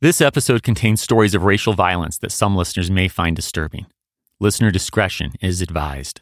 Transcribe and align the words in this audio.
This 0.00 0.20
episode 0.20 0.64
contains 0.64 1.00
stories 1.00 1.34
of 1.34 1.44
racial 1.44 1.72
violence 1.72 2.18
that 2.18 2.32
some 2.32 2.56
listeners 2.56 2.90
may 2.90 3.06
find 3.06 3.36
disturbing. 3.36 3.86
Listener 4.40 4.72
discretion 4.72 5.32
is 5.40 5.62
advised. 5.62 6.20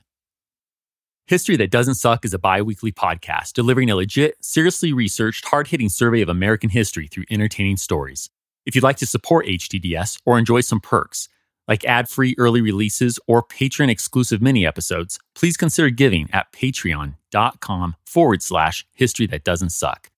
History 1.27 1.57
That 1.57 1.71
Doesn't 1.71 1.95
Suck 1.95 2.25
is 2.27 2.35
a 2.35 2.39
bi 2.39 2.61
weekly 2.61 2.93
podcast 2.93 3.55
delivering 3.55 3.91
a 3.91 3.97
legit, 3.97 4.37
seriously 4.45 4.93
researched, 4.93 5.47
hard 5.47 5.69
hitting 5.69 5.89
survey 5.89 6.21
of 6.21 6.29
American 6.29 6.69
history 6.69 7.09
through 7.09 7.25
entertaining 7.31 7.79
stories. 7.79 8.29
If 8.67 8.75
you'd 8.75 8.85
like 8.85 8.99
to 8.99 9.07
support 9.07 9.47
HTDS 9.47 10.21
or 10.27 10.39
enjoy 10.39 10.61
some 10.61 10.81
perks, 10.81 11.29
like 11.67 11.85
ad 11.87 12.11
free 12.11 12.35
early 12.37 12.61
releases 12.61 13.19
or 13.27 13.43
patron 13.43 13.89
exclusive 13.89 14.43
mini 14.43 14.67
episodes, 14.67 15.19
please 15.35 15.57
consider 15.57 15.89
giving 15.89 16.29
at 16.31 16.53
patreon.com 16.53 17.97
forward 18.05 18.43
slash 18.43 18.87
history 18.93 19.27
that 19.29 19.45
doesn't 19.45 19.71
suck. 19.71 20.12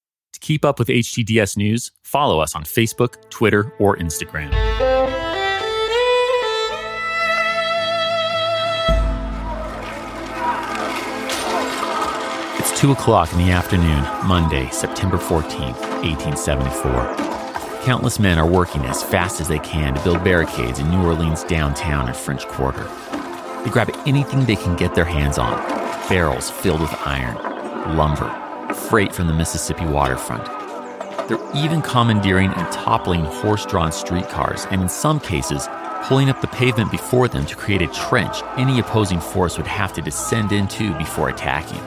Keep 0.44 0.64
up 0.66 0.78
with 0.78 0.88
HTDS 0.88 1.56
news, 1.56 1.90
follow 2.02 2.38
us 2.38 2.54
on 2.54 2.64
Facebook, 2.64 3.30
Twitter, 3.30 3.72
or 3.78 3.96
Instagram. 3.96 4.50
It's 12.58 12.78
2 12.78 12.92
o'clock 12.92 13.32
in 13.32 13.38
the 13.38 13.52
afternoon, 13.52 14.04
Monday, 14.26 14.68
September 14.68 15.16
14th, 15.16 15.80
1874. 16.02 17.80
Countless 17.86 18.18
men 18.18 18.38
are 18.38 18.46
working 18.46 18.84
as 18.84 19.02
fast 19.02 19.40
as 19.40 19.48
they 19.48 19.60
can 19.60 19.94
to 19.94 20.04
build 20.04 20.22
barricades 20.22 20.78
in 20.78 20.90
New 20.90 21.06
Orleans 21.06 21.42
downtown 21.44 22.08
and 22.08 22.14
French 22.14 22.46
Quarter. 22.48 22.84
They 23.64 23.70
grab 23.70 23.88
anything 24.04 24.44
they 24.44 24.56
can 24.56 24.76
get 24.76 24.94
their 24.94 25.06
hands 25.06 25.38
on 25.38 25.56
barrels 26.10 26.50
filled 26.50 26.82
with 26.82 26.92
iron, 27.06 27.96
lumber, 27.96 28.43
freight 28.74 29.14
from 29.14 29.26
the 29.26 29.34
Mississippi 29.34 29.86
waterfront. 29.86 30.44
They're 31.28 31.38
even 31.54 31.80
commandeering 31.80 32.52
and 32.52 32.72
toppling 32.72 33.24
horse 33.24 33.64
drawn 33.64 33.92
streetcars, 33.92 34.66
and 34.70 34.82
in 34.82 34.88
some 34.88 35.18
cases, 35.18 35.68
pulling 36.02 36.28
up 36.28 36.40
the 36.42 36.48
pavement 36.48 36.90
before 36.90 37.28
them 37.28 37.46
to 37.46 37.56
create 37.56 37.80
a 37.80 37.86
trench 37.88 38.42
any 38.58 38.78
opposing 38.78 39.20
force 39.20 39.56
would 39.56 39.66
have 39.66 39.92
to 39.94 40.02
descend 40.02 40.52
into 40.52 40.92
before 40.98 41.30
attacking. 41.30 41.80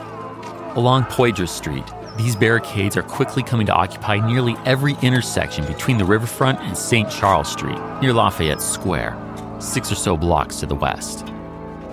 Along 0.74 1.04
Poydras 1.04 1.50
Street, 1.50 1.84
these 2.16 2.34
barricades 2.34 2.96
are 2.96 3.02
quickly 3.02 3.44
coming 3.44 3.66
to 3.66 3.72
occupy 3.72 4.18
nearly 4.18 4.56
every 4.66 4.96
intersection 5.02 5.64
between 5.66 5.98
the 5.98 6.04
riverfront 6.04 6.58
and 6.60 6.76
St. 6.76 7.08
Charles 7.08 7.50
Street, 7.52 7.78
near 8.02 8.12
Lafayette 8.12 8.60
Square, 8.60 9.16
six 9.60 9.92
or 9.92 9.94
so 9.94 10.16
blocks 10.16 10.56
to 10.56 10.66
the 10.66 10.74
west. 10.74 11.24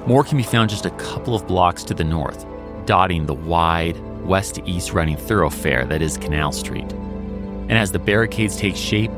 More 0.08 0.24
can 0.24 0.38
be 0.38 0.44
found 0.44 0.72
just 0.72 0.88
a 0.88 0.92
couple 0.92 1.36
of 1.36 1.46
blocks 1.46 1.84
to 1.84 1.94
the 1.94 2.04
north, 2.04 2.46
dotting 2.86 3.28
the 3.28 3.36
wide, 3.36 3.98
west 4.26 4.56
to 4.56 4.70
east 4.70 4.94
running 4.94 5.18
thoroughfare 5.18 5.86
that 5.86 6.02
is 6.02 6.18
Canal 6.18 6.52
Street. 6.52 6.92
And 6.92 7.74
as 7.74 7.92
the 7.92 8.00
barricades 8.00 8.56
take 8.56 8.76
shape, 8.76 9.12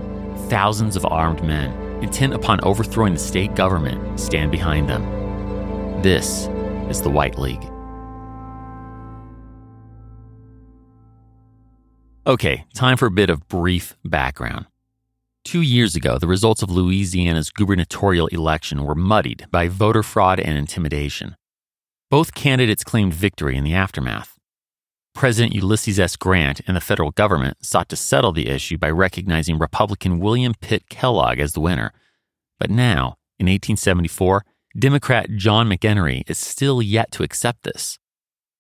thousands 0.50 0.96
of 0.96 1.06
armed 1.06 1.44
men, 1.44 1.72
intent 2.04 2.34
upon 2.34 2.62
overthrowing 2.64 3.14
the 3.14 3.20
state 3.20 3.56
government, 3.56 4.20
stand 4.20 4.52
behind 4.52 4.90
them. 4.90 5.04
This 6.02 6.48
is 6.90 7.02
the 7.02 7.10
White 7.10 7.38
League. 7.38 7.64
Okay, 12.26 12.66
time 12.74 12.98
for 12.98 13.06
a 13.06 13.12
bit 13.12 13.30
of 13.30 13.48
brief 13.48 13.96
background. 14.04 14.66
Two 15.46 15.62
years 15.62 15.96
ago, 15.96 16.18
the 16.18 16.28
results 16.28 16.62
of 16.62 16.70
Louisiana's 16.70 17.52
gubernatorial 17.52 18.28
election 18.28 18.84
were 18.84 18.96
muddied 18.96 19.46
by 19.50 19.70
voter 19.70 20.04
fraud 20.04 20.40
and 20.40 20.58
intimidation. 20.58 21.38
Both 22.10 22.34
candidates 22.34 22.84
claimed 22.84 23.14
victory 23.14 23.56
in 23.56 23.64
the 23.64 23.74
aftermath. 23.74 24.37
President 25.18 25.56
Ulysses 25.56 26.00
S. 26.00 26.16
Grant 26.16 26.62
and 26.68 26.78
the 26.78 26.80
federal 26.80 27.10
government 27.10 27.66
sought 27.66 27.90
to 27.90 27.96
settle 27.96 28.32
the 28.32 28.50
issue 28.50 28.78
by 28.78 28.92
recognizing 28.92 29.58
Republican 29.58 30.20
William 30.20 30.54
Pitt 30.62 30.90
Kellogg 30.90 31.40
as 31.40 31.54
the 31.54 31.60
winner. 31.60 31.92
But 32.60 32.70
now, 32.70 33.18
in 33.40 33.48
1874, 33.48 34.46
Democrat 34.78 35.32
John 35.36 35.68
McEnery 35.68 36.22
is 36.30 36.38
still 36.38 36.84
yet 36.84 37.12
to 37.14 37.24
accept 37.24 37.64
this. 37.64 37.98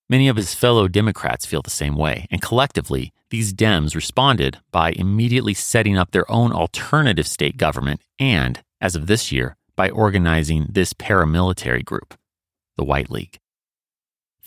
Many 0.09 0.27
of 0.27 0.35
his 0.35 0.55
fellow 0.55 0.87
Democrats 0.87 1.45
feel 1.45 1.61
the 1.61 1.69
same 1.69 1.95
way, 1.95 2.25
and 2.31 2.41
collectively, 2.41 3.13
these 3.29 3.53
Dems 3.53 3.93
responded 3.93 4.57
by 4.71 4.93
immediately 4.93 5.53
setting 5.53 5.95
up 5.95 6.09
their 6.09 6.29
own 6.31 6.51
alternative 6.51 7.27
state 7.27 7.57
government 7.57 8.01
and, 8.17 8.63
as 8.81 8.95
of 8.95 9.05
this 9.05 9.31
year, 9.31 9.57
by 9.75 9.91
organizing 9.91 10.65
this 10.71 10.93
paramilitary 10.93 11.85
group, 11.85 12.15
the 12.77 12.83
White 12.83 13.11
League. 13.11 13.37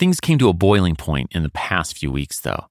Things 0.00 0.18
came 0.18 0.38
to 0.38 0.48
a 0.48 0.54
boiling 0.54 0.96
point 0.96 1.30
in 1.32 1.42
the 1.42 1.50
past 1.50 1.94
few 1.94 2.10
weeks, 2.10 2.40
though. 2.40 2.68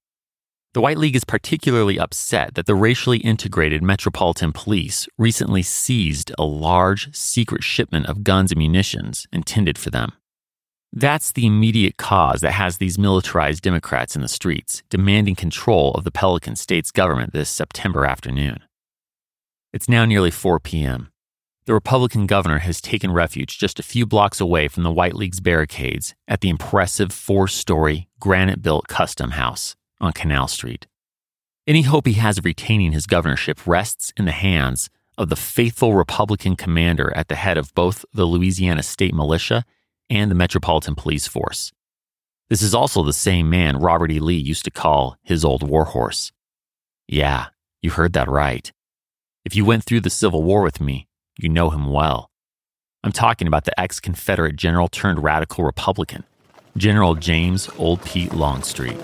The 0.73 0.81
White 0.81 0.97
League 0.97 1.16
is 1.16 1.23
particularly 1.23 2.00
upset 2.00 2.56
that 2.56 2.66
the 2.66 2.73
racially 2.73 3.19
integrated 3.19 3.84
Metropolitan 3.84 4.51
Police 4.51 5.07
recently 5.16 5.62
seized 5.62 6.31
a 6.40 6.44
large, 6.44 7.16
secret 7.16 7.63
shipment 7.63 8.07
of 8.07 8.23
guns 8.23 8.51
and 8.51 8.57
munitions 8.57 9.28
intended 9.31 9.78
for 9.78 9.91
them. 9.91 10.13
That's 10.91 11.31
the 11.31 11.45
immediate 11.45 11.97
cause 11.97 12.41
that 12.41 12.53
has 12.53 12.78
these 12.78 12.97
militarized 12.97 13.61
Democrats 13.61 14.16
in 14.16 14.23
the 14.23 14.28
streets, 14.28 14.81
demanding 14.90 15.35
control 15.35 15.91
of 15.91 16.06
the 16.06 16.11
Pelican 16.11 16.56
State's 16.56 16.90
government 16.90 17.31
this 17.31 17.51
September 17.51 18.07
afternoon. 18.07 18.61
It's 19.72 19.88
now 19.88 20.03
nearly 20.03 20.31
4 20.31 20.59
p.m. 20.61 21.11
The 21.69 21.75
Republican 21.75 22.25
governor 22.25 22.57
has 22.57 22.81
taken 22.81 23.12
refuge 23.12 23.59
just 23.59 23.80
a 23.80 23.84
few 23.84 24.07
blocks 24.07 24.41
away 24.41 24.68
from 24.68 24.81
the 24.81 24.91
White 24.91 25.13
League's 25.13 25.40
barricades 25.40 26.16
at 26.28 26.41
the 26.41 26.50
impressive 26.50 27.12
four 27.12 27.47
story, 27.47 28.09
granite 28.19 28.63
built 28.63 28.88
Custom 28.88 29.30
House 29.30 29.75
on 30.02 30.12
Canal 30.12 30.47
Street. 30.47 30.88
Any 31.68 31.84
hope 31.84 32.08
he 32.08 32.13
has 32.13 32.40
of 32.40 32.46
retaining 32.46 32.91
his 32.91 33.06
governorship 33.06 33.68
rests 33.68 34.12
in 34.18 34.25
the 34.25 34.31
hands 34.31 34.90
of 35.16 35.29
the 35.29 35.35
faithful 35.35 35.94
Republican 35.94 36.56
commander 36.56 37.16
at 37.16 37.28
the 37.28 37.35
head 37.35 37.56
of 37.56 37.75
both 37.75 38.03
the 38.12 38.25
Louisiana 38.25 38.81
State 38.81 39.13
Militia 39.13 39.63
and 40.09 40.31
the 40.31 40.35
Metropolitan 40.35 40.96
Police 40.96 41.28
Force. 41.28 41.72
This 42.50 42.63
is 42.63 42.74
also 42.74 43.03
the 43.03 43.13
same 43.13 43.47
man 43.47 43.78
Robert 43.78 44.09
E. 44.09 44.19
Lee 44.19 44.34
used 44.34 44.66
to 44.66 44.72
call 44.72 45.18
his 45.22 45.46
old 45.46 45.62
warhorse. 45.62 46.31
Yeah, 47.08 47.50
you 47.84 47.91
heard 47.91 48.13
that 48.13 48.28
right. 48.28 48.72
If 49.46 49.56
you 49.56 49.66
went 49.66 49.84
through 49.84 50.02
the 50.02 50.09
Civil 50.09 50.41
War 50.41 50.63
with 50.63 50.81
me, 50.81 51.06
you 51.41 51.47
know 51.47 51.69
him 51.69 51.89
well. 51.89 52.29
I'm 53.01 53.13
talking 53.13 53.47
about 53.47 53.63
the 53.63 53.79
ex 53.79 54.01
Confederate 54.01 54.57
general 54.57 54.89
turned 54.89 55.23
radical 55.23 55.63
Republican, 55.63 56.25
General 56.75 57.16
James 57.16 57.69
Old 57.77 58.03
Pete 58.03 58.33
Longstreet. 58.33 58.97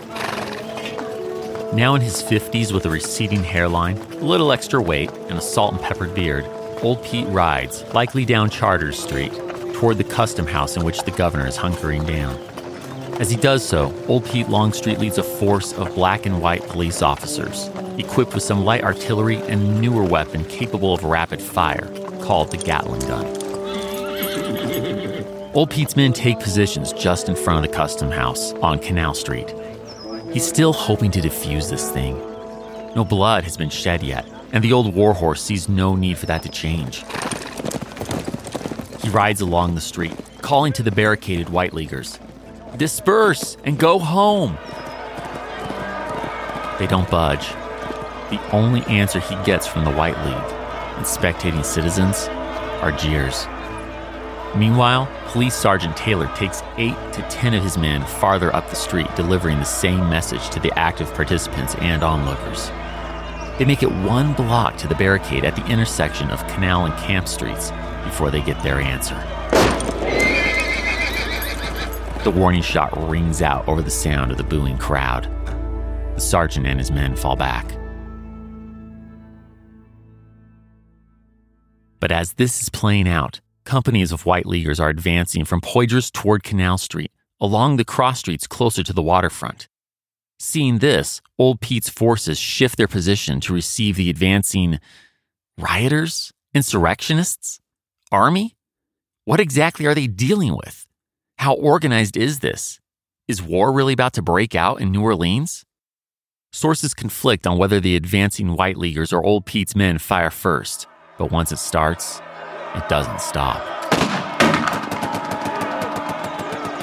Now 1.73 1.95
in 1.95 2.01
his 2.01 2.21
50s 2.21 2.73
with 2.73 2.85
a 2.85 2.89
receding 2.89 3.43
hairline, 3.43 3.97
a 3.97 4.15
little 4.17 4.51
extra 4.51 4.81
weight, 4.81 5.11
and 5.29 5.37
a 5.37 5.41
salt 5.41 5.73
and 5.73 5.81
peppered 5.81 6.13
beard, 6.13 6.45
Old 6.81 7.01
Pete 7.03 7.27
rides, 7.27 7.83
likely 7.93 8.25
down 8.25 8.49
Chartres 8.49 9.01
Street, 9.01 9.33
toward 9.73 9.97
the 9.97 10.03
custom 10.03 10.45
house 10.45 10.75
in 10.75 10.83
which 10.83 11.03
the 11.03 11.11
governor 11.11 11.47
is 11.47 11.57
hunkering 11.57 12.05
down. 12.05 12.35
As 13.21 13.31
he 13.31 13.37
does 13.37 13.65
so, 13.65 13.93
Old 14.09 14.25
Pete 14.25 14.49
Longstreet 14.49 14.99
leads 14.99 15.17
a 15.17 15.23
force 15.23 15.71
of 15.73 15.95
black 15.95 16.25
and 16.25 16.41
white 16.41 16.63
police 16.67 17.01
officers, 17.01 17.69
equipped 17.97 18.33
with 18.33 18.43
some 18.43 18.65
light 18.65 18.83
artillery 18.83 19.37
and 19.43 19.79
newer 19.79 20.03
weapon 20.03 20.43
capable 20.45 20.93
of 20.93 21.05
rapid 21.05 21.41
fire, 21.41 21.89
called 22.25 22.49
the 22.49 22.57
Gatling 22.57 23.01
gun. 23.01 23.25
Old 25.53 25.69
Pete's 25.69 25.95
men 25.95 26.11
take 26.11 26.39
positions 26.39 26.91
just 26.91 27.29
in 27.29 27.35
front 27.35 27.63
of 27.63 27.71
the 27.71 27.77
custom 27.77 28.09
house 28.09 28.51
on 28.53 28.79
Canal 28.79 29.13
Street. 29.13 29.53
He's 30.33 30.45
still 30.45 30.73
hoping 30.73 31.11
to 31.11 31.21
defuse 31.21 31.69
this 31.69 31.91
thing. 31.91 32.17
No 32.95 33.05
blood 33.05 33.43
has 33.43 33.55
been 33.55 33.69
shed 33.69 34.01
yet, 34.01 34.25
and 34.51 34.63
the 34.63 34.73
old 34.73 34.95
warhorse 34.95 35.43
sees 35.43 35.69
no 35.69 35.95
need 35.95 36.17
for 36.17 36.25
that 36.25 36.41
to 36.43 36.49
change. 36.49 37.03
He 39.03 39.09
rides 39.09 39.41
along 39.41 39.75
the 39.75 39.81
street, 39.81 40.13
calling 40.41 40.73
to 40.73 40.83
the 40.83 40.91
barricaded 40.91 41.49
White 41.49 41.73
Leaguers 41.73 42.19
Disperse 42.75 43.55
and 43.63 43.77
go 43.77 43.99
home! 43.99 44.57
They 46.79 46.87
don't 46.87 47.09
budge. 47.09 47.47
The 48.31 48.41
only 48.51 48.81
answer 48.87 49.19
he 49.19 49.35
gets 49.45 49.67
from 49.67 49.85
the 49.85 49.91
White 49.91 50.17
League 50.25 50.64
and 50.97 51.05
spectating 51.05 51.63
citizens 51.63 52.27
are 52.81 52.91
jeers. 52.91 53.47
Meanwhile, 54.55 55.09
Police 55.27 55.55
Sergeant 55.55 55.97
Taylor 55.97 56.27
takes 56.35 56.63
eight 56.77 56.95
to 57.11 57.21
ten 57.29 57.53
of 57.53 57.61
his 57.61 57.77
men 57.77 58.05
farther 58.05 58.55
up 58.55 58.69
the 58.69 58.75
street, 58.75 59.13
delivering 59.15 59.59
the 59.59 59.65
same 59.65 60.09
message 60.09 60.49
to 60.51 60.59
the 60.59 60.71
active 60.79 61.13
participants 61.13 61.75
and 61.75 62.03
onlookers. 62.03 62.69
They 63.57 63.65
make 63.65 63.83
it 63.83 63.91
one 63.91 64.33
block 64.33 64.77
to 64.77 64.87
the 64.87 64.95
barricade 64.95 65.43
at 65.43 65.55
the 65.55 65.65
intersection 65.67 66.29
of 66.29 66.45
Canal 66.47 66.85
and 66.85 66.93
Camp 66.99 67.27
Streets 67.27 67.71
before 68.03 68.31
they 68.31 68.41
get 68.41 68.61
their 68.63 68.79
answer. 68.79 69.15
The 72.23 72.31
warning 72.31 72.61
shot 72.61 72.91
rings 73.09 73.41
out 73.41 73.67
over 73.67 73.81
the 73.81 73.91
sound 73.91 74.31
of 74.31 74.37
the 74.37 74.43
booing 74.43 74.77
crowd. 74.77 75.29
The 76.15 76.21
sergeant 76.21 76.65
and 76.65 76.79
his 76.79 76.91
men 76.91 77.15
fall 77.15 77.35
back. 77.35 77.65
But 81.99 82.11
as 82.11 82.33
this 82.33 82.61
is 82.61 82.69
playing 82.69 83.07
out, 83.07 83.41
companies 83.63 84.11
of 84.11 84.25
White 84.25 84.45
Leaguers 84.45 84.79
are 84.79 84.89
advancing 84.89 85.45
from 85.45 85.61
Poydras 85.61 86.11
toward 86.11 86.43
Canal 86.43 86.77
Street, 86.77 87.11
along 87.39 87.77
the 87.77 87.85
cross 87.85 88.19
streets 88.19 88.47
closer 88.47 88.83
to 88.83 88.93
the 88.93 89.01
waterfront. 89.01 89.67
Seeing 90.39 90.79
this, 90.79 91.21
Old 91.39 91.61
Pete's 91.61 91.89
forces 91.89 92.37
shift 92.37 92.77
their 92.77 92.87
position 92.87 93.39
to 93.41 93.53
receive 93.53 93.95
the 93.95 94.09
advancing 94.09 94.79
rioters, 95.57 96.31
insurrectionists, 96.53 97.59
army? 98.11 98.55
What 99.23 99.39
exactly 99.39 99.85
are 99.85 99.95
they 99.95 100.07
dealing 100.07 100.55
with? 100.55 100.85
How 101.37 101.53
organized 101.53 102.17
is 102.17 102.39
this? 102.39 102.79
Is 103.27 103.41
war 103.41 103.71
really 103.71 103.93
about 103.93 104.13
to 104.13 104.21
break 104.21 104.55
out 104.55 104.79
in 104.81 104.91
New 104.91 105.01
Orleans? 105.01 105.65
Sources 106.51 106.93
conflict 106.93 107.47
on 107.47 107.57
whether 107.57 107.79
the 107.79 107.95
advancing 107.95 108.55
White 108.55 108.77
Leaguers 108.77 109.11
or 109.11 109.23
Old 109.23 109.45
Pete's 109.45 109.75
men 109.75 109.97
fire 109.97 110.29
first, 110.29 110.87
but 111.17 111.31
once 111.31 111.51
it 111.51 111.57
starts, 111.57 112.21
it 112.75 112.87
doesn't 112.89 113.21
stop. 113.21 113.61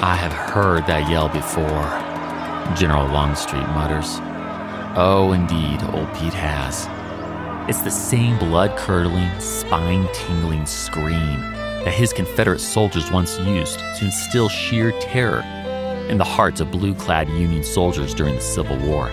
I 0.01 0.15
have 0.15 0.33
heard 0.33 0.85
that 0.87 1.09
yell 1.09 1.29
before. 1.29 2.13
General 2.75 3.07
Longstreet 3.07 3.67
mutters. 3.69 4.17
Oh, 4.95 5.31
indeed, 5.33 5.81
old 5.83 6.13
Pete 6.15 6.33
has. 6.33 6.87
It's 7.69 7.81
the 7.81 7.91
same 7.91 8.37
blood 8.39 8.75
curdling, 8.77 9.29
spine 9.39 10.07
tingling 10.13 10.65
scream 10.65 11.39
that 11.85 11.93
his 11.93 12.11
Confederate 12.11 12.59
soldiers 12.59 13.11
once 13.11 13.39
used 13.39 13.79
to 13.79 14.05
instill 14.05 14.49
sheer 14.49 14.91
terror 14.99 15.41
in 16.09 16.17
the 16.17 16.23
hearts 16.23 16.59
of 16.59 16.71
blue 16.71 16.93
clad 16.93 17.29
Union 17.29 17.63
soldiers 17.63 18.13
during 18.13 18.35
the 18.35 18.41
Civil 18.41 18.77
War. 18.79 19.09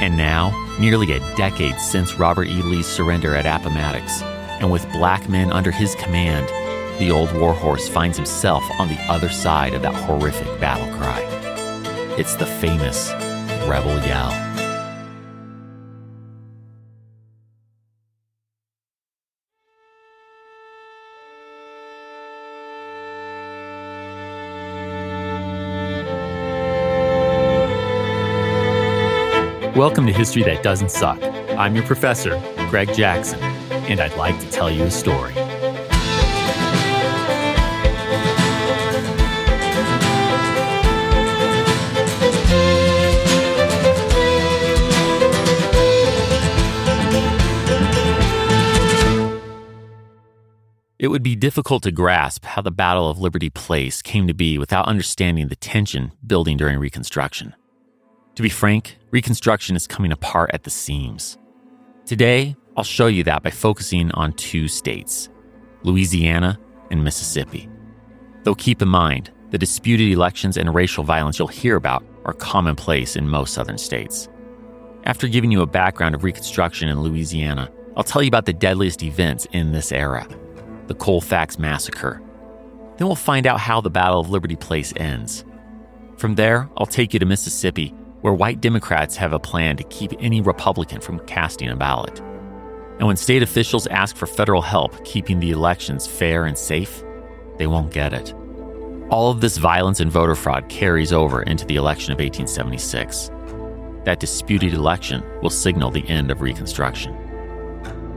And 0.00 0.16
now, 0.16 0.52
nearly 0.78 1.12
a 1.12 1.20
decade 1.36 1.80
since 1.80 2.14
Robert 2.14 2.46
E. 2.46 2.62
Lee's 2.62 2.86
surrender 2.86 3.34
at 3.34 3.46
Appomattox, 3.46 4.22
and 4.60 4.70
with 4.70 4.90
black 4.92 5.28
men 5.28 5.52
under 5.52 5.70
his 5.70 5.94
command, 5.96 6.46
the 6.98 7.10
old 7.10 7.32
warhorse 7.34 7.88
finds 7.88 8.16
himself 8.16 8.62
on 8.78 8.88
the 8.88 9.00
other 9.08 9.28
side 9.28 9.74
of 9.74 9.82
that 9.82 9.94
horrific 9.94 10.46
battle 10.60 10.86
cry. 10.96 11.20
It's 12.16 12.36
the 12.36 12.46
famous 12.46 13.10
Rebel 13.66 13.98
Yell. 14.06 14.44
Welcome 29.74 30.06
to 30.06 30.12
History 30.12 30.44
That 30.44 30.62
Doesn't 30.62 30.92
Suck. 30.92 31.20
I'm 31.58 31.74
your 31.74 31.84
professor, 31.84 32.40
Greg 32.70 32.94
Jackson, 32.94 33.40
and 33.88 34.00
I'd 34.00 34.16
like 34.16 34.38
to 34.40 34.50
tell 34.50 34.70
you 34.70 34.84
a 34.84 34.90
story. 34.90 35.34
It 50.98 51.08
would 51.08 51.22
be 51.22 51.36
difficult 51.36 51.82
to 51.82 51.92
grasp 51.92 52.46
how 52.46 52.62
the 52.62 52.70
Battle 52.70 53.10
of 53.10 53.18
Liberty 53.18 53.50
Place 53.50 54.00
came 54.00 54.26
to 54.26 54.32
be 54.32 54.56
without 54.56 54.88
understanding 54.88 55.48
the 55.48 55.56
tension 55.56 56.12
building 56.26 56.56
during 56.56 56.78
Reconstruction. 56.78 57.54
To 58.36 58.42
be 58.42 58.48
frank, 58.48 58.96
Reconstruction 59.10 59.76
is 59.76 59.86
coming 59.86 60.12
apart 60.12 60.50
at 60.54 60.62
the 60.62 60.70
seams. 60.70 61.36
Today, 62.06 62.56
I'll 62.76 62.84
show 62.84 63.06
you 63.06 63.22
that 63.24 63.42
by 63.42 63.50
focusing 63.50 64.10
on 64.12 64.32
two 64.32 64.66
states 64.66 65.28
Louisiana 65.84 66.58
and 66.90 67.04
Mississippi. 67.04 67.68
Though 68.42 68.54
keep 68.54 68.82
in 68.82 68.88
mind, 68.88 69.30
the 69.50 69.58
disputed 69.58 70.10
elections 70.10 70.56
and 70.56 70.74
racial 70.74 71.04
violence 71.04 71.38
you'll 71.38 71.48
hear 71.48 71.76
about 71.76 72.04
are 72.24 72.32
commonplace 72.32 73.16
in 73.16 73.28
most 73.28 73.54
southern 73.54 73.78
states. 73.78 74.28
After 75.04 75.28
giving 75.28 75.52
you 75.52 75.62
a 75.62 75.66
background 75.66 76.14
of 76.14 76.24
Reconstruction 76.24 76.88
in 76.88 77.02
Louisiana, 77.02 77.70
I'll 77.96 78.02
tell 78.02 78.22
you 78.22 78.28
about 78.28 78.46
the 78.46 78.52
deadliest 78.52 79.02
events 79.02 79.46
in 79.52 79.72
this 79.72 79.92
era 79.92 80.26
the 80.86 80.94
Colfax 80.94 81.58
Massacre. 81.58 82.20
Then 82.98 83.06
we'll 83.06 83.16
find 83.16 83.46
out 83.46 83.58
how 83.58 83.80
the 83.80 83.88
Battle 83.88 84.20
of 84.20 84.28
Liberty 84.28 84.56
Place 84.56 84.92
ends. 84.96 85.44
From 86.18 86.34
there, 86.34 86.68
I'll 86.76 86.84
take 86.84 87.14
you 87.14 87.18
to 87.20 87.26
Mississippi, 87.26 87.88
where 88.20 88.34
white 88.34 88.60
Democrats 88.60 89.16
have 89.16 89.32
a 89.32 89.38
plan 89.38 89.78
to 89.78 89.84
keep 89.84 90.12
any 90.18 90.42
Republican 90.42 91.00
from 91.00 91.20
casting 91.20 91.70
a 91.70 91.76
ballot. 91.76 92.20
And 92.98 93.08
when 93.08 93.16
state 93.16 93.42
officials 93.42 93.86
ask 93.88 94.16
for 94.16 94.26
federal 94.26 94.62
help 94.62 95.04
keeping 95.04 95.40
the 95.40 95.50
elections 95.50 96.06
fair 96.06 96.44
and 96.44 96.56
safe, 96.56 97.02
they 97.58 97.66
won't 97.66 97.92
get 97.92 98.12
it. 98.12 98.32
All 99.10 99.30
of 99.30 99.40
this 99.40 99.58
violence 99.58 100.00
and 100.00 100.10
voter 100.10 100.34
fraud 100.34 100.68
carries 100.68 101.12
over 101.12 101.42
into 101.42 101.66
the 101.66 101.76
election 101.76 102.12
of 102.12 102.18
1876. 102.18 103.30
That 104.04 104.20
disputed 104.20 104.74
election 104.74 105.24
will 105.42 105.50
signal 105.50 105.90
the 105.90 106.08
end 106.08 106.30
of 106.30 106.40
Reconstruction. 106.40 107.16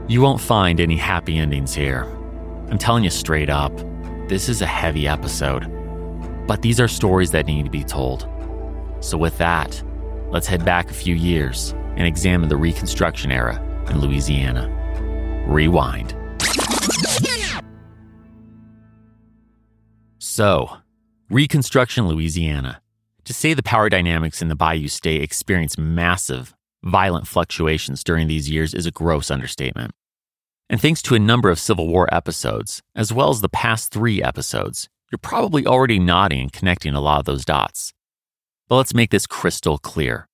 You 0.08 0.22
won't 0.22 0.40
find 0.40 0.80
any 0.80 0.96
happy 0.96 1.38
endings 1.38 1.74
here. 1.74 2.04
I'm 2.70 2.78
telling 2.78 3.04
you 3.04 3.10
straight 3.10 3.50
up, 3.50 3.72
this 4.28 4.48
is 4.48 4.62
a 4.62 4.66
heavy 4.66 5.08
episode. 5.08 5.66
But 6.46 6.62
these 6.62 6.80
are 6.80 6.88
stories 6.88 7.30
that 7.32 7.46
need 7.46 7.64
to 7.64 7.70
be 7.70 7.84
told. 7.84 8.28
So, 9.00 9.18
with 9.18 9.36
that, 9.38 9.82
let's 10.30 10.46
head 10.46 10.64
back 10.64 10.90
a 10.90 10.94
few 10.94 11.14
years 11.14 11.72
and 11.96 12.06
examine 12.06 12.48
the 12.48 12.56
Reconstruction 12.56 13.30
era 13.30 13.62
in 13.90 14.00
Louisiana. 14.00 14.68
Rewind. 15.46 16.14
So, 20.18 20.76
Reconstruction 21.30 22.06
Louisiana. 22.06 22.80
To 23.24 23.34
say 23.34 23.54
the 23.54 23.62
power 23.62 23.88
dynamics 23.88 24.40
in 24.40 24.48
the 24.48 24.56
Bayou 24.56 24.88
State 24.88 25.22
experienced 25.22 25.78
massive, 25.78 26.54
violent 26.82 27.26
fluctuations 27.26 28.04
during 28.04 28.28
these 28.28 28.48
years 28.48 28.72
is 28.72 28.86
a 28.86 28.90
gross 28.90 29.30
understatement. 29.30 29.92
And 30.70 30.80
thanks 30.80 31.02
to 31.02 31.14
a 31.14 31.18
number 31.18 31.50
of 31.50 31.58
Civil 31.58 31.88
War 31.88 32.12
episodes, 32.12 32.82
as 32.94 33.12
well 33.12 33.30
as 33.30 33.40
the 33.40 33.48
past 33.48 33.90
three 33.90 34.22
episodes, 34.22 34.88
you're 35.10 35.18
probably 35.18 35.66
already 35.66 35.98
nodding 35.98 36.42
and 36.42 36.52
connecting 36.52 36.94
a 36.94 37.00
lot 37.00 37.18
of 37.20 37.24
those 37.24 37.44
dots. 37.44 37.94
But 38.68 38.76
let's 38.76 38.94
make 38.94 39.10
this 39.10 39.26
crystal 39.26 39.78
clear. 39.78 40.27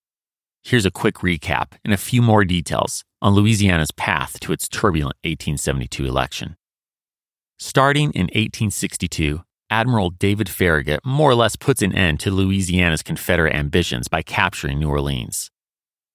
Here's 0.67 0.87
a 0.87 0.91
quick 0.91 1.17
recap 1.17 1.73
and 1.85 1.93
a 1.93 1.99
few 1.99 2.23
more 2.23 2.43
details 2.43 3.05
on 3.21 3.35
Louisiana's 3.35 3.91
path 3.91 4.41
to 4.41 4.51
its 4.51 4.67
turbulent 4.67 5.17
1872 5.23 6.07
election. 6.07 6.57
Starting 7.59 8.13
in 8.13 8.29
1862, 8.29 9.43
Admiral 9.69 10.09
David 10.09 10.49
Farragut 10.49 11.01
more 11.05 11.31
or 11.31 11.35
less 11.35 11.55
puts 11.55 11.83
an 11.83 11.95
end 11.95 12.19
to 12.21 12.31
Louisiana's 12.31 13.03
Confederate 13.03 13.55
ambitions 13.55 14.09
by 14.09 14.23
capturing 14.23 14.79
New 14.79 14.89
Orleans. 14.89 15.51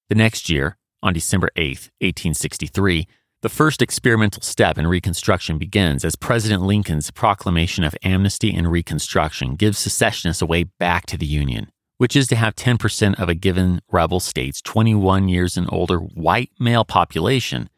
The 0.10 0.16
next 0.16 0.50
year, 0.50 0.78
on 1.04 1.14
December 1.14 1.52
8, 1.56 1.92
1863, 2.02 3.08
the 3.44 3.50
first 3.50 3.84
experimental 3.84 4.42
step 4.42 4.80
in 4.80 4.88
Reconstruction 4.88 5.60
begins 5.60 6.04
as 6.04 6.16
President 6.16 6.64
Lincoln's 6.64 7.12
proclamation 7.12 7.84
of 7.84 7.96
amnesty 8.02 8.52
and 8.56 8.72
Reconstruction 8.72 9.58
gives 9.58 9.78
secessionists 9.78 10.42
a 10.42 10.48
way 10.48 10.64
back 10.64 11.06
to 11.06 11.18
the 11.18 11.28
Union, 11.28 11.70
which 12.00 12.16
is 12.16 12.28
to 12.28 12.36
have 12.38 12.56
10% 12.56 13.20
of 13.20 13.28
a 13.28 13.36
given 13.36 13.82
rebel 13.92 14.22
state's 14.22 14.62
21 14.62 15.28
years 15.28 15.58
and 15.58 15.68
older 15.70 15.98
white 16.00 16.50
male 16.58 16.86
population 16.86 17.70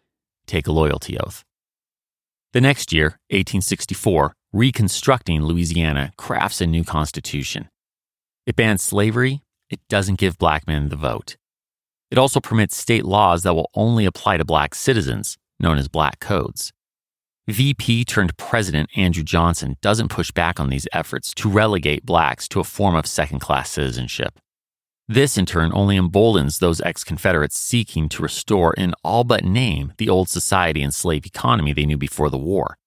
take 0.46 0.68
a 0.68 0.72
loyalty 0.72 1.18
oath. 1.18 1.44
The 2.54 2.62
next 2.62 2.94
year, 2.94 3.18
1864, 3.32 4.36
Reconstructing 4.54 5.42
Louisiana 5.42 6.12
crafts 6.18 6.62
a 6.62 6.68
new 6.68 6.84
constitution. 6.84 7.68
It 8.46 8.56
bans 8.56 8.84
slavery, 8.84 9.42
it 9.72 9.80
doesn't 9.90 10.20
give 10.20 10.38
black 10.38 10.68
men 10.68 10.90
the 10.90 10.96
vote. 10.96 11.36
It 12.12 12.20
also 12.20 12.40
permits 12.40 12.78
state 12.78 13.06
laws 13.06 13.42
that 13.42 13.56
will 13.56 13.72
only 13.74 14.06
apply 14.06 14.38
to 14.38 14.46
black 14.46 14.76
citizens, 14.76 15.40
known 15.60 15.80
as 15.80 15.88
Black 15.88 16.20
Codes. 16.20 16.72
VP 17.48 18.06
turned 18.06 18.38
President 18.38 18.88
Andrew 18.96 19.24
Johnson 19.24 19.76
doesn't 19.82 20.10
push 20.10 20.30
back 20.32 20.60
on 20.60 20.70
these 20.70 20.88
efforts 20.94 21.34
to 21.34 21.50
relegate 21.50 22.06
blacks 22.06 22.48
to 22.50 22.60
a 22.60 22.64
form 22.64 22.96
of 22.96 23.08
second 23.08 23.40
class 23.40 23.72
citizenship. 23.72 24.40
This, 25.08 25.38
in 25.38 25.48
turn, 25.48 25.72
only 25.74 25.98
emboldens 25.98 26.60
those 26.60 26.82
ex 26.82 27.04
Confederates 27.04 27.60
seeking 27.60 28.10
to 28.10 28.22
restore, 28.22 28.76
in 28.76 28.94
all 29.04 29.24
but 29.24 29.44
name, 29.44 29.94
the 29.98 30.08
old 30.08 30.30
society 30.30 30.84
and 30.84 30.94
slave 30.94 31.26
economy 31.26 31.74
they 31.74 31.88
knew 31.88 31.98
before 31.98 32.30
the 32.30 32.38
war. 32.38 32.78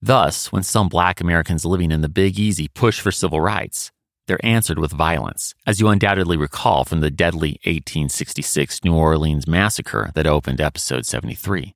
Thus, 0.00 0.50
when 0.50 0.62
some 0.62 0.88
black 0.88 1.20
Americans 1.20 1.66
living 1.66 1.92
in 1.92 2.00
the 2.00 2.08
Big 2.08 2.38
Easy 2.38 2.68
push 2.68 2.98
for 2.98 3.12
civil 3.12 3.42
rights, 3.42 3.92
they're 4.26 4.44
answered 4.44 4.78
with 4.78 4.92
violence, 4.92 5.54
as 5.66 5.80
you 5.80 5.88
undoubtedly 5.88 6.38
recall 6.38 6.84
from 6.84 7.00
the 7.00 7.10
deadly 7.10 7.60
1866 7.64 8.82
New 8.84 8.94
Orleans 8.94 9.46
massacre 9.46 10.10
that 10.14 10.26
opened 10.26 10.62
episode 10.62 11.04
73. 11.04 11.74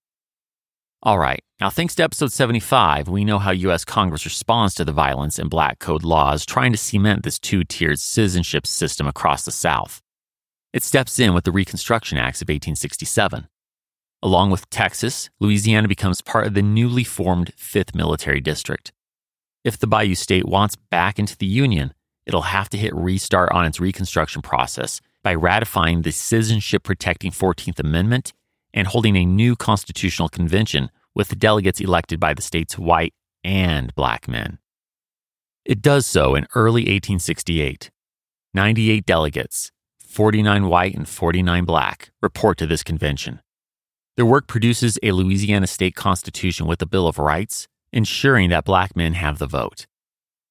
All 1.03 1.19
right, 1.19 1.43
now 1.61 1.69
thanks 1.69 1.95
to 1.97 2.03
episode 2.03 2.33
75, 2.33 3.07
we 3.07 3.25
know 3.25 3.39
how 3.39 3.51
U.S. 3.51 3.85
Congress 3.85 4.25
responds 4.25 4.75
to 4.75 4.85
the 4.85 4.93
violence 4.93 5.39
and 5.39 5.51
black 5.51 5.79
code 5.79 6.03
laws 6.03 6.47
trying 6.47 6.73
to 6.73 6.79
cement 6.79 7.23
this 7.23 7.39
two 7.39 7.65
tiered 7.65 8.01
citizenship 8.01 8.67
system 8.67 9.07
across 9.07 9.45
the 9.45 9.53
South. 9.53 10.01
It 10.73 10.83
steps 10.83 11.19
in 11.19 11.35
with 11.35 11.45
the 11.45 11.53
Reconstruction 11.53 12.17
Acts 12.17 12.41
of 12.41 12.47
1867. 12.47 13.47
Along 14.23 14.51
with 14.51 14.69
Texas, 14.71 15.29
Louisiana 15.39 15.87
becomes 15.87 16.23
part 16.23 16.47
of 16.47 16.55
the 16.55 16.63
newly 16.63 17.05
formed 17.05 17.53
5th 17.57 17.95
Military 17.95 18.41
District. 18.41 18.91
If 19.65 19.79
the 19.79 19.87
Bayou 19.87 20.15
State 20.15 20.47
wants 20.47 20.77
back 20.77 21.19
into 21.19 21.37
the 21.37 21.47
Union, 21.47 21.93
it'll 22.25 22.43
have 22.43 22.71
to 22.71 22.79
hit 22.79 22.95
restart 22.95 23.53
on 23.53 23.67
its 23.67 23.79
Reconstruction 23.79 24.41
process 24.41 25.03
by 25.23 25.35
ratifying 25.35 26.03
the 26.03 26.11
citizenship 26.11 26.83
protecting 26.83 27.33
14th 27.33 27.79
Amendment 27.79 28.33
and 28.77 28.87
holding 28.87 29.17
a 29.17 29.25
new 29.25 29.57
constitutional 29.57 30.29
convention 30.29 30.91
with 31.15 31.39
delegates 31.39 31.81
elected 31.81 32.21
by 32.21 32.35
the 32.35 32.43
state's 32.43 32.79
white 32.79 33.15
and 33.43 33.93
black 33.95 34.29
men. 34.29 34.59
It 35.65 35.83
does 35.83 36.07
so 36.07 36.37
in 36.37 36.47
early 36.55 36.83
1868. 36.83 37.91
98 38.55 39.05
delegates, 39.05 39.73
49 39.99 40.69
white 40.69 40.95
and 40.95 41.09
49 41.09 41.65
black, 41.65 42.11
report 42.23 42.59
to 42.59 42.67
this 42.67 42.83
convention. 42.83 43.41
Their 44.17 44.27
work 44.27 44.47
produces 44.47 44.99
a 45.03 45.13
Louisiana 45.13 45.67
state 45.67 45.95
constitution 45.95 46.67
with 46.67 46.81
a 46.81 46.87
Bill 46.87 47.09
of 47.09 47.19
Rights, 47.19 47.69
ensuring 47.93 48.51
that 48.51 48.65
black 48.65 48.95
men 48.95 49.15
have 49.15 49.39
the 49.39 49.47
vote. 49.47 49.87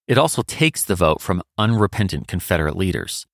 It 0.08 0.18
also 0.18 0.42
takes 0.44 0.84
the 0.84 0.96
vote 0.96 1.22
from 1.22 1.42
unrepentant 1.58 2.28
Confederate 2.28 2.76
leaders. 2.76 3.26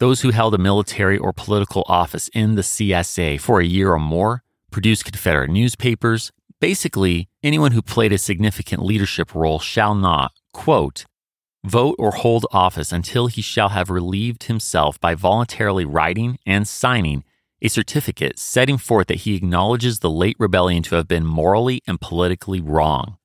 Those 0.00 0.22
who 0.22 0.30
held 0.30 0.54
a 0.54 0.58
military 0.58 1.16
or 1.16 1.32
political 1.32 1.84
office 1.86 2.28
in 2.34 2.56
the 2.56 2.62
CSA 2.62 3.40
for 3.40 3.60
a 3.60 3.66
year 3.66 3.92
or 3.92 4.00
more, 4.00 4.42
produced 4.70 5.04
Confederate 5.04 5.50
newspapers. 5.50 6.32
Basically, 6.60 7.28
anyone 7.44 7.72
who 7.72 7.80
played 7.80 8.12
a 8.12 8.18
significant 8.18 8.82
leadership 8.82 9.34
role 9.34 9.60
shall 9.60 9.94
not, 9.94 10.32
quote, 10.52 11.04
vote 11.64 11.94
or 11.96 12.10
hold 12.10 12.44
office 12.50 12.90
until 12.92 13.28
he 13.28 13.40
shall 13.40 13.68
have 13.68 13.88
relieved 13.88 14.44
himself 14.44 15.00
by 15.00 15.14
voluntarily 15.14 15.84
writing 15.84 16.38
and 16.44 16.66
signing 16.66 17.22
a 17.62 17.68
certificate 17.68 18.38
setting 18.38 18.76
forth 18.76 19.06
that 19.06 19.20
he 19.20 19.36
acknowledges 19.36 20.00
the 20.00 20.10
late 20.10 20.36
rebellion 20.40 20.82
to 20.82 20.96
have 20.96 21.06
been 21.06 21.24
morally 21.24 21.80
and 21.86 22.00
politically 22.00 22.60
wrong, 22.60 23.16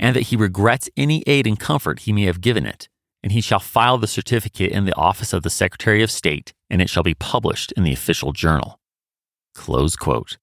and 0.00 0.16
that 0.16 0.24
he 0.24 0.36
regrets 0.36 0.90
any 0.96 1.22
aid 1.28 1.46
and 1.46 1.60
comfort 1.60 2.00
he 2.00 2.12
may 2.12 2.24
have 2.24 2.40
given 2.40 2.66
it 2.66 2.88
and 3.22 3.32
he 3.32 3.40
shall 3.40 3.60
file 3.60 3.98
the 3.98 4.06
certificate 4.06 4.72
in 4.72 4.84
the 4.84 4.96
office 4.96 5.32
of 5.32 5.42
the 5.42 5.50
Secretary 5.50 6.02
of 6.02 6.10
State, 6.10 6.52
and 6.68 6.82
it 6.82 6.90
shall 6.90 7.02
be 7.02 7.14
published 7.14 7.72
in 7.72 7.84
the 7.84 7.92
official 7.92 8.32
journal. 8.32 8.80
Close 9.54 9.96
quote. 9.96 10.38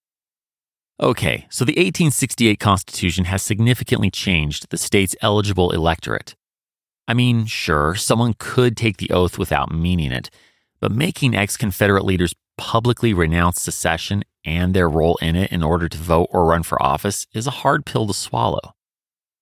Okay, 1.01 1.47
so 1.49 1.63
the 1.63 1.71
1868 1.71 2.59
Constitution 2.59 3.25
has 3.25 3.41
significantly 3.41 4.09
changed 4.09 4.67
the 4.69 4.77
state's 4.77 5.15
eligible 5.21 5.71
electorate. 5.71 6.35
I 7.07 7.13
mean, 7.13 7.45
sure, 7.45 7.95
someone 7.95 8.35
could 8.37 8.75
take 8.75 8.97
the 8.97 9.09
oath 9.11 9.37
without 9.37 9.71
meaning 9.71 10.11
it, 10.11 10.29
but 10.79 10.91
making 10.91 11.35
ex 11.35 11.57
Confederate 11.57 12.05
leaders 12.05 12.35
publicly 12.57 13.13
renounce 13.13 13.61
secession 13.61 14.23
and 14.45 14.73
their 14.73 14.89
role 14.89 15.17
in 15.21 15.35
it 15.35 15.51
in 15.51 15.63
order 15.63 15.87
to 15.87 15.97
vote 15.97 16.27
or 16.31 16.45
run 16.45 16.63
for 16.63 16.81
office 16.81 17.25
is 17.33 17.47
a 17.47 17.51
hard 17.51 17.85
pill 17.85 18.05
to 18.07 18.13
swallow. 18.13 18.73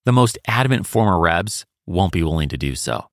The 0.05 0.13
most 0.13 0.37
adamant 0.47 0.85
former 0.85 1.19
Rebs 1.19 1.65
won't 1.85 2.13
be 2.13 2.23
willing 2.23 2.49
to 2.49 2.57
do 2.57 2.75
so. 2.75 3.09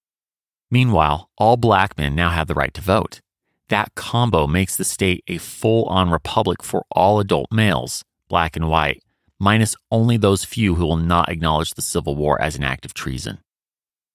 Meanwhile, 0.70 1.30
all 1.38 1.56
black 1.56 1.96
men 1.96 2.14
now 2.14 2.30
have 2.30 2.46
the 2.46 2.54
right 2.54 2.74
to 2.74 2.80
vote. 2.80 3.20
That 3.68 3.94
combo 3.94 4.46
makes 4.46 4.76
the 4.76 4.84
state 4.84 5.24
a 5.26 5.38
full 5.38 5.84
on 5.86 6.10
republic 6.10 6.62
for 6.62 6.84
all 6.90 7.20
adult 7.20 7.50
males, 7.50 8.04
black 8.28 8.56
and 8.56 8.68
white, 8.68 9.02
minus 9.38 9.76
only 9.90 10.16
those 10.16 10.44
few 10.44 10.74
who 10.74 10.86
will 10.86 10.96
not 10.96 11.28
acknowledge 11.28 11.70
the 11.70 11.82
Civil 11.82 12.14
War 12.14 12.40
as 12.40 12.56
an 12.56 12.64
act 12.64 12.84
of 12.84 12.94
treason. 12.94 13.38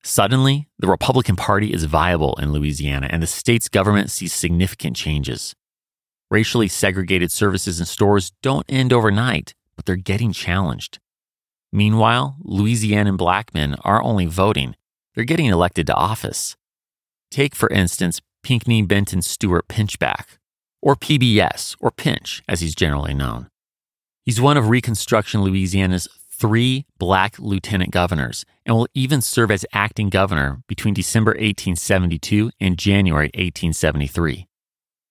Suddenly, 0.03 0.67
the 0.77 0.87
Republican 0.87 1.35
Party 1.35 1.73
is 1.73 1.83
viable 1.83 2.35
in 2.35 2.53
Louisiana 2.53 3.07
and 3.09 3.21
the 3.21 3.27
state's 3.27 3.67
government 3.67 4.09
sees 4.11 4.33
significant 4.33 4.95
changes. 4.95 5.53
Racially 6.31 6.67
segregated 6.67 7.31
services 7.31 7.79
and 7.79 7.87
stores 7.87 8.31
don't 8.41 8.65
end 8.69 8.93
overnight, 8.93 9.55
but 9.75 9.85
they're 9.85 9.95
getting 9.95 10.31
challenged. 10.31 10.99
Meanwhile, 11.71 12.37
Louisianan 12.43 13.17
black 13.17 13.53
men 13.53 13.75
are 13.81 14.01
only 14.01 14.25
voting, 14.25 14.75
they're 15.19 15.25
getting 15.25 15.47
elected 15.47 15.85
to 15.85 15.93
office. 15.95 16.55
Take, 17.29 17.53
for 17.53 17.67
instance, 17.71 18.21
Pinckney 18.41 18.81
Benton 18.83 19.21
Stewart 19.21 19.67
Pinchback, 19.67 20.37
or 20.81 20.95
PBS, 20.95 21.75
or 21.81 21.91
Pinch, 21.91 22.41
as 22.47 22.61
he's 22.61 22.73
generally 22.73 23.13
known. 23.13 23.49
He's 24.23 24.39
one 24.39 24.55
of 24.55 24.69
Reconstruction 24.69 25.41
Louisiana's 25.41 26.07
three 26.31 26.85
black 26.99 27.37
lieutenant 27.37 27.91
governors 27.91 28.45
and 28.65 28.77
will 28.77 28.87
even 28.93 29.19
serve 29.19 29.51
as 29.51 29.65
acting 29.73 30.07
governor 30.07 30.61
between 30.69 30.93
December 30.93 31.31
1872 31.31 32.51
and 32.61 32.77
January 32.77 33.27
1873. 33.33 34.47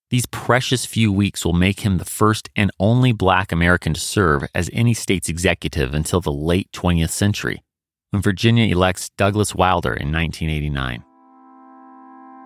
These 0.09 0.25
precious 0.25 0.87
few 0.87 1.13
weeks 1.13 1.45
will 1.45 1.53
make 1.53 1.81
him 1.81 1.99
the 1.99 2.07
first 2.07 2.49
and 2.57 2.71
only 2.81 3.13
black 3.13 3.53
American 3.53 3.93
to 3.93 4.01
serve 4.01 4.45
as 4.55 4.71
any 4.73 4.95
state's 4.95 5.29
executive 5.29 5.93
until 5.93 6.23
the 6.23 6.33
late 6.33 6.73
20th 6.73 7.11
century 7.11 7.61
when 8.11 8.23
Virginia 8.23 8.65
elects 8.65 9.11
Douglas 9.17 9.55
Wilder 9.55 9.93
in 9.93 10.11
1989. 10.11 11.05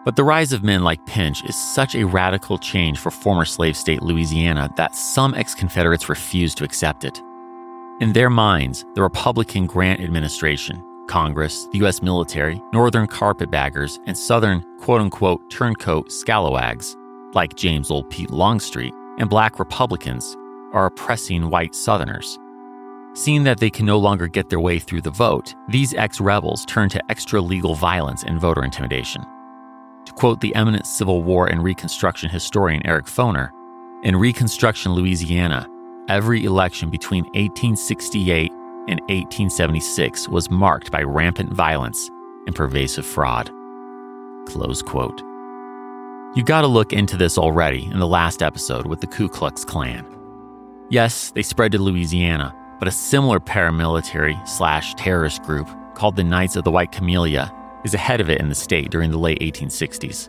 But 0.04 0.16
the 0.16 0.24
rise 0.24 0.52
of 0.52 0.64
men 0.64 0.82
like 0.82 1.06
Pinch 1.06 1.44
is 1.44 1.54
such 1.54 1.94
a 1.94 2.04
radical 2.04 2.58
change 2.58 2.98
for 2.98 3.12
former 3.12 3.44
slave 3.44 3.76
state 3.76 4.02
Louisiana 4.02 4.68
that 4.76 4.96
some 4.96 5.34
ex 5.34 5.54
Confederates 5.54 6.08
refuse 6.08 6.54
to 6.56 6.64
accept 6.64 7.04
it. 7.04 7.20
In 8.00 8.12
their 8.12 8.30
minds, 8.30 8.84
the 8.94 9.02
Republican 9.02 9.66
Grant 9.66 10.00
administration, 10.00 10.82
Congress, 11.06 11.68
the 11.70 11.78
U.S. 11.78 12.02
military, 12.02 12.60
Northern 12.72 13.06
carpetbaggers, 13.06 14.00
and 14.06 14.18
Southern 14.18 14.64
quote 14.80 15.00
unquote 15.00 15.48
turncoat 15.50 16.10
scalawags, 16.10 16.96
like 17.34 17.54
James 17.54 17.88
Old 17.88 18.10
Pete 18.10 18.30
Longstreet, 18.30 18.92
and 19.18 19.30
black 19.30 19.60
Republicans, 19.60 20.36
are 20.72 20.86
oppressing 20.86 21.50
white 21.50 21.76
Southerners. 21.76 22.40
Seeing 23.14 23.44
that 23.44 23.58
they 23.58 23.68
can 23.68 23.84
no 23.84 23.98
longer 23.98 24.26
get 24.26 24.48
their 24.48 24.60
way 24.60 24.78
through 24.78 25.02
the 25.02 25.10
vote, 25.10 25.54
these 25.68 25.92
ex 25.94 26.20
rebels 26.20 26.64
turn 26.64 26.88
to 26.90 27.10
extra 27.10 27.40
legal 27.40 27.74
violence 27.74 28.24
and 28.24 28.40
voter 28.40 28.64
intimidation. 28.64 29.22
To 30.06 30.12
quote 30.14 30.40
the 30.40 30.54
eminent 30.54 30.86
Civil 30.86 31.22
War 31.22 31.46
and 31.46 31.62
Reconstruction 31.62 32.30
historian 32.30 32.84
Eric 32.86 33.04
Foner, 33.06 33.50
in 34.02 34.16
Reconstruction 34.16 34.94
Louisiana, 34.94 35.68
every 36.08 36.44
election 36.44 36.90
between 36.90 37.24
1868 37.26 38.50
and 38.88 39.00
1876 39.02 40.28
was 40.28 40.50
marked 40.50 40.90
by 40.90 41.02
rampant 41.02 41.52
violence 41.52 42.10
and 42.46 42.56
pervasive 42.56 43.06
fraud. 43.06 43.50
Close 44.46 44.82
quote. 44.82 45.20
You 46.34 46.42
got 46.42 46.62
to 46.62 46.66
look 46.66 46.92
into 46.92 47.18
this 47.18 47.36
already 47.36 47.84
in 47.84 47.98
the 47.98 48.06
last 48.08 48.42
episode 48.42 48.86
with 48.86 49.02
the 49.02 49.06
Ku 49.06 49.28
Klux 49.28 49.64
Klan. 49.64 50.06
Yes, 50.88 51.30
they 51.30 51.42
spread 51.42 51.72
to 51.72 51.78
Louisiana, 51.78 52.54
but 52.82 52.88
a 52.88 52.90
similar 52.90 53.38
paramilitary 53.38 54.36
slash 54.48 54.92
terrorist 54.94 55.40
group 55.44 55.68
called 55.94 56.16
the 56.16 56.24
Knights 56.24 56.56
of 56.56 56.64
the 56.64 56.70
White 56.72 56.90
Camellia 56.90 57.54
is 57.84 57.94
ahead 57.94 58.20
of 58.20 58.28
it 58.28 58.40
in 58.40 58.48
the 58.48 58.56
state 58.56 58.90
during 58.90 59.12
the 59.12 59.18
late 59.20 59.38
1860s. 59.38 60.28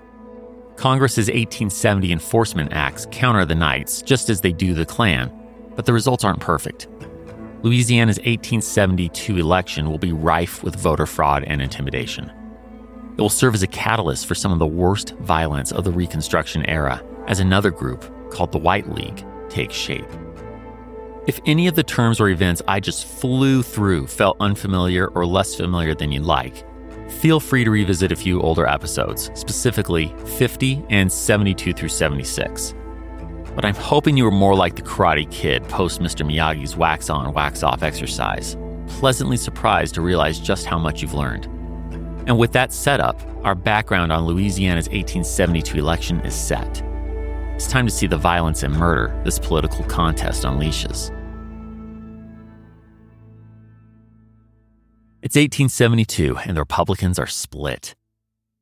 Congress's 0.75 1.29
1870 1.29 2.11
enforcement 2.11 2.71
acts 2.71 3.07
counter 3.09 3.43
the 3.43 3.55
Knights 3.55 4.03
just 4.03 4.29
as 4.29 4.41
they 4.41 4.51
do 4.51 4.75
the 4.75 4.85
Klan, 4.85 5.31
but 5.75 5.87
the 5.87 5.93
results 5.93 6.23
aren't 6.23 6.41
perfect. 6.41 6.87
Louisiana's 7.63 8.19
1872 8.19 9.35
election 9.39 9.89
will 9.89 9.97
be 9.97 10.13
rife 10.13 10.63
with 10.63 10.75
voter 10.75 11.07
fraud 11.07 11.43
and 11.45 11.59
intimidation. 11.59 12.31
It 13.17 13.21
will 13.21 13.29
serve 13.29 13.55
as 13.55 13.63
a 13.63 13.67
catalyst 13.67 14.27
for 14.27 14.35
some 14.35 14.51
of 14.51 14.59
the 14.59 14.67
worst 14.67 15.15
violence 15.21 15.71
of 15.71 15.85
the 15.85 15.91
Reconstruction 15.91 16.69
era 16.69 17.03
as 17.25 17.39
another 17.39 17.71
group, 17.71 18.05
called 18.29 18.51
the 18.51 18.59
White 18.59 18.91
League, 18.91 19.25
takes 19.49 19.73
shape. 19.73 20.05
If 21.25 21.39
any 21.45 21.67
of 21.67 21.75
the 21.75 21.83
terms 21.83 22.19
or 22.19 22.27
events 22.27 22.61
I 22.67 22.81
just 22.81 23.05
flew 23.05 23.63
through 23.63 24.07
felt 24.07 24.35
unfamiliar 24.41 25.07
or 25.07 25.25
less 25.25 25.55
familiar 25.55 25.95
than 25.95 26.11
you'd 26.11 26.25
like, 26.25 26.65
feel 27.09 27.39
free 27.39 27.63
to 27.63 27.71
revisit 27.71 28.11
a 28.11 28.15
few 28.17 28.41
older 28.41 28.67
episodes, 28.67 29.31
specifically 29.33 30.13
50 30.37 30.83
and 30.89 31.09
72 31.09 31.71
through 31.71 31.87
76. 31.87 32.75
But 33.55 33.63
I'm 33.63 33.75
hoping 33.75 34.17
you 34.17 34.25
were 34.25 34.31
more 34.31 34.53
like 34.53 34.75
the 34.75 34.81
Karate 34.81 35.31
Kid 35.31 35.63
post 35.69 36.01
Mr. 36.01 36.29
Miyagi's 36.29 36.75
wax 36.75 37.09
on, 37.09 37.31
wax 37.31 37.63
off 37.63 37.83
exercise, 37.83 38.57
pleasantly 38.87 39.37
surprised 39.37 39.95
to 39.95 40.01
realize 40.01 40.39
just 40.39 40.65
how 40.65 40.77
much 40.77 41.01
you've 41.01 41.13
learned. 41.13 41.45
And 42.27 42.37
with 42.37 42.51
that 42.51 42.73
setup, 42.73 43.21
our 43.45 43.55
background 43.55 44.11
on 44.11 44.25
Louisiana's 44.25 44.87
1872 44.87 45.77
election 45.77 46.19
is 46.21 46.35
set. 46.35 46.83
It's 47.55 47.67
time 47.67 47.85
to 47.85 47.93
see 47.93 48.07
the 48.07 48.17
violence 48.17 48.63
and 48.63 48.73
murder 48.73 49.19
this 49.23 49.37
political 49.37 49.85
contest 49.85 50.43
unleashes. 50.43 51.11
It's 55.21 55.35
1872, 55.35 56.37
and 56.45 56.57
the 56.57 56.61
Republicans 56.61 57.17
are 57.19 57.27
split. 57.27 57.95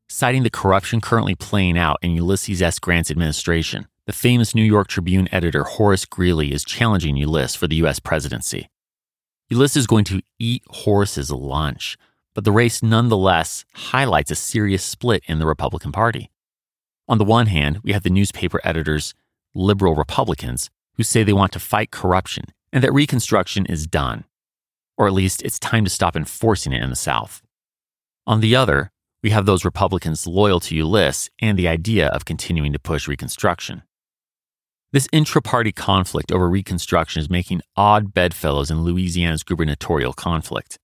citing 0.09 0.43
the 0.43 0.49
corruption 0.49 0.99
currently 0.99 1.35
playing 1.35 1.77
out 1.77 1.97
in 2.01 2.11
Ulysses 2.11 2.61
S. 2.61 2.79
Grant's 2.79 3.09
administration. 3.09 3.87
The 4.07 4.13
famous 4.13 4.53
New 4.53 4.63
York 4.63 4.89
Tribune 4.89 5.29
editor 5.31 5.63
Horace 5.63 6.03
Greeley 6.03 6.51
is 6.51 6.65
challenging 6.65 7.15
Ulysses 7.15 7.55
for 7.55 7.67
the 7.67 7.77
U.S. 7.77 7.99
presidency. 7.99 8.69
Ulysses 9.49 9.77
is 9.77 9.87
going 9.87 10.03
to 10.05 10.21
eat 10.37 10.63
Horace's 10.67 11.31
lunch, 11.31 11.97
but 12.33 12.43
the 12.43 12.51
race 12.51 12.83
nonetheless 12.83 13.63
highlights 13.73 14.31
a 14.31 14.35
serious 14.35 14.83
split 14.83 15.23
in 15.27 15.39
the 15.39 15.45
Republican 15.45 15.93
Party. 15.93 16.29
On 17.11 17.17
the 17.17 17.25
one 17.25 17.47
hand, 17.47 17.79
we 17.83 17.91
have 17.91 18.03
the 18.03 18.09
newspaper 18.09 18.61
editors, 18.63 19.13
liberal 19.53 19.95
Republicans, 19.95 20.69
who 20.95 21.03
say 21.03 21.23
they 21.23 21.33
want 21.33 21.51
to 21.51 21.59
fight 21.59 21.91
corruption 21.91 22.45
and 22.71 22.81
that 22.81 22.93
Reconstruction 22.93 23.65
is 23.65 23.85
done, 23.85 24.23
or 24.97 25.07
at 25.07 25.13
least 25.13 25.41
it's 25.41 25.59
time 25.59 25.83
to 25.83 25.89
stop 25.89 26.15
enforcing 26.15 26.71
it 26.71 26.81
in 26.81 26.89
the 26.89 26.95
South. 26.95 27.41
On 28.25 28.39
the 28.39 28.55
other, 28.55 28.93
we 29.21 29.31
have 29.31 29.45
those 29.45 29.65
Republicans 29.65 30.25
loyal 30.25 30.61
to 30.61 30.73
Ulysses 30.73 31.29
and 31.41 31.59
the 31.59 31.67
idea 31.67 32.07
of 32.07 32.23
continuing 32.23 32.71
to 32.71 32.79
push 32.79 33.09
Reconstruction. 33.09 33.83
This 34.93 35.09
intra 35.11 35.41
party 35.41 35.73
conflict 35.73 36.31
over 36.31 36.49
Reconstruction 36.49 37.19
is 37.19 37.29
making 37.29 37.59
odd 37.75 38.13
bedfellows 38.13 38.71
in 38.71 38.83
Louisiana's 38.85 39.43
gubernatorial 39.43 40.13
conflict. 40.13 40.79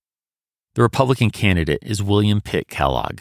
The 0.74 0.82
Republican 0.82 1.30
candidate 1.30 1.78
is 1.80 2.02
William 2.02 2.42
Pitt 2.42 2.68
Kellogg. 2.68 3.20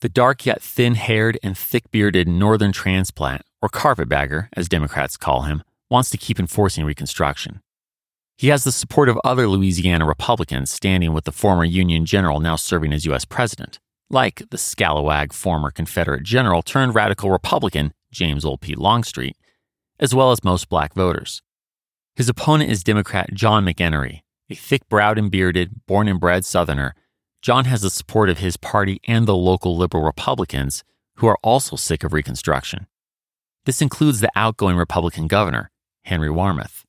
The 0.00 0.08
dark 0.08 0.44
yet 0.44 0.62
thin 0.62 0.94
haired 0.94 1.38
and 1.42 1.56
thick 1.56 1.90
bearded 1.90 2.28
Northern 2.28 2.72
transplant, 2.72 3.42
or 3.62 3.68
carpetbagger, 3.68 4.48
as 4.54 4.68
Democrats 4.68 5.16
call 5.16 5.42
him, 5.42 5.62
wants 5.90 6.10
to 6.10 6.18
keep 6.18 6.38
enforcing 6.38 6.84
Reconstruction. 6.84 7.60
He 8.36 8.48
has 8.48 8.64
the 8.64 8.72
support 8.72 9.08
of 9.08 9.18
other 9.24 9.48
Louisiana 9.48 10.04
Republicans 10.04 10.70
standing 10.70 11.14
with 11.14 11.24
the 11.24 11.32
former 11.32 11.64
Union 11.64 12.04
general 12.04 12.40
now 12.40 12.56
serving 12.56 12.92
as 12.92 13.06
U.S. 13.06 13.24
president, 13.24 13.78
like 14.10 14.42
the 14.50 14.58
scalawag 14.58 15.32
former 15.32 15.70
Confederate 15.70 16.22
general 16.22 16.62
turned 16.62 16.94
radical 16.94 17.30
Republican 17.30 17.94
James 18.12 18.44
Old 18.44 18.60
Longstreet 18.76 19.36
as 19.98 20.14
well 20.14 20.32
as 20.32 20.44
most 20.44 20.68
black 20.68 20.94
voters. 20.94 21.42
His 22.14 22.28
opponent 22.28 22.70
is 22.70 22.84
Democrat 22.84 23.32
John 23.34 23.64
McEnery, 23.64 24.20
a 24.50 24.54
thick 24.54 24.88
browed 24.88 25.18
and 25.18 25.30
bearded, 25.30 25.86
born 25.86 26.08
and 26.08 26.20
bred 26.20 26.44
Southerner. 26.44 26.94
John 27.46 27.66
has 27.66 27.82
the 27.82 27.90
support 27.90 28.28
of 28.28 28.38
his 28.38 28.56
party 28.56 29.00
and 29.06 29.24
the 29.24 29.36
local 29.36 29.76
liberal 29.76 30.02
Republicans, 30.02 30.82
who 31.18 31.28
are 31.28 31.38
also 31.44 31.76
sick 31.76 32.02
of 32.02 32.12
Reconstruction. 32.12 32.88
This 33.66 33.80
includes 33.80 34.18
the 34.18 34.32
outgoing 34.34 34.76
Republican 34.76 35.28
governor, 35.28 35.70
Henry 36.02 36.28
Warmoth. 36.28 36.82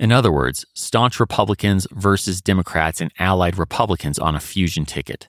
In 0.00 0.12
other 0.12 0.32
words, 0.32 0.64
staunch 0.72 1.20
Republicans 1.20 1.86
versus 1.92 2.40
Democrats 2.40 3.02
and 3.02 3.12
allied 3.18 3.58
Republicans 3.58 4.18
on 4.18 4.34
a 4.34 4.40
fusion 4.40 4.86
ticket. 4.86 5.28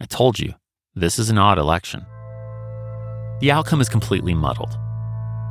I 0.00 0.04
told 0.04 0.38
you, 0.38 0.54
this 0.94 1.18
is 1.18 1.28
an 1.28 1.38
odd 1.38 1.58
election. 1.58 2.06
The 3.40 3.50
outcome 3.50 3.80
is 3.80 3.88
completely 3.88 4.34
muddled. 4.34 4.78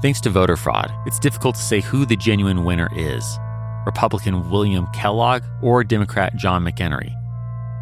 Thanks 0.02 0.22
to 0.22 0.30
voter 0.30 0.56
fraud, 0.56 0.90
it's 1.06 1.20
difficult 1.20 1.56
to 1.56 1.62
say 1.62 1.82
who 1.82 2.06
the 2.06 2.16
genuine 2.16 2.64
winner 2.64 2.90
is 2.96 3.38
Republican 3.86 4.50
William 4.50 4.88
Kellogg 4.94 5.44
or 5.62 5.84
Democrat 5.84 6.38
John 6.38 6.64
McEnery. 6.64 7.14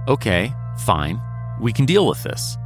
Okay, 0.08 0.54
fine, 0.80 1.22
we 1.60 1.72
can 1.72 1.86
deal 1.86 2.08
with 2.08 2.24
this. 2.24 2.58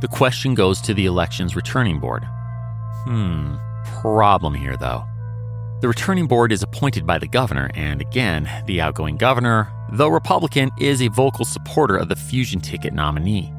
The 0.00 0.08
question 0.08 0.54
goes 0.54 0.80
to 0.82 0.94
the 0.94 1.06
election's 1.06 1.56
returning 1.56 1.98
board. 1.98 2.24
Hmm, 3.04 3.56
problem 4.00 4.54
here 4.54 4.76
though. 4.76 5.04
The 5.80 5.88
returning 5.88 6.26
board 6.26 6.50
is 6.50 6.62
appointed 6.62 7.06
by 7.06 7.18
the 7.18 7.28
governor, 7.28 7.70
and 7.74 8.00
again, 8.00 8.48
the 8.66 8.80
outgoing 8.80 9.16
governor, 9.16 9.72
though 9.92 10.08
Republican, 10.08 10.70
is 10.78 11.00
a 11.00 11.08
vocal 11.08 11.44
supporter 11.44 11.96
of 11.96 12.08
the 12.08 12.16
fusion 12.16 12.60
ticket 12.60 12.92
nominee. 12.92 13.52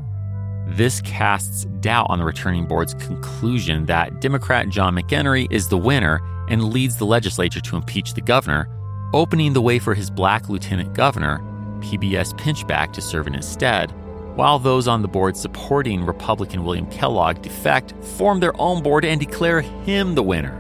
This 0.68 1.02
casts 1.02 1.66
doubt 1.80 2.08
on 2.10 2.20
the 2.20 2.26
returning 2.26 2.68
board's 2.68 2.94
conclusion 2.94 3.86
that 3.88 4.22
Democrat 4.22 4.70
John 4.70 4.96
McEnery 4.96 5.48
is 5.50 5.68
the 5.68 5.78
winner 5.78 6.22
and 6.50 6.74
leads 6.74 6.98
the 6.98 7.06
legislature 7.06 7.62
to 7.62 7.76
impeach 7.76 8.14
the 8.14 8.22
governor, 8.22 8.68
opening 9.14 9.54
the 9.54 9.62
way 9.62 9.80
for 9.80 9.94
his 9.94 10.10
black 10.10 10.50
lieutenant 10.50 10.94
governor, 10.94 11.42
PBS 11.80 12.38
Pinchback, 12.38 12.94
to 12.94 13.02
serve 13.02 13.28
in 13.28 13.34
his 13.34 13.48
stead, 13.48 13.92
while 14.36 14.60
those 14.60 14.88
on 14.88 15.02
the 15.02 15.08
board 15.08 15.36
supporting 15.36 16.06
Republican 16.06 16.64
William 16.64 16.90
Kellogg 16.90 17.42
defect, 17.42 17.94
form 18.18 18.40
their 18.40 18.60
own 18.60 18.82
board, 18.82 19.04
and 19.04 19.20
declare 19.20 19.62
him 19.62 20.16
the 20.16 20.24
winner. 20.24 20.60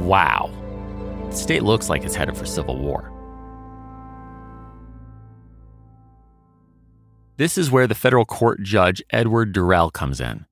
Wow. 0.00 0.50
The 1.30 1.36
state 1.36 1.62
looks 1.62 1.88
like 1.88 2.04
it's 2.04 2.14
headed 2.14 2.36
for 2.36 2.46
civil 2.46 2.78
war. 2.78 3.12
This 7.36 7.56
is 7.56 7.70
where 7.70 7.86
the 7.86 7.94
federal 7.94 8.24
court 8.24 8.62
judge 8.62 9.02
Edward 9.10 9.52
Durell 9.52 9.90
comes 9.90 10.20
in. 10.20 10.46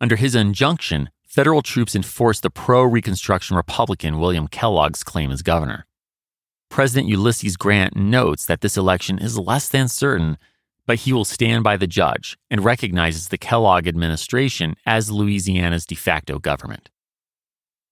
Under 0.00 0.16
his 0.16 0.34
injunction, 0.34 1.10
federal 1.26 1.62
troops 1.62 1.94
enforced 1.94 2.42
the 2.42 2.50
pro 2.50 2.82
Reconstruction 2.82 3.56
Republican 3.56 4.18
William 4.18 4.48
Kellogg's 4.48 5.04
claim 5.04 5.30
as 5.30 5.42
governor. 5.42 5.86
President 6.70 7.08
Ulysses 7.08 7.56
Grant 7.56 7.96
notes 7.96 8.46
that 8.46 8.60
this 8.60 8.76
election 8.76 9.18
is 9.18 9.38
less 9.38 9.68
than 9.68 9.88
certain, 9.88 10.38
but 10.86 11.00
he 11.00 11.12
will 11.12 11.24
stand 11.24 11.64
by 11.64 11.76
the 11.76 11.86
judge 11.86 12.38
and 12.50 12.64
recognizes 12.64 13.28
the 13.28 13.38
Kellogg 13.38 13.86
administration 13.86 14.74
as 14.86 15.10
Louisiana's 15.10 15.86
de 15.86 15.94
facto 15.94 16.38
government. 16.38 16.90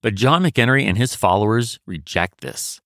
But 0.01 0.15
John 0.15 0.43
McEnery 0.43 0.85
and 0.85 0.97
his 0.97 1.15
followers 1.15 1.79
reject 1.85 2.41
this. 2.41 2.79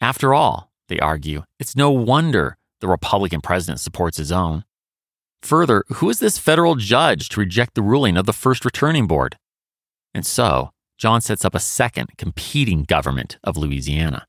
After 0.00 0.34
all, 0.34 0.70
they 0.88 0.98
argue, 0.98 1.44
it's 1.58 1.76
no 1.76 1.90
wonder 1.90 2.56
the 2.80 2.88
Republican 2.88 3.40
president 3.40 3.80
supports 3.80 4.16
his 4.16 4.32
own. 4.32 4.64
Further, 5.42 5.84
who 5.88 6.10
is 6.10 6.18
this 6.18 6.38
federal 6.38 6.74
judge 6.74 7.28
to 7.30 7.40
reject 7.40 7.74
the 7.74 7.82
ruling 7.82 8.16
of 8.16 8.26
the 8.26 8.32
first 8.32 8.64
returning 8.64 9.06
board? 9.06 9.36
And 10.14 10.26
so, 10.26 10.70
John 10.98 11.20
sets 11.20 11.44
up 11.44 11.54
a 11.54 11.60
second 11.60 12.10
competing 12.18 12.84
government 12.84 13.38
of 13.42 13.56
Louisiana. 13.56 14.26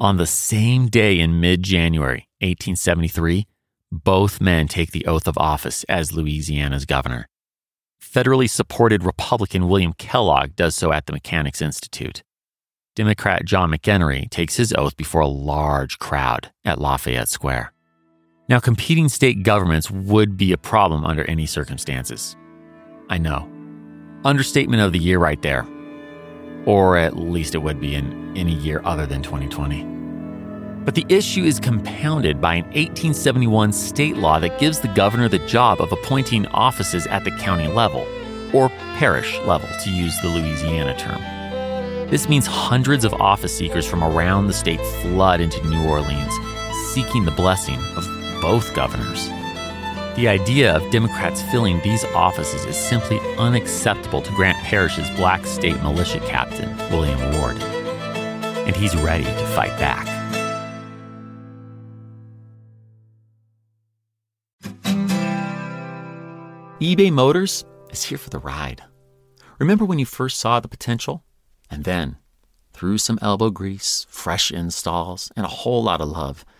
On 0.00 0.16
the 0.16 0.26
same 0.26 0.86
day 0.86 1.18
in 1.18 1.40
mid 1.40 1.64
January 1.64 2.28
1873, 2.38 3.48
both 3.90 4.40
men 4.40 4.68
take 4.68 4.92
the 4.92 5.04
oath 5.06 5.26
of 5.26 5.36
office 5.36 5.82
as 5.88 6.12
Louisiana's 6.12 6.84
governor. 6.84 7.26
Federally 8.00 8.48
supported 8.48 9.02
Republican 9.02 9.66
William 9.66 9.92
Kellogg 9.94 10.54
does 10.54 10.76
so 10.76 10.92
at 10.92 11.06
the 11.06 11.12
Mechanics 11.12 11.60
Institute. 11.60 12.22
Democrat 12.94 13.44
John 13.44 13.72
McEnery 13.72 14.30
takes 14.30 14.54
his 14.54 14.72
oath 14.74 14.96
before 14.96 15.22
a 15.22 15.26
large 15.26 15.98
crowd 15.98 16.52
at 16.64 16.80
Lafayette 16.80 17.28
Square. 17.28 17.72
Now, 18.48 18.60
competing 18.60 19.08
state 19.08 19.42
governments 19.42 19.90
would 19.90 20.36
be 20.36 20.52
a 20.52 20.58
problem 20.58 21.04
under 21.04 21.24
any 21.24 21.44
circumstances. 21.44 22.36
I 23.10 23.18
know. 23.18 23.50
Understatement 24.24 24.80
of 24.80 24.92
the 24.92 25.00
year 25.00 25.18
right 25.18 25.42
there. 25.42 25.66
Or 26.68 26.98
at 26.98 27.16
least 27.16 27.54
it 27.54 27.62
would 27.62 27.80
be 27.80 27.94
in 27.94 28.36
any 28.36 28.52
year 28.52 28.82
other 28.84 29.06
than 29.06 29.22
2020. 29.22 29.84
But 30.84 30.94
the 30.94 31.06
issue 31.08 31.44
is 31.44 31.58
compounded 31.58 32.42
by 32.42 32.56
an 32.56 32.64
1871 32.66 33.72
state 33.72 34.18
law 34.18 34.38
that 34.38 34.60
gives 34.60 34.78
the 34.78 34.88
governor 34.88 35.30
the 35.30 35.38
job 35.46 35.80
of 35.80 35.92
appointing 35.92 36.46
offices 36.48 37.06
at 37.06 37.24
the 37.24 37.30
county 37.30 37.68
level, 37.68 38.06
or 38.52 38.68
parish 38.98 39.38
level 39.46 39.68
to 39.82 39.90
use 39.90 40.20
the 40.20 40.28
Louisiana 40.28 40.94
term. 40.98 41.22
This 42.10 42.28
means 42.28 42.46
hundreds 42.46 43.06
of 43.06 43.14
office 43.14 43.56
seekers 43.56 43.86
from 43.86 44.04
around 44.04 44.46
the 44.46 44.52
state 44.52 44.80
flood 45.00 45.40
into 45.40 45.66
New 45.70 45.88
Orleans, 45.88 46.34
seeking 46.92 47.24
the 47.24 47.30
blessing 47.30 47.80
of 47.96 48.06
both 48.42 48.74
governors. 48.74 49.30
The 50.18 50.26
idea 50.26 50.74
of 50.74 50.90
Democrats 50.90 51.42
filling 51.42 51.80
these 51.82 52.04
offices 52.06 52.64
is 52.64 52.76
simply 52.76 53.20
unacceptable 53.36 54.20
to 54.20 54.32
Grant 54.32 54.58
Parish's 54.64 55.08
black 55.10 55.46
state 55.46 55.80
militia 55.80 56.18
captain, 56.26 56.76
William 56.90 57.20
Ward. 57.38 57.56
And 57.62 58.74
he's 58.74 58.96
ready 58.96 59.22
to 59.22 59.46
fight 59.54 59.78
back. 59.78 60.08
eBay 66.80 67.12
Motors 67.12 67.64
is 67.92 68.02
here 68.02 68.18
for 68.18 68.30
the 68.30 68.40
ride. 68.40 68.82
Remember 69.60 69.84
when 69.84 70.00
you 70.00 70.04
first 70.04 70.38
saw 70.38 70.58
the 70.58 70.66
potential? 70.66 71.22
And 71.70 71.84
then, 71.84 72.16
through 72.72 72.98
some 72.98 73.20
elbow 73.22 73.50
grease, 73.50 74.04
fresh 74.10 74.50
installs, 74.50 75.30
and 75.36 75.46
a 75.46 75.48
whole 75.48 75.84
lot 75.84 76.00
of 76.00 76.08
love, 76.08 76.44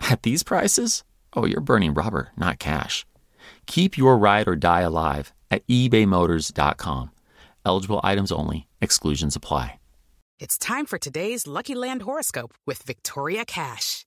at 0.00 0.22
these 0.22 0.42
prices, 0.42 1.04
oh, 1.34 1.46
you're 1.46 1.60
burning 1.60 1.94
rubber, 1.94 2.28
not 2.36 2.58
cash. 2.58 3.06
Keep 3.66 3.98
your 3.98 4.18
ride 4.18 4.48
or 4.48 4.56
die 4.56 4.82
alive 4.82 5.32
at 5.50 5.66
ebaymotors.com. 5.66 7.10
Eligible 7.66 8.00
items 8.02 8.32
only, 8.32 8.66
exclusions 8.80 9.36
apply. 9.36 9.76
It's 10.40 10.56
time 10.56 10.86
for 10.86 10.96
today's 10.96 11.46
Lucky 11.46 11.74
Land 11.74 12.00
horoscope 12.00 12.54
with 12.66 12.82
Victoria 12.82 13.44
Cash. 13.44 14.06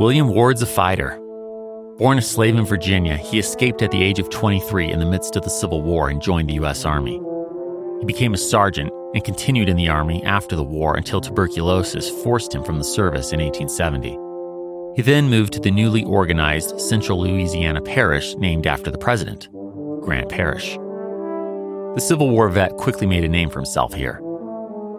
William 0.00 0.28
Ward's 0.28 0.62
a 0.62 0.66
fighter. 0.66 1.18
Born 1.98 2.16
a 2.16 2.22
slave 2.22 2.56
in 2.56 2.64
Virginia, 2.64 3.18
he 3.18 3.38
escaped 3.38 3.82
at 3.82 3.90
the 3.90 4.02
age 4.02 4.18
of 4.18 4.30
23 4.30 4.90
in 4.90 4.98
the 4.98 5.04
midst 5.04 5.36
of 5.36 5.42
the 5.42 5.50
Civil 5.50 5.82
War 5.82 6.08
and 6.08 6.22
joined 6.22 6.48
the 6.48 6.54
U.S. 6.54 6.86
Army. 6.86 7.20
He 8.00 8.06
became 8.06 8.32
a 8.32 8.38
sergeant 8.38 8.90
and 9.12 9.22
continued 9.22 9.68
in 9.68 9.76
the 9.76 9.90
Army 9.90 10.24
after 10.24 10.56
the 10.56 10.64
war 10.64 10.96
until 10.96 11.20
tuberculosis 11.20 12.08
forced 12.22 12.54
him 12.54 12.64
from 12.64 12.78
the 12.78 12.84
service 12.84 13.34
in 13.34 13.40
1870. 13.40 14.16
He 14.96 15.02
then 15.02 15.28
moved 15.28 15.52
to 15.52 15.60
the 15.60 15.70
newly 15.70 16.04
organized 16.04 16.80
Central 16.80 17.20
Louisiana 17.20 17.82
Parish 17.82 18.34
named 18.36 18.66
after 18.66 18.90
the 18.90 18.96
president, 18.96 19.50
Grant 20.00 20.30
Parish. 20.30 20.78
The 21.94 22.00
Civil 22.00 22.30
War 22.30 22.48
vet 22.48 22.76
quickly 22.76 23.04
made 23.04 23.24
a 23.24 23.28
name 23.28 23.50
for 23.50 23.58
himself 23.58 23.92
here. 23.92 24.22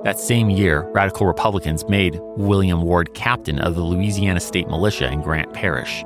That 0.04 0.20
same 0.20 0.50
year, 0.50 0.92
radical 0.92 1.26
Republicans 1.26 1.88
made 1.88 2.20
William 2.36 2.82
Ward 2.82 3.14
captain 3.14 3.60
of 3.60 3.76
the 3.76 3.82
Louisiana 3.82 4.42
State 4.42 4.68
Militia 4.68 5.10
in 5.10 5.22
Grant 5.22 5.54
Parish. 5.54 6.04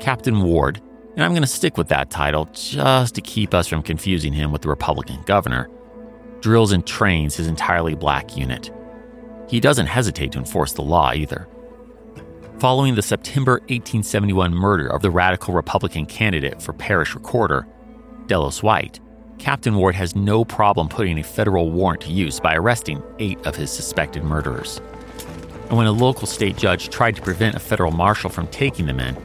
Captain 0.00 0.42
Ward, 0.42 0.80
and 1.14 1.22
I'm 1.22 1.30
going 1.30 1.42
to 1.42 1.46
stick 1.46 1.78
with 1.78 1.86
that 1.88 2.10
title 2.10 2.46
just 2.52 3.14
to 3.14 3.20
keep 3.20 3.54
us 3.54 3.68
from 3.68 3.84
confusing 3.84 4.32
him 4.32 4.50
with 4.50 4.62
the 4.62 4.68
Republican 4.68 5.22
governor, 5.26 5.70
drills 6.40 6.72
and 6.72 6.84
trains 6.84 7.36
his 7.36 7.46
entirely 7.46 7.94
black 7.94 8.36
unit. 8.36 8.72
He 9.48 9.60
doesn't 9.60 9.86
hesitate 9.86 10.32
to 10.32 10.38
enforce 10.38 10.72
the 10.72 10.82
law 10.82 11.12
either. 11.12 11.46
Following 12.58 12.96
the 12.96 13.02
September 13.02 13.60
1871 13.68 14.52
murder 14.52 14.88
of 14.88 15.02
the 15.02 15.10
radical 15.10 15.54
Republican 15.54 16.04
candidate 16.04 16.60
for 16.60 16.72
parish 16.72 17.14
recorder, 17.14 17.68
Delos 18.26 18.60
White, 18.60 18.98
Captain 19.40 19.74
Ward 19.74 19.94
has 19.94 20.14
no 20.14 20.44
problem 20.44 20.86
putting 20.86 21.18
a 21.18 21.22
federal 21.22 21.70
warrant 21.70 22.02
to 22.02 22.12
use 22.12 22.38
by 22.38 22.54
arresting 22.54 23.02
eight 23.18 23.40
of 23.46 23.56
his 23.56 23.70
suspected 23.70 24.22
murderers. 24.22 24.82
And 25.70 25.78
when 25.78 25.86
a 25.86 25.92
local 25.92 26.26
state 26.26 26.58
judge 26.58 26.90
tried 26.90 27.16
to 27.16 27.22
prevent 27.22 27.54
a 27.54 27.58
federal 27.58 27.90
marshal 27.90 28.28
from 28.28 28.48
taking 28.48 28.84
the 28.84 28.92
men, 28.92 29.16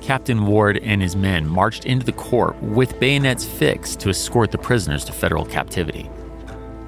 Captain 0.00 0.46
Ward 0.46 0.78
and 0.78 1.02
his 1.02 1.14
men 1.14 1.46
marched 1.46 1.84
into 1.84 2.06
the 2.06 2.12
court 2.12 2.60
with 2.62 2.98
bayonets 2.98 3.44
fixed 3.44 4.00
to 4.00 4.08
escort 4.08 4.50
the 4.50 4.56
prisoners 4.56 5.04
to 5.04 5.12
federal 5.12 5.44
captivity. 5.44 6.08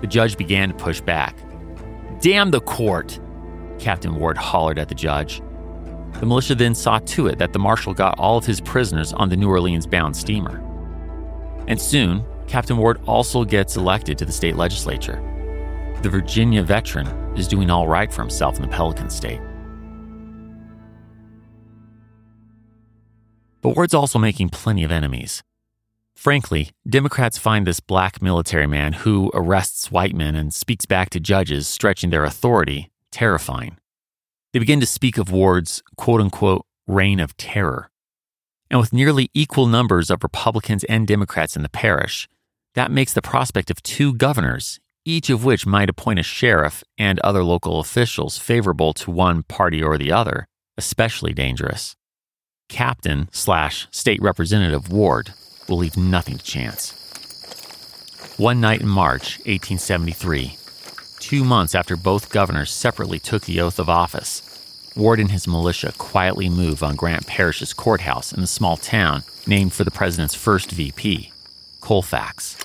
The 0.00 0.06
judge 0.06 0.38
began 0.38 0.70
to 0.70 0.74
push 0.74 1.02
back. 1.02 1.36
Damn 2.20 2.50
the 2.50 2.62
court! 2.62 3.20
Captain 3.78 4.14
Ward 4.14 4.38
hollered 4.38 4.78
at 4.78 4.88
the 4.88 4.94
judge. 4.94 5.42
The 6.20 6.26
militia 6.26 6.54
then 6.54 6.74
saw 6.74 7.00
to 7.00 7.26
it 7.26 7.38
that 7.38 7.52
the 7.52 7.58
marshal 7.58 7.92
got 7.92 8.18
all 8.18 8.38
of 8.38 8.46
his 8.46 8.62
prisoners 8.62 9.12
on 9.12 9.28
the 9.28 9.36
New 9.36 9.50
Orleans 9.50 9.86
bound 9.86 10.16
steamer. 10.16 10.62
And 11.68 11.78
soon, 11.78 12.24
Captain 12.46 12.76
Ward 12.76 13.00
also 13.06 13.44
gets 13.44 13.76
elected 13.76 14.16
to 14.18 14.24
the 14.24 14.32
state 14.32 14.56
legislature. 14.56 15.22
The 16.02 16.08
Virginia 16.08 16.62
veteran 16.62 17.06
is 17.36 17.48
doing 17.48 17.70
all 17.70 17.88
right 17.88 18.12
for 18.12 18.22
himself 18.22 18.56
in 18.56 18.62
the 18.62 18.68
Pelican 18.68 19.10
State. 19.10 19.40
But 23.62 23.74
Ward's 23.74 23.94
also 23.94 24.18
making 24.18 24.50
plenty 24.50 24.84
of 24.84 24.92
enemies. 24.92 25.42
Frankly, 26.14 26.70
Democrats 26.88 27.36
find 27.36 27.66
this 27.66 27.80
black 27.80 28.22
military 28.22 28.66
man 28.66 28.92
who 28.92 29.30
arrests 29.34 29.90
white 29.90 30.14
men 30.14 30.34
and 30.34 30.54
speaks 30.54 30.86
back 30.86 31.10
to 31.10 31.20
judges 31.20 31.68
stretching 31.68 32.10
their 32.10 32.24
authority 32.24 32.90
terrifying. 33.10 33.76
They 34.52 34.58
begin 34.58 34.80
to 34.80 34.86
speak 34.86 35.18
of 35.18 35.30
Ward's 35.30 35.82
quote 35.96 36.20
unquote 36.20 36.64
reign 36.86 37.20
of 37.20 37.36
terror. 37.36 37.90
And 38.70 38.80
with 38.80 38.92
nearly 38.92 39.30
equal 39.34 39.66
numbers 39.66 40.10
of 40.10 40.22
Republicans 40.22 40.84
and 40.84 41.06
Democrats 41.06 41.56
in 41.56 41.62
the 41.62 41.68
parish, 41.68 42.28
that 42.76 42.90
makes 42.90 43.14
the 43.14 43.22
prospect 43.22 43.70
of 43.70 43.82
two 43.82 44.14
governors, 44.14 44.78
each 45.04 45.30
of 45.30 45.44
which 45.44 45.66
might 45.66 45.88
appoint 45.88 46.18
a 46.18 46.22
sheriff 46.22 46.84
and 46.98 47.18
other 47.20 47.42
local 47.42 47.80
officials 47.80 48.36
favorable 48.36 48.92
to 48.92 49.10
one 49.10 49.42
party 49.42 49.82
or 49.82 49.96
the 49.96 50.12
other, 50.12 50.46
especially 50.76 51.32
dangerous. 51.32 51.96
Captain 52.68 53.28
slash 53.32 53.88
state 53.90 54.20
representative 54.20 54.92
Ward 54.92 55.32
will 55.68 55.78
leave 55.78 55.96
nothing 55.96 56.36
to 56.36 56.44
chance. 56.44 56.92
One 58.36 58.60
night 58.60 58.82
in 58.82 58.88
March 58.88 59.38
1873, 59.46 60.58
two 61.18 61.44
months 61.44 61.74
after 61.74 61.96
both 61.96 62.30
governors 62.30 62.70
separately 62.70 63.18
took 63.18 63.46
the 63.46 63.60
oath 63.62 63.78
of 63.78 63.88
office, 63.88 64.42
Ward 64.94 65.18
and 65.18 65.30
his 65.30 65.48
militia 65.48 65.94
quietly 65.96 66.50
move 66.50 66.82
on 66.82 66.96
Grant 66.96 67.26
Parish's 67.26 67.72
courthouse 67.72 68.32
in 68.32 68.42
the 68.42 68.46
small 68.46 68.76
town 68.76 69.24
named 69.46 69.72
for 69.72 69.84
the 69.84 69.90
president's 69.90 70.34
first 70.34 70.70
VP, 70.70 71.32
Colfax. 71.86 72.56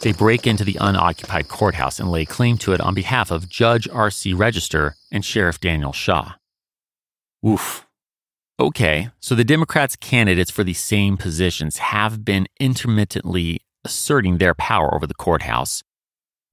They 0.00 0.12
break 0.12 0.46
into 0.46 0.64
the 0.64 0.78
unoccupied 0.80 1.48
courthouse 1.48 2.00
and 2.00 2.10
lay 2.10 2.24
claim 2.24 2.56
to 2.58 2.72
it 2.72 2.80
on 2.80 2.94
behalf 2.94 3.30
of 3.30 3.46
Judge 3.46 3.86
R.C. 3.86 4.32
Register 4.32 4.96
and 5.12 5.22
Sheriff 5.22 5.60
Daniel 5.60 5.92
Shaw. 5.92 6.36
Oof. 7.46 7.86
Okay, 8.58 9.10
so 9.20 9.34
the 9.34 9.44
Democrats' 9.44 9.96
candidates 9.96 10.50
for 10.50 10.64
these 10.64 10.82
same 10.82 11.18
positions 11.18 11.76
have 11.76 12.24
been 12.24 12.46
intermittently 12.58 13.60
asserting 13.84 14.38
their 14.38 14.54
power 14.54 14.94
over 14.94 15.06
the 15.06 15.12
courthouse. 15.12 15.82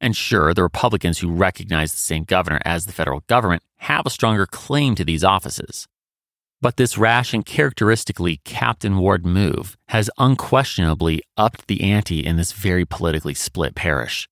And 0.02 0.18
sure, 0.18 0.54
the 0.54 0.64
Republicans 0.64 1.20
who 1.20 1.32
recognize 1.32 1.94
the 1.94 2.00
same 2.00 2.26
governor 2.26 2.60
as 2.66 2.88
the 2.88 2.92
federal 2.92 3.22
government 3.28 3.64
have 3.78 4.06
a 4.06 4.10
stronger 4.10 4.46
claim 4.46 4.96
to 4.96 5.06
these 5.06 5.24
offices. 5.24 5.88
But 6.62 6.78
this 6.78 6.97
rash 6.97 7.34
and 7.34 7.43
characteristically 7.43 8.39
Captain 8.45 8.97
Ward 8.97 9.26
move 9.26 9.78
has 9.89 10.12
unquestionably 10.19 11.24
upped 11.36 11.67
the 11.67 11.82
ante 11.82 12.19
in 12.19 12.38
this 12.38 12.52
very 12.52 12.86
politically 12.86 13.34
split 13.34 13.74
parish. 13.74 14.30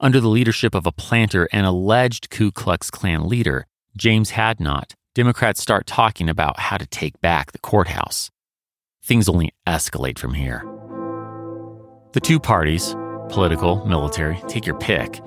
Under 0.00 0.20
the 0.20 0.28
leadership 0.28 0.74
of 0.74 0.86
a 0.86 0.92
planter 0.92 1.46
and 1.52 1.66
alleged 1.66 2.30
Ku 2.30 2.50
Klux 2.50 2.90
Klan 2.90 3.28
leader, 3.28 3.66
James 3.94 4.32
Hadnot, 4.32 4.94
Democrats 5.14 5.60
start 5.60 5.86
talking 5.86 6.30
about 6.30 6.58
how 6.58 6.78
to 6.78 6.86
take 6.86 7.20
back 7.20 7.52
the 7.52 7.58
courthouse. 7.58 8.30
Things 9.04 9.28
only 9.28 9.52
escalate 9.66 10.18
from 10.18 10.32
here. 10.32 10.64
The 12.12 12.20
two 12.20 12.40
parties, 12.40 12.94
political, 13.28 13.84
military, 13.84 14.40
take 14.48 14.64
your 14.64 14.78
pick, 14.78 15.20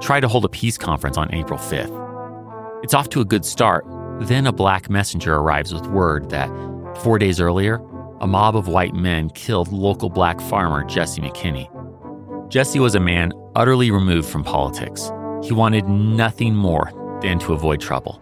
try 0.00 0.20
to 0.20 0.28
hold 0.28 0.44
a 0.44 0.48
peace 0.48 0.78
conference 0.78 1.16
on 1.16 1.34
April 1.34 1.58
5th. 1.58 1.98
It's 2.84 2.94
off 2.94 3.08
to 3.10 3.20
a 3.20 3.24
good 3.24 3.44
start. 3.44 3.84
Then 4.26 4.46
a 4.46 4.52
black 4.52 4.88
messenger 4.88 5.34
arrives 5.34 5.74
with 5.74 5.84
word 5.88 6.30
that 6.30 6.48
four 6.98 7.18
days 7.18 7.40
earlier, 7.40 7.80
a 8.20 8.26
mob 8.26 8.54
of 8.54 8.68
white 8.68 8.94
men 8.94 9.30
killed 9.30 9.72
local 9.72 10.08
black 10.08 10.40
farmer 10.40 10.84
Jesse 10.84 11.20
McKinney. 11.20 11.68
Jesse 12.48 12.78
was 12.78 12.94
a 12.94 13.00
man 13.00 13.32
utterly 13.56 13.90
removed 13.90 14.28
from 14.28 14.44
politics. 14.44 15.10
He 15.42 15.52
wanted 15.52 15.88
nothing 15.88 16.54
more 16.54 16.92
than 17.20 17.40
to 17.40 17.52
avoid 17.52 17.80
trouble. 17.80 18.20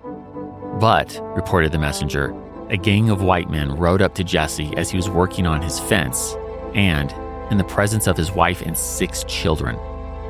But, 0.81 1.21
reported 1.37 1.71
the 1.71 1.79
messenger, 1.79 2.35
a 2.71 2.79
gang 2.79 3.11
of 3.11 3.23
white 3.23 3.51
men 3.51 3.77
rode 3.77 4.01
up 4.01 4.15
to 4.15 4.25
Jesse 4.25 4.75
as 4.79 4.91
he 4.91 4.97
was 4.97 5.11
working 5.11 5.47
on 5.47 5.61
his 5.61 5.79
fence 5.79 6.35
and, 6.75 7.13
in 7.51 7.59
the 7.59 7.65
presence 7.65 8.07
of 8.07 8.17
his 8.17 8.31
wife 8.31 8.63
and 8.63 8.77
six 8.77 9.23
children, 9.25 9.77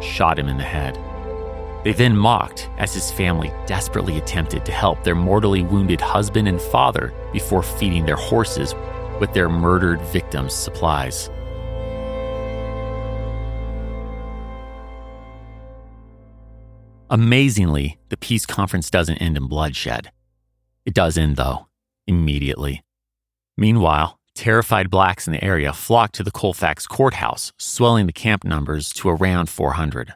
shot 0.03 0.37
him 0.37 0.49
in 0.49 0.57
the 0.57 0.65
head. 0.65 0.99
They 1.83 1.93
then 1.93 2.17
mocked 2.17 2.69
as 2.77 2.93
his 2.93 3.11
family 3.11 3.53
desperately 3.67 4.19
attempted 4.19 4.67
to 4.67 4.73
help 4.73 5.03
their 5.03 5.15
mortally 5.15 5.63
wounded 5.63 6.01
husband 6.01 6.47
and 6.47 6.61
father 6.61 7.15
before 7.33 7.63
feeding 7.63 8.05
their 8.05 8.17
horses 8.17 8.75
with 9.19 9.33
their 9.33 9.49
murdered 9.49 10.01
victims' 10.03 10.55
supplies. 10.55 11.31
Amazingly, 17.09 17.99
the 18.09 18.17
peace 18.17 18.47
conference 18.47 18.89
doesn't 18.89 19.17
end 19.17 19.37
in 19.37 19.49
bloodshed. 19.49 20.13
It 20.87 20.95
does 20.95 21.19
end, 21.19 21.37
though, 21.37 21.67
immediately. 22.07 22.83
Meanwhile, 23.57 24.19
terrified 24.35 24.91
blacks 24.91 25.27
in 25.27 25.33
the 25.33 25.43
area 25.43 25.73
flock 25.73 26.13
to 26.13 26.23
the 26.23 26.31
Colfax 26.31 26.87
courthouse, 26.87 27.53
swelling 27.59 28.07
the 28.07 28.13
camp 28.13 28.45
numbers 28.45 28.93
to 28.93 29.09
around 29.09 29.49
400. 29.49 30.15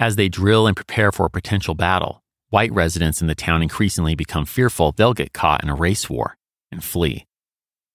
As 0.00 0.14
they 0.14 0.28
drill 0.28 0.68
and 0.68 0.76
prepare 0.76 1.10
for 1.10 1.26
a 1.26 1.30
potential 1.30 1.74
battle, 1.74 2.22
white 2.50 2.72
residents 2.72 3.20
in 3.20 3.26
the 3.26 3.34
town 3.34 3.62
increasingly 3.62 4.14
become 4.14 4.44
fearful 4.44 4.92
they'll 4.92 5.12
get 5.12 5.32
caught 5.32 5.64
in 5.64 5.68
a 5.68 5.74
race 5.74 6.08
war 6.08 6.36
and 6.70 6.84
flee. 6.84 7.26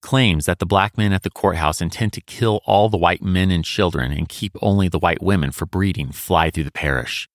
Claims 0.02 0.46
that 0.46 0.60
the 0.60 0.66
black 0.66 0.98
men 0.98 1.14
at 1.14 1.24
the 1.24 1.30
courthouse 1.30 1.80
intend 1.80 2.12
to 2.14 2.22
kill 2.22 2.60
all 2.66 2.90
the 2.90 2.98
white 2.98 3.24
men 3.24 3.52
and 3.52 3.64
children 3.64 4.12
and 4.12 4.28
keep 4.28 4.58
only 4.62 4.90
the 4.90 5.00
white 5.00 5.24
women 5.24 5.52
for 5.52 5.66
breeding 5.66 6.12
fly 6.12 6.50
through 6.50 6.66
the 6.66 6.74
parish. 6.74 7.30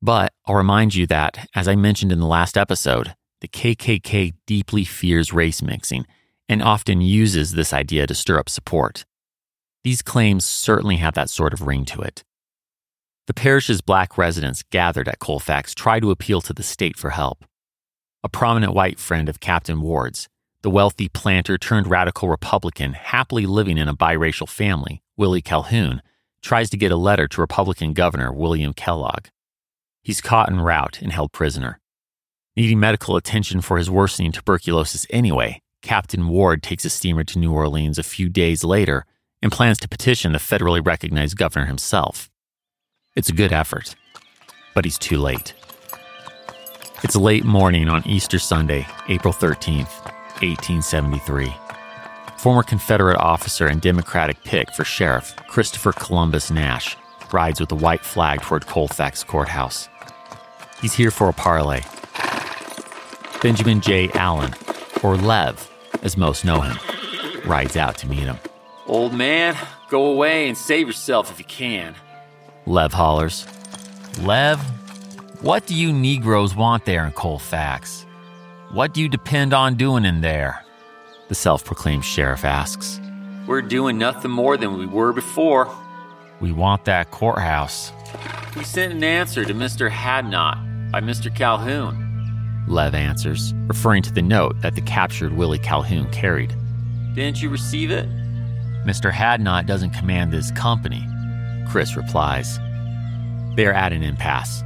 But 0.00 0.32
I'll 0.46 0.54
remind 0.54 0.94
you 0.94 1.08
that, 1.08 1.48
as 1.56 1.66
I 1.66 1.74
mentioned 1.74 2.12
in 2.12 2.20
the 2.20 2.26
last 2.26 2.56
episode, 2.56 3.16
the 3.40 3.48
KKK 3.48 4.34
deeply 4.46 4.84
fears 4.84 5.32
race 5.32 5.62
mixing 5.62 6.06
and 6.48 6.62
often 6.62 7.00
uses 7.00 7.52
this 7.52 7.72
idea 7.72 8.06
to 8.06 8.14
stir 8.14 8.38
up 8.38 8.48
support. 8.48 9.04
These 9.82 10.02
claims 10.02 10.44
certainly 10.44 10.98
have 10.98 11.14
that 11.14 11.28
sort 11.28 11.52
of 11.52 11.62
ring 11.62 11.84
to 11.86 12.02
it. 12.02 12.22
The 13.26 13.34
parish's 13.34 13.80
black 13.80 14.16
residents 14.16 14.62
gathered 14.70 15.08
at 15.08 15.18
Colfax 15.18 15.74
tried 15.74 16.00
to 16.00 16.12
appeal 16.12 16.40
to 16.42 16.52
the 16.52 16.62
state 16.62 16.96
for 16.96 17.10
help. 17.10 17.44
A 18.22 18.28
prominent 18.28 18.72
white 18.72 19.00
friend 19.00 19.28
of 19.28 19.40
Captain 19.40 19.80
Ward's, 19.80 20.28
the 20.62 20.70
wealthy 20.70 21.08
planter 21.08 21.58
turned 21.58 21.88
radical 21.88 22.28
Republican 22.28 22.92
happily 22.92 23.44
living 23.44 23.78
in 23.78 23.88
a 23.88 23.96
biracial 23.96 24.48
family, 24.48 25.02
Willie 25.16 25.42
Calhoun, 25.42 26.02
tries 26.40 26.70
to 26.70 26.76
get 26.76 26.92
a 26.92 26.96
letter 26.96 27.26
to 27.26 27.40
Republican 27.40 27.94
Governor 27.94 28.32
William 28.32 28.72
Kellogg. 28.72 29.26
He's 30.04 30.20
caught 30.20 30.48
en 30.48 30.60
route 30.60 31.02
and 31.02 31.12
held 31.12 31.32
prisoner. 31.32 31.80
Needing 32.56 32.78
medical 32.78 33.16
attention 33.16 33.60
for 33.60 33.76
his 33.76 33.90
worsening 33.90 34.30
tuberculosis 34.30 35.04
anyway, 35.10 35.60
Captain 35.82 36.28
Ward 36.28 36.62
takes 36.62 36.84
a 36.84 36.90
steamer 36.90 37.24
to 37.24 37.40
New 37.40 37.52
Orleans 37.52 37.98
a 37.98 38.04
few 38.04 38.28
days 38.28 38.62
later 38.62 39.04
and 39.42 39.50
plans 39.50 39.78
to 39.78 39.88
petition 39.88 40.30
the 40.30 40.38
federally 40.38 40.84
recognized 40.84 41.36
governor 41.36 41.66
himself. 41.66 42.30
It's 43.16 43.30
a 43.30 43.32
good 43.32 43.50
effort, 43.50 43.96
but 44.74 44.84
he's 44.84 44.98
too 44.98 45.16
late. 45.16 45.54
It's 47.02 47.16
late 47.16 47.44
morning 47.44 47.88
on 47.88 48.06
Easter 48.06 48.38
Sunday, 48.38 48.86
April 49.08 49.32
13th, 49.32 50.04
1873. 50.42 51.50
Former 52.36 52.62
Confederate 52.62 53.16
officer 53.16 53.68
and 53.68 53.80
Democratic 53.80 54.44
pick 54.44 54.70
for 54.74 54.84
sheriff 54.84 55.34
Christopher 55.48 55.92
Columbus 55.92 56.50
Nash 56.50 56.94
rides 57.32 57.58
with 57.58 57.72
a 57.72 57.76
white 57.76 58.04
flag 58.04 58.42
toward 58.42 58.66
Colfax 58.66 59.24
Courthouse. 59.24 59.88
He's 60.82 60.92
here 60.92 61.10
for 61.10 61.30
a 61.30 61.32
parley. 61.32 61.80
Benjamin 63.42 63.80
J. 63.80 64.10
Allen, 64.10 64.54
or 65.02 65.16
Lev, 65.16 65.70
as 66.02 66.18
most 66.18 66.44
know 66.44 66.60
him, 66.60 66.76
rides 67.46 67.78
out 67.78 67.96
to 67.96 68.06
meet 68.06 68.18
him. 68.24 68.36
Old 68.86 69.14
man, 69.14 69.56
go 69.88 70.12
away 70.12 70.48
and 70.48 70.58
save 70.58 70.86
yourself 70.86 71.30
if 71.30 71.38
you 71.38 71.46
can. 71.46 71.96
Lev 72.66 72.92
hollers. 72.92 73.46
Lev, 74.22 74.60
what 75.40 75.66
do 75.66 75.74
you 75.74 75.92
Negroes 75.92 76.56
want 76.56 76.84
there 76.84 77.06
in 77.06 77.12
Colfax? 77.12 78.04
What 78.72 78.92
do 78.92 79.00
you 79.00 79.08
depend 79.08 79.54
on 79.54 79.76
doing 79.76 80.04
in 80.04 80.20
there? 80.20 80.64
The 81.28 81.36
self 81.36 81.64
proclaimed 81.64 82.04
sheriff 82.04 82.44
asks. 82.44 83.00
We're 83.46 83.62
doing 83.62 83.98
nothing 83.98 84.32
more 84.32 84.56
than 84.56 84.78
we 84.78 84.86
were 84.86 85.12
before. 85.12 85.72
We 86.40 86.50
want 86.50 86.84
that 86.86 87.12
courthouse. 87.12 87.92
We 88.56 88.64
sent 88.64 88.92
an 88.92 89.04
answer 89.04 89.44
to 89.44 89.54
Mr. 89.54 89.88
Hadnot 89.88 90.90
by 90.90 91.00
Mr. 91.00 91.34
Calhoun. 91.34 92.02
Lev 92.66 92.96
answers, 92.96 93.54
referring 93.68 94.02
to 94.02 94.12
the 94.12 94.22
note 94.22 94.60
that 94.62 94.74
the 94.74 94.80
captured 94.80 95.32
Willie 95.34 95.60
Calhoun 95.60 96.10
carried. 96.10 96.52
Didn't 97.14 97.40
you 97.40 97.48
receive 97.48 97.92
it? 97.92 98.08
Mr. 98.84 99.12
Hadnot 99.12 99.66
doesn't 99.66 99.90
command 99.90 100.32
this 100.32 100.50
company, 100.50 101.06
Chris 101.68 101.96
replies. 101.96 102.58
They 103.56 103.66
are 103.66 103.72
at 103.72 103.92
an 103.92 104.02
impasse. 104.02 104.62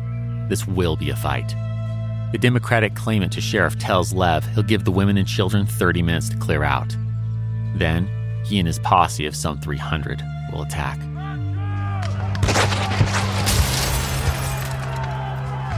This 0.49 0.67
will 0.67 0.97
be 0.97 1.11
a 1.11 1.17
fight. 1.17 1.55
The 2.33 2.39
Democratic 2.39 2.95
claimant 2.95 3.33
to 3.33 3.41
sheriff 3.41 3.79
tells 3.79 4.13
Lev 4.13 4.45
he'll 4.55 4.63
give 4.63 4.85
the 4.85 4.93
women 4.93 5.17
and 5.17 5.27
children 5.27 5.67
30 5.67 6.03
minutes 6.03 6.29
to 6.29 6.37
clear 6.37 6.63
out. 6.63 6.97
Then, 7.75 8.09
he 8.45 8.59
and 8.59 8.67
his 8.67 8.79
posse 8.79 9.27
of 9.27 9.37
some 9.37 9.61
300 9.61 10.23
will 10.53 10.63
attack. 10.63 10.99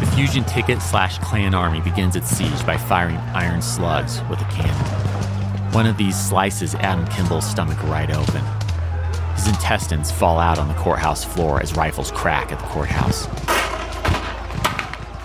The 0.01 0.11
Fusion 0.17 0.45
Ticket 0.45 0.83
slash 0.83 1.19
Klan 1.19 1.55
Army 1.55 1.81
begins 1.81 2.17
its 2.17 2.29
siege 2.29 2.67
by 2.67 2.77
firing 2.77 3.17
iron 3.35 3.63
slugs 3.63 4.21
with 4.29 4.41
a 4.41 4.45
cannon. 4.45 5.73
One 5.73 5.87
of 5.87 5.97
these 5.97 6.19
slices 6.19 6.75
Adam 6.75 7.07
Kimball's 7.07 7.49
stomach 7.49 7.83
right 7.85 8.11
open. 8.11 8.62
His 9.43 9.53
intestines 9.53 10.13
fall 10.13 10.39
out 10.39 10.61
on 10.61 10.69
the 10.69 10.75
courthouse 10.75 11.25
floor 11.25 11.61
as 11.61 11.75
rifles 11.75 12.13
crack 12.13 12.53
at 12.53 12.61
the 12.61 12.67
courthouse. 12.67 13.27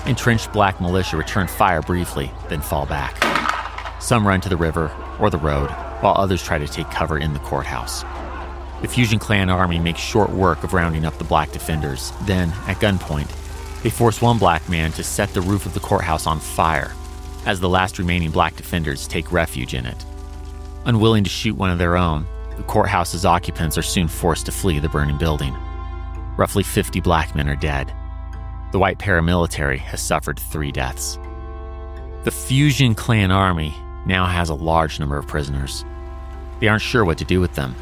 Entrenched 0.08 0.52
black 0.52 0.82
militia 0.82 1.18
return 1.18 1.46
fire 1.46 1.84
briefly, 1.84 2.32
then 2.50 2.60
fall 2.60 2.88
back. 2.88 3.16
Some 4.02 4.28
run 4.28 4.42
to 4.42 4.50
the 4.50 4.58
river 4.58 4.92
or 5.20 5.30
the 5.30 5.38
road, 5.38 5.70
while 6.00 6.16
others 6.18 6.42
try 6.42 6.58
to 6.58 6.68
take 6.68 6.90
cover 6.90 7.20
in 7.20 7.34
the 7.34 7.40
courthouse. 7.42 8.02
The 8.82 8.88
Fusion 8.88 9.20
Klan 9.20 9.52
army 9.52 9.78
makes 9.78 10.00
short 10.00 10.32
work 10.32 10.64
of 10.64 10.74
rounding 10.74 11.06
up 11.06 11.20
the 11.20 11.24
black 11.24 11.52
defenders. 11.52 12.12
Then, 12.24 12.50
at 12.66 12.78
gunpoint, 12.78 13.30
they 13.84 13.92
force 13.92 14.20
one 14.20 14.40
black 14.40 14.68
man 14.68 14.92
to 14.94 15.04
set 15.04 15.32
the 15.36 15.42
roof 15.42 15.68
of 15.68 15.76
the 15.76 15.80
courthouse 15.80 16.26
on 16.26 16.40
fire 16.40 16.92
as 17.46 17.60
the 17.60 17.70
last 17.70 18.00
remaining 18.00 18.32
black 18.32 18.56
defenders 18.56 19.08
take 19.08 19.32
refuge 19.32 19.76
in 19.76 19.86
it. 19.86 20.06
Unwilling 20.86 21.24
to 21.24 21.30
shoot 21.30 21.56
one 21.56 21.70
of 21.70 21.78
their 21.78 21.96
own, 21.96 22.26
the 22.58 22.64
courthouse's 22.64 23.24
occupants 23.24 23.78
are 23.78 23.84
soon 23.84 24.08
forced 24.08 24.48
to 24.48 24.52
flee 24.52 24.80
the 24.80 24.90
burning 24.90 25.18
building. 25.18 25.56
Roughly 26.38 26.64
50 26.64 27.00
black 27.02 27.36
men 27.36 27.48
are 27.48 27.56
dead. 27.56 27.94
The 28.72 28.80
white 28.80 28.98
paramilitary 29.00 29.78
has 29.78 30.02
suffered 30.02 30.40
three 30.40 30.72
deaths. 30.72 31.20
The 32.24 32.32
Fusion 32.32 32.96
Klan 32.96 33.32
army 33.32 33.74
now 34.06 34.26
has 34.26 34.50
a 34.50 34.56
large 34.56 35.00
number 35.00 35.18
of 35.18 35.28
prisoners. 35.28 35.86
They 36.60 36.68
aren't 36.68 36.82
sure 36.82 37.06
what 37.06 37.20
to 37.20 37.26
do 37.26 37.40
with 37.40 37.54
them. 37.54 37.76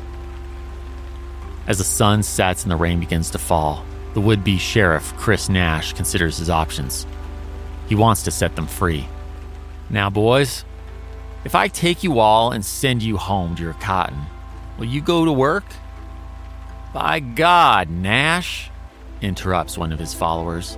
As 1.67 1.77
the 1.77 1.83
sun 1.83 2.21
sets 2.21 2.63
and 2.63 2.71
the 2.71 2.75
rain 2.75 2.99
begins 2.99 3.31
to 3.31 3.39
fall, 3.39 3.83
the 4.13 4.21
would 4.21 4.43
be 4.43 4.57
sheriff, 4.57 5.13
Chris 5.17 5.49
Nash, 5.49 5.93
considers 5.93 6.37
his 6.37 6.49
options. 6.49 7.07
He 7.87 7.95
wants 7.95 8.23
to 8.23 8.31
set 8.31 8.55
them 8.55 8.67
free. 8.67 9.07
Now, 9.89 10.09
boys, 10.09 10.65
if 11.43 11.55
I 11.55 11.67
take 11.67 12.03
you 12.03 12.19
all 12.19 12.51
and 12.51 12.63
send 12.63 13.03
you 13.03 13.17
home 13.17 13.55
to 13.55 13.63
your 13.63 13.73
cotton, 13.73 14.21
will 14.77 14.85
you 14.85 15.01
go 15.01 15.25
to 15.25 15.31
work? 15.31 15.65
By 16.93 17.19
God, 17.19 17.89
Nash, 17.89 18.69
interrupts 19.21 19.77
one 19.77 19.91
of 19.91 19.99
his 19.99 20.13
followers. 20.13 20.77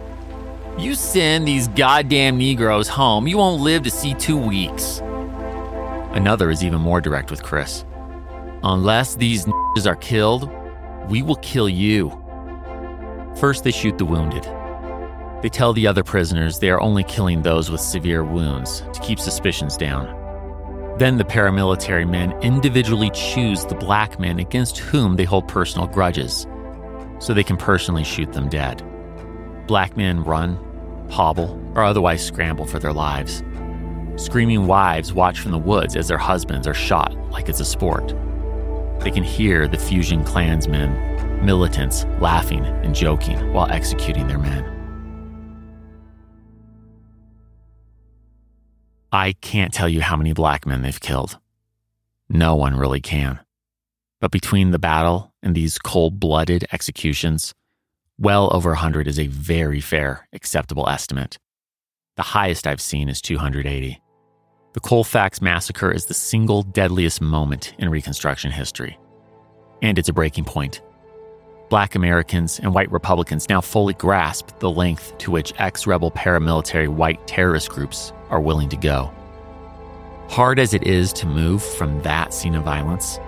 You 0.77 0.95
send 0.95 1.47
these 1.47 1.67
goddamn 1.69 2.37
Negroes 2.37 2.87
home, 2.87 3.27
you 3.27 3.37
won't 3.37 3.61
live 3.61 3.83
to 3.83 3.89
see 3.89 4.13
two 4.13 4.37
weeks. 4.37 4.99
Another 6.13 6.49
is 6.49 6.63
even 6.63 6.81
more 6.81 7.01
direct 7.01 7.31
with 7.31 7.43
Chris. 7.43 7.85
Unless 8.63 9.15
these 9.15 9.47
are 9.85 9.95
killed, 9.95 10.49
we 11.09 11.21
will 11.21 11.35
kill 11.37 11.69
you. 11.69 12.11
First, 13.39 13.63
they 13.63 13.71
shoot 13.71 13.97
the 13.97 14.05
wounded. 14.05 14.43
They 15.43 15.49
tell 15.49 15.73
the 15.73 15.85
other 15.85 16.03
prisoners 16.03 16.57
they 16.57 16.71
are 16.71 16.81
only 16.81 17.03
killing 17.03 17.43
those 17.43 17.69
with 17.69 17.79
severe 17.79 18.23
wounds 18.23 18.81
to 18.93 18.99
keep 19.01 19.19
suspicions 19.19 19.77
down. 19.77 20.07
Then 20.97 21.17
the 21.17 21.23
paramilitary 21.23 22.09
men 22.09 22.31
individually 22.41 23.11
choose 23.11 23.63
the 23.65 23.75
black 23.75 24.19
men 24.19 24.39
against 24.39 24.79
whom 24.79 25.15
they 25.15 25.25
hold 25.25 25.47
personal 25.47 25.85
grudges, 25.85 26.47
so 27.19 27.33
they 27.33 27.43
can 27.43 27.57
personally 27.57 28.03
shoot 28.03 28.33
them 28.33 28.49
dead. 28.49 28.83
Black 29.67 29.95
men 29.95 30.23
run, 30.23 30.57
hobble, 31.11 31.61
or 31.75 31.83
otherwise 31.83 32.25
scramble 32.25 32.65
for 32.65 32.79
their 32.79 32.93
lives. 32.93 33.43
Screaming 34.15 34.65
wives 34.65 35.13
watch 35.13 35.39
from 35.39 35.51
the 35.51 35.59
woods 35.59 35.95
as 35.95 36.07
their 36.07 36.17
husbands 36.17 36.65
are 36.65 36.73
shot 36.73 37.13
like 37.29 37.47
it's 37.47 37.59
a 37.59 37.65
sport. 37.65 38.15
They 39.01 39.11
can 39.11 39.23
hear 39.23 39.67
the 39.67 39.77
Fusion 39.77 40.23
Klansmen, 40.23 41.45
militants, 41.45 42.05
laughing 42.19 42.65
and 42.65 42.95
joking 42.95 43.53
while 43.53 43.69
executing 43.69 44.27
their 44.27 44.39
men. 44.39 44.76
I 49.17 49.33
can't 49.41 49.73
tell 49.73 49.89
you 49.89 50.01
how 50.01 50.15
many 50.15 50.31
black 50.31 50.67
men 50.67 50.83
they've 50.83 50.99
killed. 50.99 51.39
No 52.29 52.55
one 52.55 52.75
really 52.75 53.01
can. 53.01 53.39
But 54.21 54.29
between 54.29 54.69
the 54.69 54.77
battle 54.77 55.33
and 55.41 55.55
these 55.55 55.79
cold 55.79 56.19
blooded 56.19 56.67
executions, 56.71 57.51
well 58.19 58.47
over 58.53 58.69
100 58.69 59.07
is 59.07 59.17
a 59.17 59.25
very 59.25 59.81
fair, 59.81 60.27
acceptable 60.33 60.87
estimate. 60.87 61.39
The 62.15 62.21
highest 62.37 62.67
I've 62.67 62.79
seen 62.79 63.09
is 63.09 63.19
280. 63.19 63.99
The 64.73 64.79
Colfax 64.79 65.41
Massacre 65.41 65.91
is 65.91 66.05
the 66.05 66.13
single 66.13 66.61
deadliest 66.61 67.19
moment 67.19 67.73
in 67.79 67.89
Reconstruction 67.89 68.51
history. 68.51 68.99
And 69.81 69.97
it's 69.97 70.09
a 70.09 70.13
breaking 70.13 70.45
point. 70.45 70.83
Black 71.69 71.95
Americans 71.95 72.59
and 72.59 72.73
white 72.73 72.91
Republicans 72.91 73.49
now 73.49 73.59
fully 73.59 73.93
grasp 73.93 74.57
the 74.59 74.69
length 74.69 75.17
to 75.17 75.31
which 75.31 75.53
ex 75.57 75.85
rebel 75.85 76.11
paramilitary 76.11 76.87
white 76.87 77.25
terrorist 77.27 77.69
groups 77.69 78.13
are 78.29 78.39
willing 78.39 78.69
to 78.69 78.77
go. 78.77 79.11
Hard 80.29 80.59
as 80.59 80.73
it 80.73 80.83
is 80.83 81.11
to 81.13 81.25
move 81.25 81.61
from 81.63 82.01
that 82.03 82.33
scene 82.33 82.55
of 82.55 82.63
violence, 82.63 83.19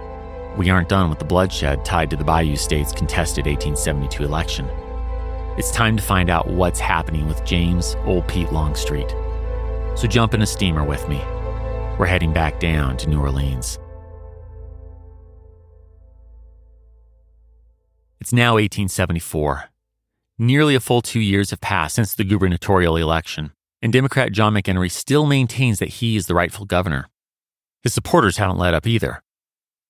we 0.58 0.70
aren't 0.70 0.90
done 0.90 1.10
with 1.10 1.20
the 1.20 1.26
bloodshed 1.26 1.84
tied 1.84 2.10
to 2.10 2.16
the 2.16 2.24
Bayou 2.24 2.56
State's 2.56 2.94
contested 2.94 3.46
1872 3.46 4.24
election. 4.24 4.68
It's 5.58 5.72
time 5.72 5.98
to 5.98 6.04
find 6.04 6.30
out 6.30 6.48
what's 6.48 6.80
happening 6.80 7.28
with 7.28 7.44
James 7.44 7.98
Old 8.06 8.28
Pete 8.28 8.52
Longstreet. 8.54 9.10
So 9.96 10.08
jump 10.08 10.34
in 10.34 10.42
a 10.42 10.46
steamer 10.46 10.86
with 10.86 11.08
me. 11.10 11.18
We're 11.98 12.06
heading 12.06 12.32
back 12.32 12.60
down 12.62 12.96
to 12.98 13.10
New 13.10 13.20
Orleans. 13.20 13.79
It's 18.22 18.34
now 18.34 18.56
1874. 18.56 19.70
Nearly 20.38 20.76
a 20.76 20.82
full 20.82 21.02
two 21.02 21.22
years 21.22 21.52
have 21.52 21.62
passed 21.62 21.96
since 21.96 22.14
the 22.14 22.26
gubernatorial 22.26 22.98
election, 22.98 23.54
and 23.82 23.94
Democrat 23.94 24.34
John 24.34 24.54
McEnery 24.54 24.92
still 24.92 25.26
maintains 25.26 25.80
that 25.80 25.88
he 25.88 26.18
is 26.18 26.28
the 26.28 26.36
rightful 26.36 26.66
governor. 26.66 27.08
His 27.82 27.94
supporters 27.94 28.36
haven't 28.36 28.58
let 28.58 28.74
up 28.74 28.86
either. 28.86 29.24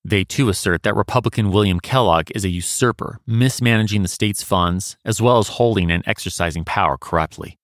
They 0.06 0.24
too 0.24 0.48
assert 0.48 0.84
that 0.84 0.96
Republican 0.96 1.50
William 1.50 1.80
Kellogg 1.80 2.30
is 2.36 2.46
a 2.46 2.50
usurper, 2.50 3.20
mismanaging 3.26 4.04
the 4.04 4.08
state's 4.08 4.44
funds, 4.44 4.96
as 5.04 5.20
well 5.20 5.40
as 5.40 5.50
holding 5.50 5.90
and 5.90 6.04
exercising 6.08 6.64
power 6.64 6.98
corruptly. 7.00 7.58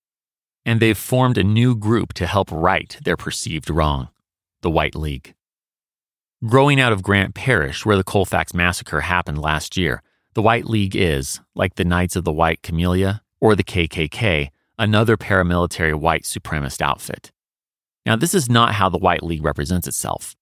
And 0.65 0.80
they've 0.80 0.97
formed 0.97 1.38
a 1.38 1.43
new 1.43 1.75
group 1.75 2.13
to 2.13 2.25
help 2.25 2.51
right 2.51 2.97
their 3.04 3.17
perceived 3.17 3.69
wrong 3.69 4.10
the 4.62 4.71
White 4.71 4.95
League. 4.95 5.36
Growing 6.43 6.80
out 6.80 6.91
of 6.91 7.04
Grant 7.04 7.36
Parish, 7.36 7.86
where 7.86 7.97
the 7.97 8.04
Colfax 8.04 8.51
Massacre 8.51 9.01
happened 9.01 9.39
last 9.39 9.78
year, 9.78 10.01
the 10.35 10.41
White 10.41 10.65
League 10.65 10.95
is, 10.95 11.39
like 11.55 11.75
the 11.75 11.85
Knights 11.85 12.17
of 12.17 12.25
the 12.25 12.33
White 12.33 12.61
Camellia 12.61 13.21
or 13.39 13.55
the 13.55 13.63
KKK, 13.63 14.49
another 14.77 15.15
paramilitary 15.15 15.95
white 15.95 16.23
supremacist 16.23 16.81
outfit. 16.81 17.31
Now, 18.05 18.17
this 18.17 18.33
is 18.33 18.49
not 18.49 18.73
how 18.73 18.89
the 18.89 18.97
White 18.97 19.23
League 19.23 19.43
represents 19.43 19.87
itself. 19.87 20.35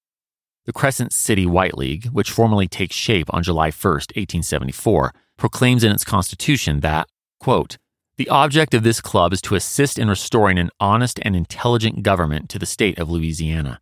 The 0.66 0.74
Crescent 0.74 1.14
City 1.14 1.46
White 1.46 1.78
League, 1.78 2.08
which 2.08 2.32
formally 2.32 2.68
takes 2.68 2.96
shape 2.96 3.32
on 3.32 3.44
July 3.44 3.68
1, 3.70 3.94
1874, 3.94 5.14
proclaims 5.38 5.84
in 5.84 5.92
its 5.92 6.04
constitution 6.04 6.80
that, 6.80 7.08
quote, 7.40 7.78
the 8.18 8.30
object 8.30 8.74
of 8.74 8.84
this 8.84 9.02
club 9.02 9.32
is 9.32 9.42
to 9.42 9.56
assist 9.56 10.00
in 10.00 10.08
restoring 10.08 10.58
an 10.58 10.70
honest 10.80 11.20
and 11.22 11.36
intelligent 11.36 12.02
government 12.02 12.50
to 12.50 12.60
the 12.60 12.66
state 12.66 12.98
of 12.98 13.10
Louisiana, 13.10 13.80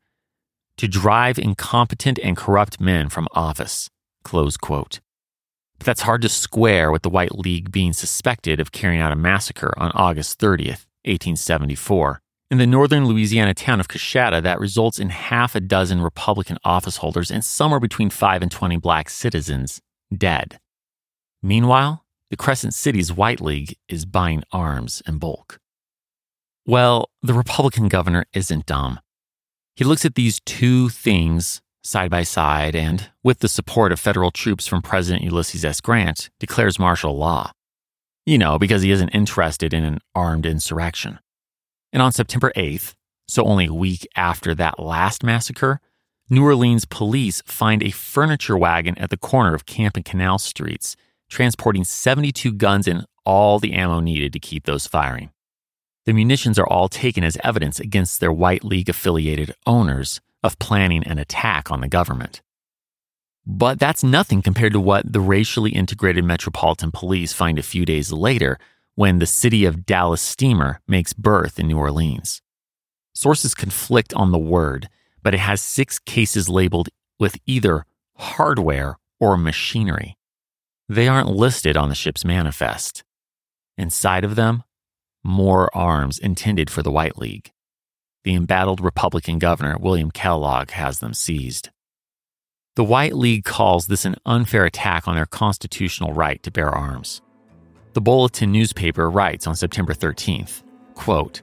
to 0.77 0.87
drive 0.87 1.39
incompetent 1.39 2.19
and 2.21 2.35
corrupt 2.35 2.81
men 2.81 3.07
from 3.09 3.27
office, 3.33 3.89
close 4.23 4.57
quote. 4.57 4.99
But 5.81 5.87
that's 5.87 6.01
hard 6.03 6.21
to 6.21 6.29
square 6.29 6.91
with 6.91 7.01
the 7.01 7.09
White 7.09 7.39
League 7.39 7.71
being 7.71 7.91
suspected 7.91 8.59
of 8.59 8.71
carrying 8.71 9.01
out 9.01 9.11
a 9.11 9.15
massacre 9.15 9.73
on 9.77 9.89
August 9.95 10.39
30th, 10.39 10.85
1874, 11.05 12.21
in 12.51 12.59
the 12.59 12.67
northern 12.67 13.07
Louisiana 13.07 13.55
town 13.55 13.79
of 13.79 13.87
Coushatta 13.87 14.43
that 14.43 14.59
results 14.59 14.99
in 14.99 15.09
half 15.09 15.55
a 15.55 15.59
dozen 15.59 15.99
Republican 15.99 16.59
office 16.63 16.97
holders 16.97 17.31
and 17.31 17.43
somewhere 17.43 17.79
between 17.79 18.11
5 18.11 18.43
and 18.43 18.51
20 18.51 18.77
black 18.77 19.09
citizens 19.09 19.81
dead. 20.15 20.59
Meanwhile, 21.41 22.05
the 22.29 22.37
Crescent 22.37 22.75
City's 22.75 23.11
White 23.11 23.41
League 23.41 23.75
is 23.89 24.05
buying 24.05 24.43
arms 24.51 25.01
in 25.07 25.17
bulk. 25.17 25.59
Well, 26.63 27.09
the 27.23 27.33
Republican 27.33 27.87
governor 27.87 28.25
isn't 28.33 28.67
dumb. 28.67 28.99
He 29.75 29.83
looks 29.83 30.05
at 30.05 30.13
these 30.13 30.41
two 30.41 30.89
things 30.89 31.59
side 31.83 32.09
by 32.09 32.23
side, 32.23 32.75
and, 32.75 33.09
with 33.23 33.39
the 33.39 33.49
support 33.49 33.91
of 33.91 33.99
federal 33.99 34.31
troops 34.31 34.67
from 34.67 34.81
President 34.81 35.23
Ulysses 35.23 35.65
S. 35.65 35.81
Grant, 35.81 36.29
declares 36.39 36.79
martial 36.79 37.17
law. 37.17 37.51
You 38.25 38.37
know, 38.37 38.59
because 38.59 38.83
he 38.83 38.91
isn't 38.91 39.09
interested 39.09 39.73
in 39.73 39.83
an 39.83 39.99
armed 40.13 40.45
insurrection. 40.45 41.19
And 41.91 42.01
on 42.01 42.11
September 42.11 42.51
8th, 42.55 42.93
so 43.27 43.43
only 43.43 43.65
a 43.65 43.73
week 43.73 44.07
after 44.15 44.53
that 44.55 44.79
last 44.79 45.23
massacre, 45.23 45.79
New 46.29 46.43
Orleans 46.43 46.85
police 46.85 47.41
find 47.45 47.83
a 47.83 47.91
furniture 47.91 48.57
wagon 48.57 48.97
at 48.97 49.09
the 49.09 49.17
corner 49.17 49.53
of 49.53 49.65
Camp 49.65 49.97
and 49.97 50.05
Canal 50.05 50.37
Streets, 50.39 50.95
transporting 51.29 51.83
72 51.83 52.53
guns 52.53 52.87
and 52.87 53.05
all 53.25 53.59
the 53.59 53.73
ammo 53.73 53.99
needed 53.99 54.33
to 54.33 54.39
keep 54.39 54.65
those 54.65 54.87
firing. 54.87 55.31
The 56.05 56.13
munitions 56.13 56.57
are 56.57 56.67
all 56.67 56.89
taken 56.89 57.23
as 57.23 57.37
evidence 57.43 57.79
against 57.79 58.19
their 58.19 58.31
White 58.31 58.63
League 58.63 58.89
affiliated 58.89 59.53
owners, 59.67 60.19
of 60.43 60.59
planning 60.59 61.03
an 61.03 61.17
attack 61.17 61.71
on 61.71 61.81
the 61.81 61.87
government. 61.87 62.41
But 63.45 63.79
that's 63.79 64.03
nothing 64.03 64.41
compared 64.41 64.73
to 64.73 64.79
what 64.79 65.11
the 65.11 65.19
racially 65.19 65.71
integrated 65.71 66.23
Metropolitan 66.23 66.91
Police 66.91 67.33
find 67.33 67.57
a 67.57 67.63
few 67.63 67.85
days 67.85 68.11
later 68.11 68.59
when 68.95 69.19
the 69.19 69.25
city 69.25 69.65
of 69.65 69.85
Dallas 69.85 70.21
steamer 70.21 70.79
makes 70.87 71.13
berth 71.13 71.59
in 71.59 71.67
New 71.67 71.77
Orleans. 71.77 72.41
Sources 73.13 73.55
conflict 73.55 74.13
on 74.13 74.31
the 74.31 74.39
word, 74.39 74.89
but 75.23 75.33
it 75.33 75.39
has 75.39 75.61
six 75.61 75.97
cases 75.99 76.49
labeled 76.49 76.89
with 77.19 77.37
either 77.45 77.85
hardware 78.15 78.97
or 79.19 79.37
machinery. 79.37 80.17
They 80.87 81.07
aren't 81.07 81.29
listed 81.29 81.77
on 81.77 81.89
the 81.89 81.95
ship's 81.95 82.25
manifest. 82.25 83.03
Inside 83.77 84.23
of 84.23 84.35
them, 84.35 84.63
more 85.23 85.75
arms 85.75 86.19
intended 86.19 86.69
for 86.69 86.83
the 86.83 86.91
White 86.91 87.17
League 87.17 87.51
the 88.23 88.35
embattled 88.35 88.81
Republican 88.81 89.39
governor, 89.39 89.77
William 89.77 90.11
Kellogg, 90.11 90.71
has 90.71 90.99
them 90.99 91.13
seized. 91.13 91.69
The 92.75 92.83
White 92.83 93.15
League 93.15 93.43
calls 93.43 93.87
this 93.87 94.05
an 94.05 94.15
unfair 94.25 94.65
attack 94.65 95.07
on 95.07 95.15
their 95.15 95.25
constitutional 95.25 96.13
right 96.13 96.41
to 96.43 96.51
bear 96.51 96.69
arms. 96.69 97.21
The 97.93 98.01
Bulletin 98.01 98.51
newspaper 98.51 99.09
writes 99.09 99.45
on 99.45 99.55
September 99.55 99.93
13th, 99.93 100.63
quote, 100.93 101.41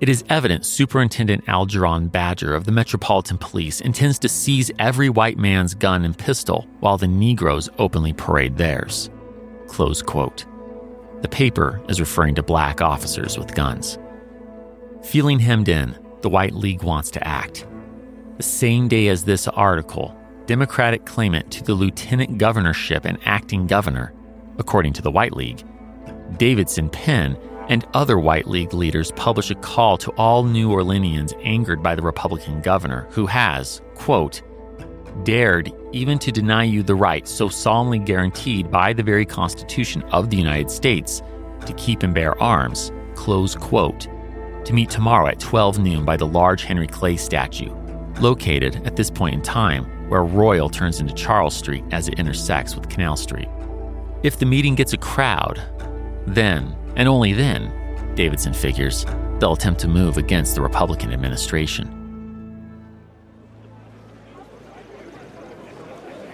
it 0.00 0.08
is 0.08 0.24
evident 0.28 0.66
Superintendent 0.66 1.44
Algernon 1.48 2.08
Badger 2.08 2.54
of 2.54 2.64
the 2.64 2.72
Metropolitan 2.72 3.38
Police 3.38 3.80
intends 3.80 4.18
to 4.18 4.28
seize 4.28 4.70
every 4.78 5.08
white 5.08 5.38
man's 5.38 5.72
gun 5.72 6.04
and 6.04 6.18
pistol 6.18 6.66
while 6.80 6.98
the 6.98 7.06
Negroes 7.06 7.70
openly 7.78 8.12
parade 8.12 8.56
theirs. 8.56 9.08
Close 9.68 10.02
quote. 10.02 10.44
The 11.22 11.28
paper 11.28 11.80
is 11.88 12.00
referring 12.00 12.34
to 12.34 12.42
black 12.42 12.82
officers 12.82 13.38
with 13.38 13.54
guns. 13.54 13.98
Feeling 15.04 15.38
hemmed 15.38 15.68
in, 15.68 15.96
the 16.24 16.30
White 16.30 16.54
League 16.54 16.82
wants 16.82 17.10
to 17.10 17.28
act. 17.28 17.66
The 18.38 18.42
same 18.42 18.88
day 18.88 19.08
as 19.08 19.24
this 19.24 19.46
article, 19.46 20.18
Democratic 20.46 21.04
claimant 21.04 21.50
to 21.52 21.62
the 21.62 21.74
lieutenant 21.74 22.38
governorship 22.38 23.04
and 23.04 23.18
acting 23.26 23.66
governor, 23.66 24.14
according 24.56 24.94
to 24.94 25.02
the 25.02 25.10
White 25.10 25.36
League, 25.36 25.62
Davidson 26.38 26.88
Penn 26.88 27.36
and 27.68 27.86
other 27.92 28.18
White 28.18 28.46
League 28.48 28.72
leaders 28.72 29.12
publish 29.16 29.50
a 29.50 29.54
call 29.56 29.98
to 29.98 30.12
all 30.12 30.44
New 30.44 30.70
Orleanians 30.70 31.34
angered 31.44 31.82
by 31.82 31.94
the 31.94 32.00
Republican 32.00 32.62
governor, 32.62 33.06
who 33.10 33.26
has, 33.26 33.82
quote, 33.94 34.40
dared 35.24 35.70
even 35.92 36.18
to 36.20 36.32
deny 36.32 36.64
you 36.64 36.82
the 36.82 36.94
right 36.94 37.28
so 37.28 37.50
solemnly 37.50 37.98
guaranteed 37.98 38.70
by 38.70 38.94
the 38.94 39.02
very 39.02 39.26
Constitution 39.26 40.00
of 40.04 40.30
the 40.30 40.38
United 40.38 40.70
States 40.70 41.20
to 41.66 41.74
keep 41.74 42.02
and 42.02 42.14
bear 42.14 42.42
arms, 42.42 42.92
close 43.14 43.54
quote, 43.54 44.08
to 44.64 44.72
meet 44.72 44.90
tomorrow 44.90 45.28
at 45.28 45.40
12 45.40 45.78
noon 45.78 46.04
by 46.04 46.16
the 46.16 46.26
large 46.26 46.64
Henry 46.64 46.86
Clay 46.86 47.16
statue, 47.16 47.74
located 48.20 48.84
at 48.86 48.96
this 48.96 49.10
point 49.10 49.34
in 49.34 49.42
time 49.42 49.84
where 50.08 50.24
Royal 50.24 50.68
turns 50.68 51.00
into 51.00 51.14
Charles 51.14 51.54
Street 51.54 51.84
as 51.90 52.08
it 52.08 52.18
intersects 52.18 52.74
with 52.74 52.88
Canal 52.88 53.16
Street. 53.16 53.48
If 54.22 54.38
the 54.38 54.46
meeting 54.46 54.74
gets 54.74 54.92
a 54.92 54.98
crowd, 54.98 55.60
then, 56.26 56.74
and 56.96 57.08
only 57.08 57.32
then, 57.32 57.72
Davidson 58.14 58.54
figures, 58.54 59.04
they'll 59.38 59.54
attempt 59.54 59.80
to 59.80 59.88
move 59.88 60.16
against 60.16 60.54
the 60.54 60.62
Republican 60.62 61.12
administration. 61.12 62.00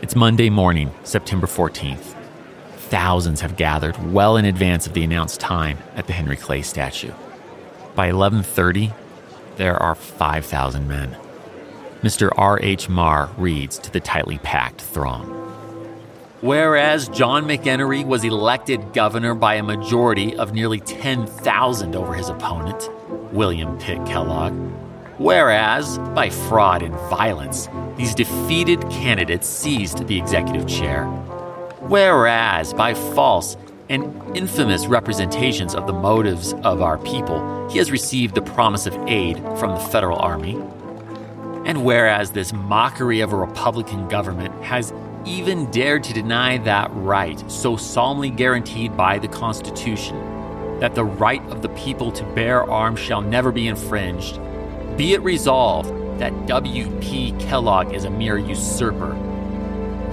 It's 0.03 0.17
Monday 0.17 0.51
morning, 0.51 0.91
September 1.05 1.47
14th. 1.47 2.17
Thousands 2.91 3.41
have 3.41 3.57
gathered 3.57 4.13
well 4.13 4.37
in 4.37 4.45
advance 4.45 4.87
of 4.87 4.93
the 4.95 5.05
announced 5.05 5.41
time 5.41 5.79
at 5.95 6.07
the 6.07 6.13
Henry 6.13 6.37
Clay 6.37 6.63
statue. 6.63 7.13
By 8.01 8.15
1130, 8.15 8.95
there 9.59 9.77
are 9.77 9.95
5,000 9.95 10.89
men. 10.89 11.19
Mr. 12.03 12.31
R.H. 12.35 12.89
Marr 12.89 13.29
reads 13.37 13.79
to 13.81 13.91
the 13.93 14.01
tightly 14.01 14.39
packed 14.39 14.81
throng. 14.81 15.27
Whereas 16.41 17.11
John 17.11 17.45
McEnery 17.45 18.07
was 18.07 18.25
elected 18.25 18.95
governor 18.95 19.35
by 19.35 19.57
a 19.57 19.63
majority 19.63 20.35
of 20.35 20.55
nearly 20.55 20.81
10,000 20.81 21.95
over 21.95 22.15
his 22.15 22.31
opponent, 22.31 22.89
William 23.35 23.77
Pitt 23.77 23.99
Kellogg. 24.07 24.55
Whereas, 25.19 25.99
by 26.15 26.31
fraud 26.31 26.83
and 26.83 26.95
violence, 27.11 27.69
these 27.99 28.15
defeated 28.15 28.81
candidates 28.89 29.47
seized 29.47 30.07
the 30.07 30.17
executive 30.17 30.67
chair. 30.67 31.05
Whereas, 31.81 32.73
by 32.73 32.95
false 32.95 33.59
and 33.91 34.37
infamous 34.37 34.87
representations 34.87 35.75
of 35.75 35.87
the 35.87 35.93
motives 35.93 36.55
of 36.63 36.81
our 36.81 36.97
people, 36.99 37.69
he 37.69 37.79
has 37.79 37.91
received 37.91 38.37
the 38.37 38.43
promise 38.43 38.87
of 38.87 38.95
aid 39.09 39.37
from 39.59 39.75
the 39.75 39.81
federal 39.81 40.17
army. 40.19 40.55
And 41.67 41.85
whereas 41.85 42.31
this 42.31 42.53
mockery 42.53 43.21
of 43.21 43.33
a 43.33 43.37
Republican 43.37 44.09
government 44.09 44.55
has 44.63 44.95
even 45.27 45.71
dared 45.73 46.05
to 46.05 46.15
deny 46.15 46.57
that 46.59 46.89
right, 46.95 47.39
so 47.51 47.77
solemnly 47.77 48.31
guaranteed 48.31 48.97
by 48.97 49.19
the 49.19 49.29
Constitution, 49.29 50.17
that 50.79 50.95
the 50.95 51.05
right 51.05 51.45
of 51.51 51.61
the 51.61 51.69
people 51.71 52.13
to 52.13 52.25
bear 52.35 52.63
arms 52.71 53.01
shall 53.01 53.21
never 53.21 53.53
be 53.53 53.67
infringed, 53.67 54.41
be 54.97 55.13
it 55.15 55.21
resolved 55.23 55.91
that 56.19 56.47
W.P. 56.47 57.33
Kellogg 57.41 57.93
is 57.93 58.05
a 58.05 58.11
mere 58.11 58.39
usurper 58.39 59.15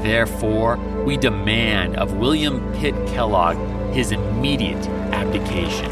Therefore, 0.02 0.78
we 1.08 1.16
demand 1.16 1.96
of 1.96 2.18
William 2.18 2.60
Pitt 2.74 2.94
Kellogg 3.08 3.56
his 3.94 4.12
immediate 4.12 4.86
abdication. 5.14 5.90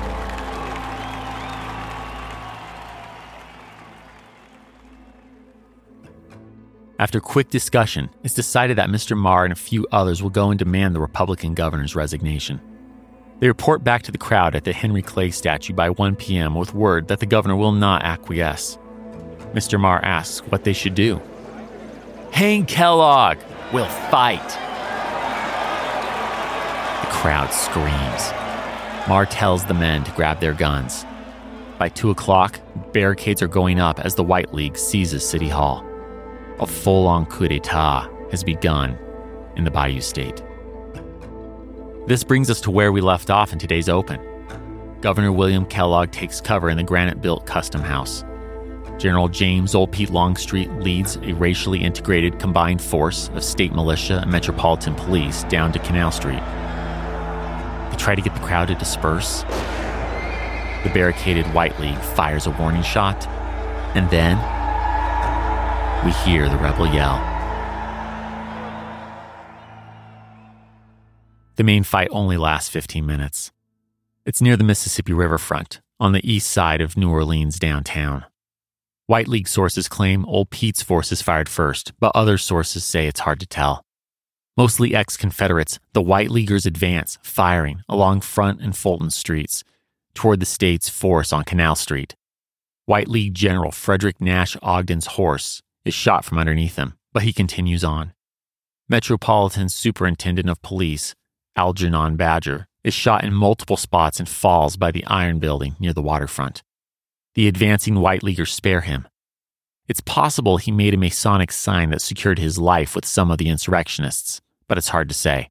After 6.99 7.21
quick 7.21 7.49
discussion, 7.49 8.09
it's 8.25 8.33
decided 8.33 8.77
that 8.77 8.89
Mr. 8.89 9.15
Marr 9.17 9.45
and 9.45 9.53
a 9.53 9.55
few 9.55 9.87
others 9.89 10.21
will 10.21 10.29
go 10.29 10.49
and 10.49 10.59
demand 10.59 10.93
the 10.93 10.99
Republican 10.99 11.53
governor's 11.53 11.95
resignation. 11.95 12.59
They 13.39 13.47
report 13.47 13.85
back 13.85 14.03
to 14.03 14.11
the 14.11 14.17
crowd 14.17 14.53
at 14.53 14.65
the 14.65 14.73
Henry 14.73 15.01
Clay 15.01 15.31
statue 15.31 15.73
by 15.73 15.91
1 15.91 16.17
p.m. 16.17 16.55
with 16.55 16.73
word 16.73 17.07
that 17.07 17.21
the 17.21 17.25
governor 17.25 17.55
will 17.55 17.71
not 17.71 18.03
acquiesce. 18.03 18.77
Mr. 19.53 19.79
Marr 19.79 20.03
asks 20.03 20.45
what 20.47 20.65
they 20.65 20.73
should 20.73 20.93
do. 20.93 21.21
Hang 22.31 22.65
Kellogg! 22.65 23.37
We'll 23.71 23.85
fight! 23.85 24.74
The 27.05 27.11
crowd 27.11 27.53
screams. 27.53 28.31
Marr 29.07 29.27
tells 29.27 29.63
the 29.63 29.75
men 29.75 30.03
to 30.05 30.11
grab 30.13 30.39
their 30.39 30.53
guns. 30.53 31.05
By 31.77 31.89
2 31.89 32.09
o'clock, 32.09 32.59
barricades 32.93 33.43
are 33.43 33.47
going 33.47 33.79
up 33.79 33.99
as 33.99 34.15
the 34.15 34.23
White 34.23 34.55
League 34.55 34.75
seizes 34.75 35.27
City 35.27 35.47
Hall. 35.47 35.85
A 36.59 36.65
full 36.65 37.05
on 37.05 37.27
coup 37.27 37.47
d'etat 37.47 38.09
has 38.31 38.43
begun 38.43 38.97
in 39.55 39.65
the 39.65 39.69
Bayou 39.69 40.01
State. 40.01 40.41
This 42.07 42.23
brings 42.23 42.49
us 42.49 42.59
to 42.61 42.71
where 42.71 42.91
we 42.91 43.01
left 43.01 43.29
off 43.29 43.53
in 43.53 43.59
today's 43.59 43.87
Open. 43.87 44.19
Governor 45.01 45.31
William 45.31 45.67
Kellogg 45.67 46.09
takes 46.09 46.41
cover 46.41 46.71
in 46.71 46.77
the 46.77 46.83
granite 46.83 47.21
built 47.21 47.45
Custom 47.45 47.81
House. 47.81 48.23
General 48.97 49.27
James 49.27 49.75
Old 49.75 49.91
Pete 49.91 50.09
Longstreet 50.09 50.71
leads 50.79 51.17
a 51.17 51.33
racially 51.33 51.83
integrated 51.83 52.39
combined 52.39 52.81
force 52.81 53.29
of 53.35 53.43
state 53.43 53.73
militia 53.73 54.21
and 54.23 54.31
metropolitan 54.31 54.95
police 54.95 55.43
down 55.43 55.71
to 55.71 55.77
Canal 55.79 56.09
Street. 56.09 56.41
They 57.95 58.01
try 58.03 58.15
to 58.15 58.21
get 58.21 58.33
the 58.33 58.41
crowd 58.41 58.67
to 58.67 58.75
disperse. 58.75 59.43
The 60.83 60.91
barricaded 60.93 61.45
White 61.53 61.79
League 61.79 61.97
fires 61.97 62.45
a 62.45 62.51
warning 62.51 62.83
shot, 62.83 63.25
and 63.95 64.09
then 64.09 64.35
we 66.03 66.11
hear 66.11 66.49
the 66.49 66.57
rebel 66.57 66.87
yell. 66.93 67.15
The 71.55 71.63
main 71.63 71.83
fight 71.83 72.09
only 72.11 72.35
lasts 72.35 72.69
15 72.69 73.05
minutes. 73.05 73.53
It's 74.25 74.41
near 74.41 74.57
the 74.57 74.65
Mississippi 74.65 75.13
Riverfront, 75.13 75.79
on 75.97 76.11
the 76.11 76.29
east 76.29 76.49
side 76.49 76.81
of 76.81 76.97
New 76.97 77.09
Orleans 77.09 77.57
downtown. 77.57 78.25
White 79.07 79.29
League 79.29 79.47
sources 79.47 79.87
claim 79.87 80.25
Old 80.25 80.49
Pete's 80.49 80.83
forces 80.83 81.21
fired 81.21 81.47
first, 81.47 81.93
but 81.97 82.11
other 82.13 82.37
sources 82.37 82.83
say 82.83 83.07
it's 83.07 83.21
hard 83.21 83.39
to 83.39 83.47
tell. 83.47 83.84
Mostly 84.57 84.95
ex 84.95 85.17
Confederates, 85.17 85.79
the 85.91 86.01
White 86.01 86.31
Leaguers 86.31 86.65
advance, 86.65 87.17
firing 87.21 87.81
along 87.89 88.21
Front 88.21 88.61
and 88.61 88.75
Fulton 88.75 89.09
streets 89.09 89.65
toward 90.13 90.39
the 90.39 90.45
state's 90.45 90.87
force 90.87 91.33
on 91.33 91.43
Canal 91.43 91.75
Street. 91.75 92.15
White 92.85 93.09
League 93.09 93.33
General 93.33 93.71
Frederick 93.71 94.21
Nash 94.21 94.55
Ogden's 94.61 95.07
horse 95.07 95.61
is 95.83 95.93
shot 95.93 96.23
from 96.23 96.37
underneath 96.37 96.77
him, 96.77 96.93
but 97.11 97.23
he 97.23 97.33
continues 97.33 97.83
on. 97.83 98.13
Metropolitan 98.87 99.67
Superintendent 99.67 100.49
of 100.49 100.61
Police, 100.61 101.15
Algernon 101.57 102.15
Badger, 102.15 102.67
is 102.83 102.93
shot 102.93 103.25
in 103.25 103.33
multiple 103.33 103.77
spots 103.77 104.19
and 104.19 104.29
falls 104.29 104.77
by 104.77 104.91
the 104.91 105.03
Iron 105.05 105.39
Building 105.39 105.75
near 105.79 105.91
the 105.91 106.01
waterfront. 106.01 106.63
The 107.33 107.49
advancing 107.49 107.99
White 107.99 108.23
Leaguers 108.23 108.53
spare 108.53 108.81
him. 108.81 109.07
It's 109.87 110.01
possible 110.01 110.57
he 110.57 110.71
made 110.71 110.93
a 110.93 110.97
Masonic 110.97 111.51
sign 111.51 111.89
that 111.89 112.01
secured 112.01 112.39
his 112.39 112.57
life 112.57 112.95
with 112.95 113.05
some 113.05 113.29
of 113.29 113.37
the 113.37 113.49
insurrectionists, 113.49 114.41
but 114.67 114.77
it's 114.77 114.89
hard 114.89 115.09
to 115.09 115.15
say. 115.15 115.49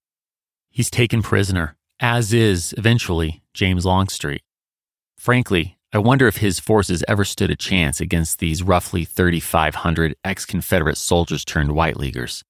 He's 0.71 0.91
taken 0.91 1.23
prisoner, 1.23 1.77
as 2.01 2.33
is, 2.33 2.75
eventually, 2.77 3.43
James 3.53 3.87
Longstreet. 3.87 4.43
Frankly, 5.17 5.79
I 5.93 5.99
wonder 5.99 6.27
if 6.27 6.39
his 6.39 6.59
forces 6.59 7.05
ever 7.07 7.25
stood 7.25 7.51
a 7.51 7.57
chance 7.57 8.01
against 8.01 8.41
these 8.41 8.65
roughly 8.65 9.05
3,500 9.05 10.17
ex 10.25 10.45
Confederate 10.45 10.97
soldiers 10.97 11.45
turned 11.45 11.73
White 11.73 11.97
Leaguers. 11.97 12.43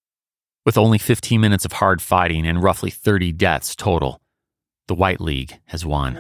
With 0.65 0.79
only 0.79 0.97
15 0.97 1.39
minutes 1.41 1.67
of 1.67 1.73
hard 1.73 2.01
fighting 2.01 2.47
and 2.47 2.63
roughly 2.63 2.91
30 2.91 3.33
deaths 3.33 3.77
total, 3.77 4.23
the 4.89 4.95
White 4.95 5.21
League 5.21 5.61
has 5.67 5.85
won. 5.85 6.15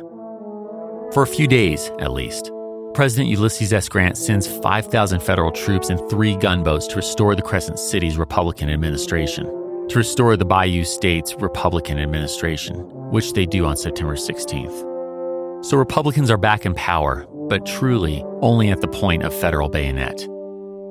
For 1.15 1.23
a 1.23 1.27
few 1.27 1.47
days, 1.47 1.91
at 1.99 2.13
least, 2.13 2.51
President 2.93 3.31
Ulysses 3.31 3.73
S. 3.73 3.89
Grant 3.89 4.19
sends 4.19 4.47
5,000 4.47 5.21
federal 5.21 5.51
troops 5.51 5.89
and 5.89 5.99
three 6.11 6.37
gunboats 6.37 6.87
to 6.89 6.97
restore 6.97 7.35
the 7.35 7.43
Crescent 7.43 7.79
City's 7.79 8.19
Republican 8.19 8.69
administration, 8.69 9.47
to 9.89 9.99
restore 9.99 10.37
the 10.37 10.45
Bayou 10.45 10.85
State's 10.85 11.35
Republican 11.35 11.99
administration, 11.99 12.77
which 13.11 13.33
they 13.33 13.47
do 13.47 13.67
on 13.67 13.77
September 13.77 14.17
16th. 14.17 15.65
So 15.65 15.77
Republicans 15.77 16.31
are 16.31 16.37
back 16.37 16.67
in 16.67 16.75
power, 16.75 17.27
but 17.49 17.67
truly 17.67 18.25
only 18.41 18.71
at 18.71 18.81
the 18.81 18.89
point 18.89 19.23
of 19.23 19.35
federal 19.35 19.69
bayonet. 19.69 20.27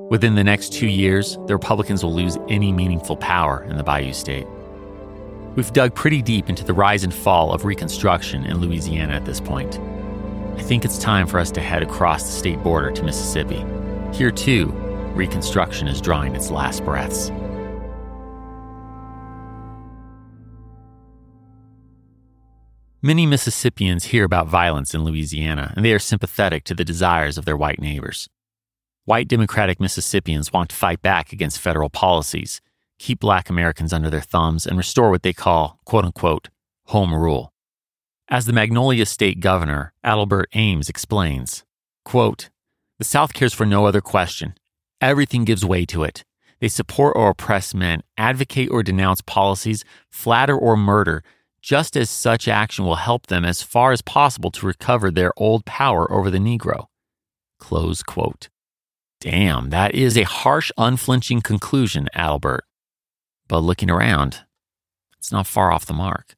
Within 0.10 0.36
the 0.36 0.44
next 0.44 0.74
two 0.74 0.88
years, 0.88 1.38
the 1.48 1.54
Republicans 1.54 2.04
will 2.04 2.14
lose 2.14 2.38
any 2.50 2.72
meaningful 2.72 3.18
power 3.18 3.64
in 3.64 3.78
the 3.78 3.84
Bayou 3.84 4.14
State. 4.14 4.48
We've 5.56 5.74
dug 5.74 5.96
pretty 5.96 6.22
deep 6.22 6.50
into 6.50 6.64
the 6.64 6.74
rise 6.74 7.04
and 7.04 7.14
fall 7.14 7.52
of 7.52 7.66
Reconstruction 7.66 8.46
in 8.46 8.58
Louisiana 8.58 9.14
at 9.14 9.26
this 9.26 9.40
point. 9.40 9.80
I 10.58 10.62
think 10.62 10.86
it's 10.86 10.98
time 10.98 11.28
for 11.28 11.40
us 11.40 11.52
to 11.52 11.62
head 11.62 11.84
across 11.84 12.24
the 12.24 12.32
state 12.32 12.62
border 12.64 12.92
to 12.92 13.04
Mississippi. 13.04 13.64
Here, 14.14 14.32
too, 14.32 14.68
Reconstruction 15.16 15.88
is 15.88 16.02
drawing 16.02 16.36
its 16.36 16.52
last 16.52 16.84
breaths. 16.84 17.32
Many 23.06 23.26
Mississippians 23.26 24.06
hear 24.06 24.24
about 24.24 24.48
violence 24.48 24.96
in 24.96 25.04
Louisiana, 25.04 25.74
and 25.76 25.84
they 25.84 25.92
are 25.92 26.00
sympathetic 26.00 26.64
to 26.64 26.74
the 26.74 26.86
desires 26.86 27.38
of 27.38 27.44
their 27.44 27.58
white 27.58 27.82
neighbors. 27.82 28.30
White 29.04 29.28
Democratic 29.28 29.82
Mississippians 29.82 30.54
want 30.54 30.70
to 30.70 30.76
fight 30.78 31.02
back 31.02 31.34
against 31.34 31.60
federal 31.60 31.90
policies, 31.90 32.62
keep 33.00 33.20
black 33.20 33.50
Americans 33.50 33.92
under 33.92 34.10
their 34.10 34.22
thumbs, 34.22 34.66
and 34.66 34.78
restore 34.78 35.10
what 35.10 35.22
they 35.22 35.34
call, 35.34 35.82
quote 35.84 36.06
unquote, 36.06 36.48
home 36.86 37.14
rule. 37.14 37.52
As 38.30 38.46
the 38.46 38.54
Magnolia 38.54 39.06
State 39.06 39.42
Governor, 39.42 39.92
Adelbert 40.06 40.46
Ames, 40.54 40.88
explains, 40.88 41.66
quote, 42.06 42.52
The 43.00 43.04
South 43.04 43.34
cares 43.34 43.54
for 43.54 43.66
no 43.66 43.86
other 43.86 44.00
question. 44.00 44.54
Everything 45.02 45.44
gives 45.44 45.66
way 45.66 45.84
to 45.88 46.04
it. 46.04 46.24
They 46.62 46.70
support 46.70 47.18
or 47.18 47.32
oppress 47.32 47.74
men, 47.74 48.04
advocate 48.18 48.72
or 48.72 48.82
denounce 48.82 49.20
policies, 49.20 49.84
flatter 50.10 50.58
or 50.58 50.78
murder, 50.78 51.22
just 51.64 51.96
as 51.96 52.10
such 52.10 52.48
action 52.48 52.86
will 52.86 52.96
help 52.96 53.28
them 53.28 53.46
as 53.46 53.64
far 53.64 53.94
as 53.94 54.02
possible 54.02 54.52
to 54.52 54.68
recover 54.68 55.10
their 55.10 55.32
old 55.38 55.66
power 55.66 56.12
over 56.12 56.30
the 56.30 56.38
Negro. 56.38 56.88
Close 57.58 58.04
quote. 58.04 58.50
Damn, 59.22 59.70
that 59.70 59.96
is 59.96 60.18
a 60.18 60.24
harsh, 60.24 60.70
unflinching 60.78 61.42
conclusion, 61.42 62.10
Albert. 62.14 62.66
But 63.48 63.60
looking 63.60 63.90
around, 63.90 64.42
it's 65.18 65.32
not 65.32 65.48
far 65.48 65.72
off 65.72 65.86
the 65.86 65.94
mark. 65.94 66.36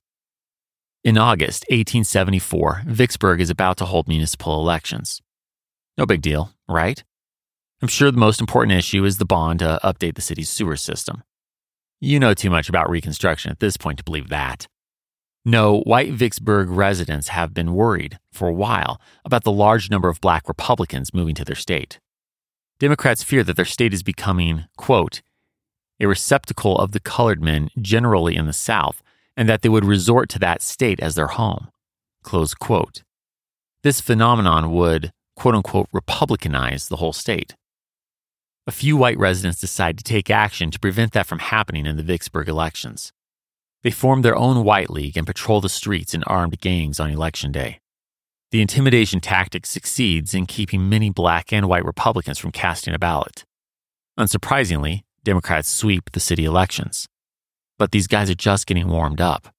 In 1.04 1.18
August 1.18 1.66
1874, 1.70 2.84
Vicksburg 2.86 3.42
is 3.42 3.50
about 3.50 3.78
to 3.78 3.86
hold 3.86 4.08
municipal 4.08 4.60
elections. 4.60 5.22
No 5.98 6.06
big 6.06 6.22
deal, 6.22 6.52
right? 6.68 7.04
I'm 7.82 7.88
sure 7.88 8.12
the 8.12 8.18
most 8.18 8.40
important 8.40 8.78
issue 8.78 9.04
is 9.04 9.18
the 9.18 9.26
bond 9.26 9.60
to 9.60 9.80
update 9.84 10.14
the 10.14 10.22
city's 10.22 10.50
sewer 10.50 10.78
system. 10.78 11.24
You 12.00 12.20
know 12.20 12.36
too 12.36 12.52
much 12.52 12.70
about 12.70 12.90
Reconstruction 12.90 13.52
at 13.52 13.60
this 13.60 13.78
point 13.78 13.98
to 13.98 14.04
believe 14.04 14.30
that. 14.30 14.68
No, 15.48 15.82
white 15.82 16.12
Vicksburg 16.12 16.70
residents 16.70 17.28
have 17.28 17.54
been 17.54 17.76
worried 17.76 18.18
for 18.34 18.48
a 18.48 18.54
while 18.54 19.00
about 19.24 19.44
the 19.44 19.52
large 19.52 19.92
number 19.92 20.10
of 20.10 20.20
black 20.20 20.48
Republicans 20.48 21.14
moving 21.14 21.36
to 21.36 21.46
their 21.46 21.56
state. 21.56 22.00
Democrats 22.80 23.22
fear 23.22 23.44
that 23.44 23.56
their 23.56 23.64
state 23.64 23.94
is 23.94 24.02
becoming, 24.02 24.66
quote, 24.76 25.22
a 26.00 26.08
receptacle 26.08 26.78
of 26.78 26.92
the 26.92 27.00
colored 27.00 27.42
men 27.42 27.70
generally 27.80 28.36
in 28.36 28.48
the 28.48 28.54
South, 28.54 29.04
and 29.38 29.48
that 29.48 29.62
they 29.62 29.70
would 29.70 29.86
resort 29.86 30.30
to 30.30 30.40
that 30.40 30.64
state 30.64 31.00
as 31.00 31.16
their 31.16 31.28
home. 31.28 31.70
Close 32.24 32.56
quote. 32.56 33.04
This 33.84 34.02
phenomenon 34.02 34.72
would, 34.72 35.12
quote 35.36 35.56
unquote, 35.56 35.90
republicanize 35.94 36.90
the 36.90 36.98
whole 36.98 37.14
state. 37.14 37.56
A 38.66 38.72
few 38.72 38.98
white 38.98 39.20
residents 39.20 39.62
decide 39.62 39.98
to 40.00 40.04
take 40.04 40.32
action 40.32 40.72
to 40.72 40.80
prevent 40.80 41.12
that 41.12 41.28
from 41.28 41.38
happening 41.38 41.86
in 41.86 41.98
the 41.98 42.04
Vicksburg 42.04 42.50
elections. 42.50 43.14
They 43.86 43.92
form 43.92 44.24
their 44.24 44.36
own 44.36 44.64
White 44.64 44.90
League 44.90 45.16
and 45.16 45.28
patrol 45.28 45.62
the 45.62 45.70
streets 45.70 46.16
in 46.16 46.24
armed 46.24 46.60
gangs 46.60 47.00
on 47.00 47.12
election 47.12 47.52
day. 47.52 47.82
The 48.50 48.60
intimidation 48.60 49.20
tactic 49.20 49.68
succeeds 49.68 50.34
in 50.34 50.48
keeping 50.48 50.90
many 50.90 51.12
black 51.12 51.54
and 51.54 51.68
white 51.68 51.86
Republicans 51.86 52.40
from 52.40 52.52
casting 52.52 52.96
a 52.96 52.98
ballot. 52.98 53.46
Unsurprisingly, 54.20 55.04
Democrats 55.24 55.70
sweep 55.70 56.10
the 56.14 56.20
city 56.20 56.46
elections. 56.46 57.06
But 57.78 57.92
these 57.92 58.08
guys 58.08 58.28
are 58.28 58.34
just 58.34 58.66
getting 58.66 58.88
warmed 58.88 59.22
up. 59.22 59.50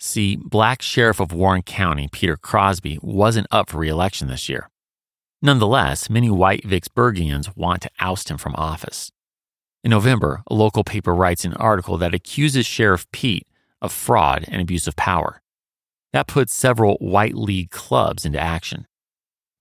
See, 0.00 0.36
black 0.36 0.80
sheriff 0.80 1.20
of 1.20 1.30
Warren 1.30 1.60
County, 1.60 2.08
Peter 2.10 2.38
Crosby, 2.38 2.98
wasn't 3.02 3.48
up 3.50 3.68
for 3.68 3.76
reelection 3.76 4.28
this 4.28 4.48
year. 4.48 4.70
Nonetheless, 5.42 6.08
many 6.08 6.30
white 6.30 6.62
Vicksburgians 6.62 7.54
want 7.54 7.82
to 7.82 7.90
oust 8.00 8.30
him 8.30 8.38
from 8.38 8.54
office. 8.54 9.12
In 9.84 9.90
November, 9.90 10.42
a 10.48 10.54
local 10.54 10.82
paper 10.82 11.14
writes 11.14 11.44
an 11.44 11.54
article 11.54 11.96
that 11.98 12.14
accuses 12.14 12.66
Sheriff 12.66 13.06
Pete 13.12 13.46
of 13.80 13.92
fraud 13.92 14.44
and 14.48 14.60
abuse 14.60 14.88
of 14.88 14.96
power. 14.96 15.40
That 16.12 16.26
puts 16.26 16.54
several 16.54 16.96
White 16.96 17.34
League 17.34 17.70
clubs 17.70 18.24
into 18.24 18.40
action. 18.40 18.86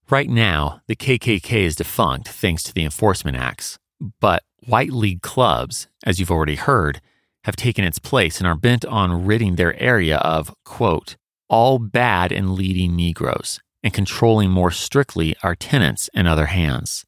Right 0.09 0.29
now, 0.29 0.81
the 0.87 0.95
KKK 0.95 1.51
is 1.63 1.75
defunct 1.75 2.29
thanks 2.29 2.63
to 2.63 2.73
the 2.73 2.83
Enforcement 2.83 3.37
Acts, 3.37 3.77
but 4.19 4.43
White 4.65 4.91
League 4.91 5.21
clubs, 5.21 5.87
as 6.03 6.19
you've 6.19 6.31
already 6.31 6.55
heard, 6.55 7.01
have 7.43 7.55
taken 7.55 7.85
its 7.85 7.99
place 7.99 8.39
and 8.39 8.47
are 8.47 8.55
bent 8.55 8.85
on 8.85 9.25
ridding 9.25 9.55
their 9.55 9.79
area 9.79 10.17
of, 10.17 10.53
quote, 10.65 11.15
all 11.47 11.77
bad 11.77 12.31
and 12.31 12.55
leading 12.55 12.95
Negroes 12.95 13.59
and 13.83 13.93
controlling 13.93 14.49
more 14.49 14.71
strictly 14.71 15.35
our 15.43 15.55
tenants 15.55 16.09
and 16.13 16.27
other 16.27 16.47
hands, 16.47 17.05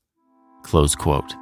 close 0.63 0.95
quote. 0.95 1.33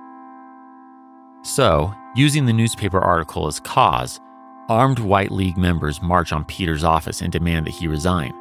So, 1.48 1.94
using 2.14 2.46
the 2.46 2.52
newspaper 2.52 3.00
article 3.00 3.48
as 3.48 3.62
cause, 3.62 4.20
armed 4.68 5.00
White 5.00 5.32
League 5.32 5.58
members 5.58 6.02
march 6.02 6.34
on 6.34 6.44
Peter's 6.44 6.84
office 6.84 7.22
and 7.22 7.32
demand 7.32 7.66
that 7.66 7.74
he 7.74 7.88
resign. 7.88 8.34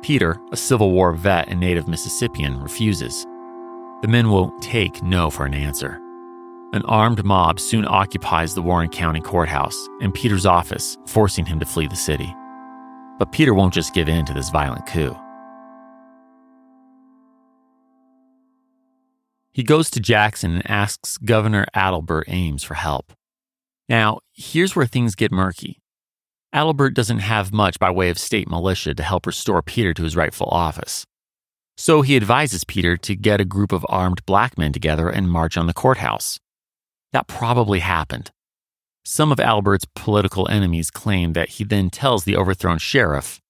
Peter, 0.00 0.40
a 0.50 0.56
Civil 0.56 0.92
War 0.92 1.12
vet 1.12 1.48
and 1.48 1.60
native 1.60 1.88
Mississippian, 1.88 2.58
refuses. 2.58 3.26
The 4.00 4.08
men 4.08 4.30
won't 4.30 4.62
take 4.62 5.02
no 5.02 5.28
for 5.28 5.44
an 5.44 5.52
answer. 5.52 6.00
An 6.72 6.82
armed 6.86 7.22
mob 7.22 7.60
soon 7.60 7.86
occupies 7.86 8.54
the 8.54 8.62
Warren 8.62 8.88
County 8.88 9.20
courthouse 9.20 9.76
and 10.00 10.14
Peter's 10.14 10.46
office, 10.46 10.96
forcing 11.04 11.44
him 11.44 11.60
to 11.60 11.66
flee 11.66 11.86
the 11.86 11.96
city. 11.96 12.34
But 13.18 13.30
Peter 13.30 13.52
won't 13.52 13.74
just 13.74 13.92
give 13.92 14.08
in 14.08 14.24
to 14.24 14.32
this 14.32 14.48
violent 14.48 14.86
coup. 14.86 15.14
He 19.52 19.62
goes 19.62 19.90
to 19.90 20.00
Jackson 20.00 20.54
and 20.54 20.70
asks 20.70 21.18
Governor 21.18 21.66
Adelbert 21.74 22.24
Ames 22.28 22.62
for 22.62 22.74
help. 22.74 23.12
Now, 23.88 24.20
here's 24.32 24.74
where 24.74 24.86
things 24.86 25.14
get 25.14 25.30
murky. 25.30 25.78
Adelbert 26.54 26.94
doesn't 26.94 27.18
have 27.18 27.52
much 27.52 27.78
by 27.78 27.90
way 27.90 28.08
of 28.10 28.18
state 28.18 28.48
militia 28.48 28.94
to 28.94 29.02
help 29.02 29.26
restore 29.26 29.62
Peter 29.62 29.92
to 29.94 30.04
his 30.04 30.16
rightful 30.16 30.48
office. 30.48 31.04
So 31.76 32.02
he 32.02 32.16
advises 32.16 32.64
Peter 32.64 32.96
to 32.98 33.16
get 33.16 33.40
a 33.40 33.46
group 33.46 33.72
of 33.72 33.86
armed 33.88 34.24
black 34.26 34.58
men 34.58 34.72
together 34.72 35.08
and 35.08 35.30
march 35.30 35.56
on 35.56 35.66
the 35.66 35.74
courthouse. 35.74 36.38
That 37.12 37.26
probably 37.26 37.80
happened. 37.80 38.30
Some 39.04 39.32
of 39.32 39.40
Albert's 39.40 39.86
political 39.94 40.48
enemies 40.48 40.90
claim 40.90 41.32
that 41.32 41.50
he 41.50 41.64
then 41.64 41.90
tells 41.90 42.24
the 42.24 42.36
overthrown 42.36 42.78
sheriff, 42.78 43.40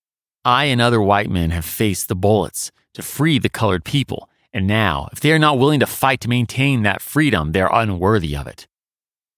I 0.45 0.65
and 0.65 0.81
other 0.81 1.01
white 1.01 1.31
men 1.31 1.51
have 1.51 1.65
faced 1.65 2.09
the 2.09 2.17
bullets 2.17 2.73
to 2.95 3.03
free 3.03 3.39
the 3.39 3.49
colored 3.49 3.85
people, 3.85 4.29
and 4.53 4.67
now, 4.67 5.09
if 5.13 5.21
they 5.21 5.33
are 5.33 5.39
not 5.39 5.59
willing 5.59 5.81
to 5.81 5.87
fight 5.87 6.21
to 6.21 6.29
maintain 6.29 6.83
that 6.83 7.01
freedom, 7.01 7.53
they 7.53 7.61
are 7.61 7.75
unworthy 7.75 8.37
of 8.37 8.47
it 8.47 8.67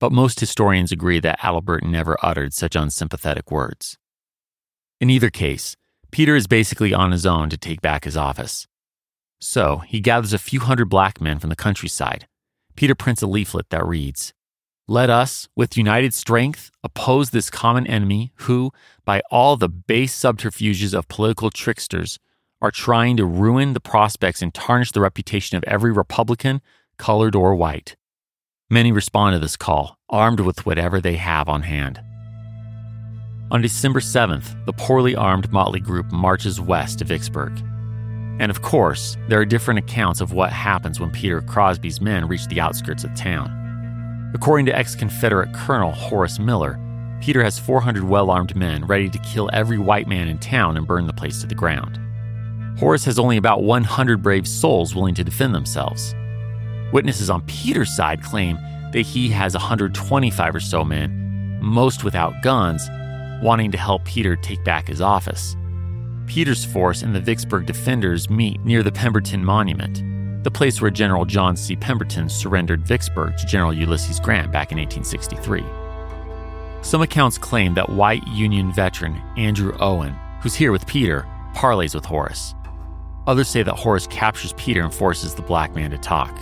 but 0.04 0.12
most 0.12 0.38
historians 0.38 0.92
agree 0.92 1.18
that 1.18 1.40
Adelbert 1.40 1.82
never 1.82 2.18
uttered 2.22 2.52
such 2.52 2.76
unsympathetic 2.76 3.50
words. 3.50 3.96
In 5.00 5.08
either 5.08 5.30
case, 5.30 5.76
Peter 6.10 6.36
is 6.36 6.46
basically 6.46 6.92
on 6.92 7.10
his 7.10 7.24
own 7.24 7.48
to 7.48 7.56
take 7.56 7.80
back 7.80 8.04
his 8.04 8.14
office. 8.14 8.66
So 9.40 9.78
he 9.78 10.00
gathers 10.00 10.34
a 10.34 10.38
few 10.38 10.60
hundred 10.60 10.90
black 10.90 11.22
men 11.22 11.38
from 11.38 11.48
the 11.48 11.56
countryside. 11.56 12.28
Peter 12.76 12.94
prints 12.94 13.22
a 13.22 13.26
leaflet 13.26 13.70
that 13.70 13.86
reads, 13.86 14.34
Let 14.86 15.08
us, 15.08 15.48
with 15.56 15.78
united 15.78 16.12
strength, 16.12 16.70
oppose 16.82 17.30
this 17.30 17.48
common 17.48 17.86
enemy 17.86 18.32
who, 18.40 18.72
by 19.06 19.22
all 19.30 19.56
the 19.56 19.70
base 19.70 20.14
subterfuges 20.14 20.92
of 20.92 21.08
political 21.08 21.48
tricksters, 21.48 22.18
are 22.64 22.70
trying 22.70 23.14
to 23.14 23.26
ruin 23.26 23.74
the 23.74 23.80
prospects 23.80 24.40
and 24.40 24.54
tarnish 24.54 24.90
the 24.90 25.00
reputation 25.02 25.58
of 25.58 25.64
every 25.64 25.92
Republican, 25.92 26.62
colored 26.96 27.36
or 27.36 27.54
white. 27.54 27.94
Many 28.70 28.90
respond 28.90 29.34
to 29.34 29.38
this 29.38 29.54
call, 29.54 29.98
armed 30.08 30.40
with 30.40 30.64
whatever 30.64 30.98
they 30.98 31.16
have 31.16 31.46
on 31.46 31.60
hand. 31.60 32.00
On 33.50 33.60
December 33.60 34.00
7th, 34.00 34.64
the 34.64 34.72
poorly 34.72 35.14
armed 35.14 35.52
motley 35.52 35.78
group 35.78 36.10
marches 36.10 36.58
west 36.58 37.00
to 37.00 37.04
Vicksburg. 37.04 37.52
And 38.40 38.50
of 38.50 38.62
course, 38.62 39.18
there 39.28 39.38
are 39.38 39.44
different 39.44 39.80
accounts 39.80 40.22
of 40.22 40.32
what 40.32 40.50
happens 40.50 40.98
when 40.98 41.10
Peter 41.10 41.42
Crosby's 41.42 42.00
men 42.00 42.26
reach 42.26 42.46
the 42.46 42.62
outskirts 42.62 43.04
of 43.04 43.14
town. 43.14 44.32
According 44.34 44.64
to 44.66 44.74
ex 44.74 44.94
Confederate 44.94 45.52
Colonel 45.52 45.92
Horace 45.92 46.38
Miller, 46.38 46.80
Peter 47.20 47.44
has 47.44 47.58
400 47.58 48.04
well 48.04 48.30
armed 48.30 48.56
men 48.56 48.86
ready 48.86 49.10
to 49.10 49.18
kill 49.18 49.50
every 49.52 49.76
white 49.76 50.08
man 50.08 50.28
in 50.28 50.38
town 50.38 50.78
and 50.78 50.86
burn 50.86 51.06
the 51.06 51.12
place 51.12 51.42
to 51.42 51.46
the 51.46 51.54
ground. 51.54 52.00
Horace 52.78 53.04
has 53.04 53.18
only 53.18 53.36
about 53.36 53.62
100 53.62 54.22
brave 54.22 54.48
souls 54.48 54.94
willing 54.94 55.14
to 55.14 55.24
defend 55.24 55.54
themselves. 55.54 56.14
Witnesses 56.92 57.30
on 57.30 57.42
Peter's 57.42 57.94
side 57.94 58.22
claim 58.22 58.56
that 58.92 59.02
he 59.02 59.28
has 59.28 59.54
125 59.54 60.54
or 60.54 60.60
so 60.60 60.84
men, 60.84 61.58
most 61.60 62.04
without 62.04 62.42
guns, 62.42 62.88
wanting 63.42 63.70
to 63.70 63.78
help 63.78 64.04
Peter 64.04 64.36
take 64.36 64.62
back 64.64 64.88
his 64.88 65.00
office. 65.00 65.56
Peter's 66.26 66.64
force 66.64 67.02
and 67.02 67.14
the 67.14 67.20
Vicksburg 67.20 67.66
defenders 67.66 68.28
meet 68.28 68.64
near 68.64 68.82
the 68.82 68.92
Pemberton 68.92 69.44
Monument, 69.44 70.02
the 70.42 70.50
place 70.50 70.80
where 70.80 70.90
General 70.90 71.24
John 71.24 71.56
C. 71.56 71.76
Pemberton 71.76 72.28
surrendered 72.28 72.86
Vicksburg 72.86 73.36
to 73.36 73.46
General 73.46 73.72
Ulysses 73.72 74.18
Grant 74.20 74.50
back 74.50 74.72
in 74.72 74.78
1863. 74.78 75.64
Some 76.82 77.02
accounts 77.02 77.38
claim 77.38 77.74
that 77.74 77.88
white 77.88 78.26
Union 78.28 78.72
veteran 78.72 79.20
Andrew 79.36 79.76
Owen, 79.78 80.14
who's 80.42 80.54
here 80.54 80.72
with 80.72 80.86
Peter, 80.86 81.26
parleys 81.54 81.94
with 81.94 82.04
Horace. 82.04 82.54
Others 83.26 83.48
say 83.48 83.62
that 83.62 83.74
Horace 83.74 84.06
captures 84.06 84.52
Peter 84.54 84.82
and 84.82 84.92
forces 84.92 85.34
the 85.34 85.42
black 85.42 85.74
man 85.74 85.90
to 85.90 85.98
talk. 85.98 86.36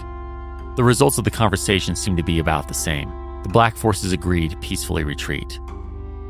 The 0.76 0.84
results 0.84 1.18
of 1.18 1.24
the 1.24 1.30
conversation 1.30 1.94
seem 1.94 2.16
to 2.16 2.22
be 2.22 2.38
about 2.38 2.66
the 2.66 2.74
same. 2.74 3.12
The 3.42 3.48
black 3.48 3.76
forces 3.76 4.12
agree 4.12 4.48
to 4.48 4.56
peacefully 4.56 5.04
retreat. 5.04 5.60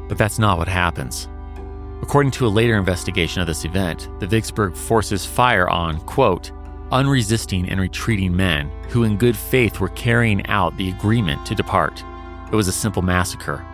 But 0.09 0.19
that's 0.19 0.39
not 0.39 0.59
what 0.59 0.69
happens. 0.69 1.29
According 2.03 2.33
to 2.33 2.47
a 2.47 2.49
later 2.49 2.77
investigation 2.77 3.41
of 3.41 3.47
this 3.47 3.65
event, 3.65 4.09
the 4.19 4.27
Vicksburg 4.27 4.75
forces 4.75 5.25
fire 5.25 5.71
on, 5.71 6.01
quote, 6.01 6.51
unresisting 6.91 7.69
and 7.71 7.81
retreating 7.81 8.37
men 8.37 8.69
who, 8.91 9.05
in 9.05 9.17
good 9.17 9.37
faith, 9.37 9.81
were 9.81 9.89
carrying 9.91 10.45
out 10.47 10.77
the 10.77 10.91
agreement 10.91 11.47
to 11.47 11.55
depart. 11.55 12.05
It 12.51 12.57
was 12.57 12.69
a 12.69 12.73
simple 12.73 13.01
massacre, 13.01 13.65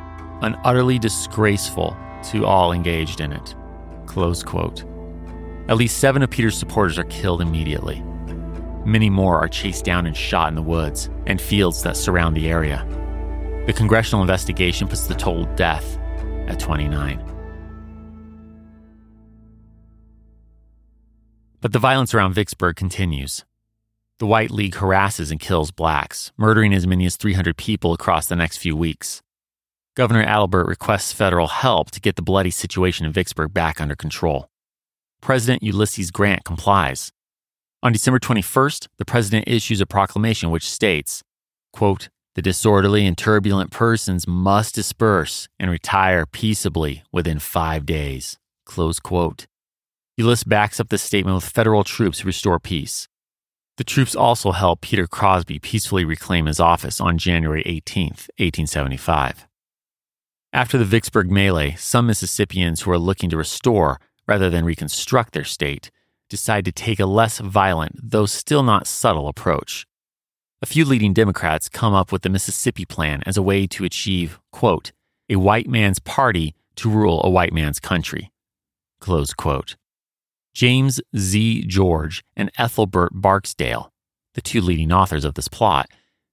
an 0.43 0.57
utterly 0.63 0.99
disgraceful 0.99 1.97
to 2.31 2.45
all 2.45 2.73
engaged 2.73 3.21
in 3.21 3.33
it. 3.33 3.57
Close 4.07 4.43
quote. 4.43 4.85
At 5.69 5.77
least 5.77 5.99
seven 5.99 6.23
of 6.23 6.31
Peter's 6.31 6.57
supporters 6.57 6.99
are 6.99 7.05
killed 7.05 7.43
immediately. 7.43 8.03
Many 8.87 9.11
more 9.11 9.39
are 9.39 9.49
chased 9.49 9.85
down 9.85 10.07
and 10.07 10.17
shot 10.17 10.49
in 10.49 10.55
the 10.55 10.63
woods 10.63 11.11
and 11.27 11.39
fields 11.39 11.83
that 11.83 11.97
surround 11.97 12.35
the 12.35 12.49
area. 12.49 12.87
The 13.67 13.75
congressional 13.75 14.23
investigation 14.23 14.89
puts 14.89 15.07
the 15.07 15.15
total 15.15 15.45
death 15.57 15.99
at 16.47 16.59
29. 16.59 17.23
But 21.61 21.73
the 21.75 21.79
violence 21.79 22.15
around 22.15 22.33
Vicksburg 22.33 22.77
continues. 22.77 23.45
The 24.21 24.27
White 24.27 24.51
League 24.51 24.77
harasses 24.77 25.31
and 25.31 25.39
kills 25.39 25.71
blacks, 25.71 26.33
murdering 26.39 26.73
as 26.73 26.87
many 26.87 27.05
as 27.05 27.17
300 27.17 27.59
people 27.59 27.93
across 27.93 28.27
the 28.27 28.37
next 28.37 28.57
few 28.57 28.75
weeks. 28.75 29.21
Governor 29.95 30.25
Adelbert 30.25 30.67
requests 30.67 31.13
federal 31.13 31.49
help 31.49 31.91
to 31.91 32.01
get 32.01 32.17
the 32.17 32.23
bloody 32.23 32.51
situation 32.51 33.05
in 33.05 33.13
Vicksburg 33.13 33.53
back 33.53 33.83
under 33.83 33.95
control. 33.95 34.49
President 35.21 35.63
Ulysses 35.63 36.11
Grant 36.11 36.45
complies, 36.45 37.13
on 37.81 37.93
December 37.93 38.19
21st, 38.19 38.89
the 38.99 39.05
president 39.05 39.47
issues 39.47 39.81
a 39.81 39.87
proclamation 39.87 40.51
which 40.51 40.69
states, 40.69 41.23
quote, 41.73 42.09
the 42.35 42.43
disorderly 42.43 43.07
and 43.07 43.17
turbulent 43.17 43.71
persons 43.71 44.27
must 44.27 44.75
disperse 44.75 45.49
and 45.61 45.71
retire 45.71 46.27
peaceably 46.27 47.05
within 47.13 47.39
five 47.39 47.87
days. 47.87 48.37
Close 48.65 48.99
quote. 48.99 49.47
Ulysses 50.17 50.45
backs 50.45 50.81
up 50.81 50.89
this 50.89 51.03
statement 51.03 51.37
with 51.37 51.45
federal 51.45 51.85
troops 51.85 52.19
to 52.19 52.27
restore 52.27 52.59
peace. 52.59 53.07
The 53.77 53.85
troops 53.85 54.17
also 54.17 54.51
helped 54.51 54.83
Peter 54.83 55.07
Crosby 55.07 55.61
peacefully 55.61 56.05
reclaim 56.05 56.47
his 56.47 56.59
office 56.59 57.01
on 57.01 57.17
January 57.17 57.63
18, 57.65 58.07
1875. 58.07 59.47
After 60.53 60.79
the 60.79 60.85
Vicksburg 60.85 61.31
melee, 61.31 61.77
some 61.79 62.09
Mississippians 62.09 62.81
who 62.83 62.91
are 62.91 62.99
looking 62.99 63.31
to 63.31 63.37
restore 63.37 64.01
rather 64.29 64.51
than 64.51 64.65
reconstruct 64.65 65.33
their 65.33 65.45
state 65.45 65.91
decide 66.29 66.65
to 66.67 66.73
take 66.73 67.01
a 67.01 67.07
less 67.07 67.39
violent, 67.39 67.99
though 68.03 68.27
still 68.27 68.63
not 68.63 68.87
subtle, 68.87 69.29
approach. 69.29 69.87
A 70.61 70.67
few 70.67 70.85
leading 70.85 71.15
Democrats 71.15 71.69
come 71.69 71.95
up 71.95 72.13
with 72.13 72.23
the 72.23 72.29
Mississippi 72.29 72.85
Plan 72.85 73.23
as 73.25 73.37
a 73.37 73.43
way 73.43 73.67
to 73.69 73.85
achieve, 73.85 74.39
quote, 74.53 74.93
a 75.31 75.37
white 75.37 75.69
man's 75.69 75.99
party 75.99 76.55
to 76.77 76.91
rule 76.91 77.21
a 77.25 77.31
white 77.31 77.53
man's 77.53 77.81
country. 77.81 78.31
Close 79.01 79.33
quote. 79.33 79.77
James 80.53 81.01
Z. 81.17 81.65
George 81.67 82.25
and 82.37 82.51
Ethelbert 82.59 83.13
Barksdale, 83.15 83.93
the 84.35 84.41
two 84.41 84.61
leading 84.61 84.93
authors 84.93 85.25
of 85.25 85.35
this 85.35 85.49
plot, 85.49 85.89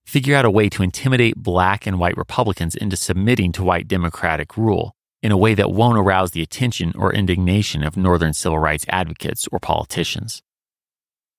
figure 0.06 0.36
out 0.36 0.46
a 0.46 0.52
way 0.52 0.70
to 0.70 0.84
intimidate 0.84 1.36
black 1.36 1.86
and 1.86 2.00
white 2.00 2.18
Republicans 2.18 2.76
into 2.76 2.96
submitting 2.96 3.52
to 3.52 3.64
white 3.64 3.88
Democratic 3.88 4.58
rule 4.58 4.95
in 5.26 5.32
a 5.32 5.38
way 5.38 5.55
that 5.55 5.71
won't 5.71 5.97
arouse 5.97 6.32
the 6.32 6.43
attention 6.43 6.93
or 6.95 7.11
indignation 7.11 7.84
of 7.84 7.97
Northern 7.97 8.32
civil 8.32 8.59
rights 8.59 8.86
advocates 8.89 9.47
or 9.51 9.59
politicians. 9.59 10.43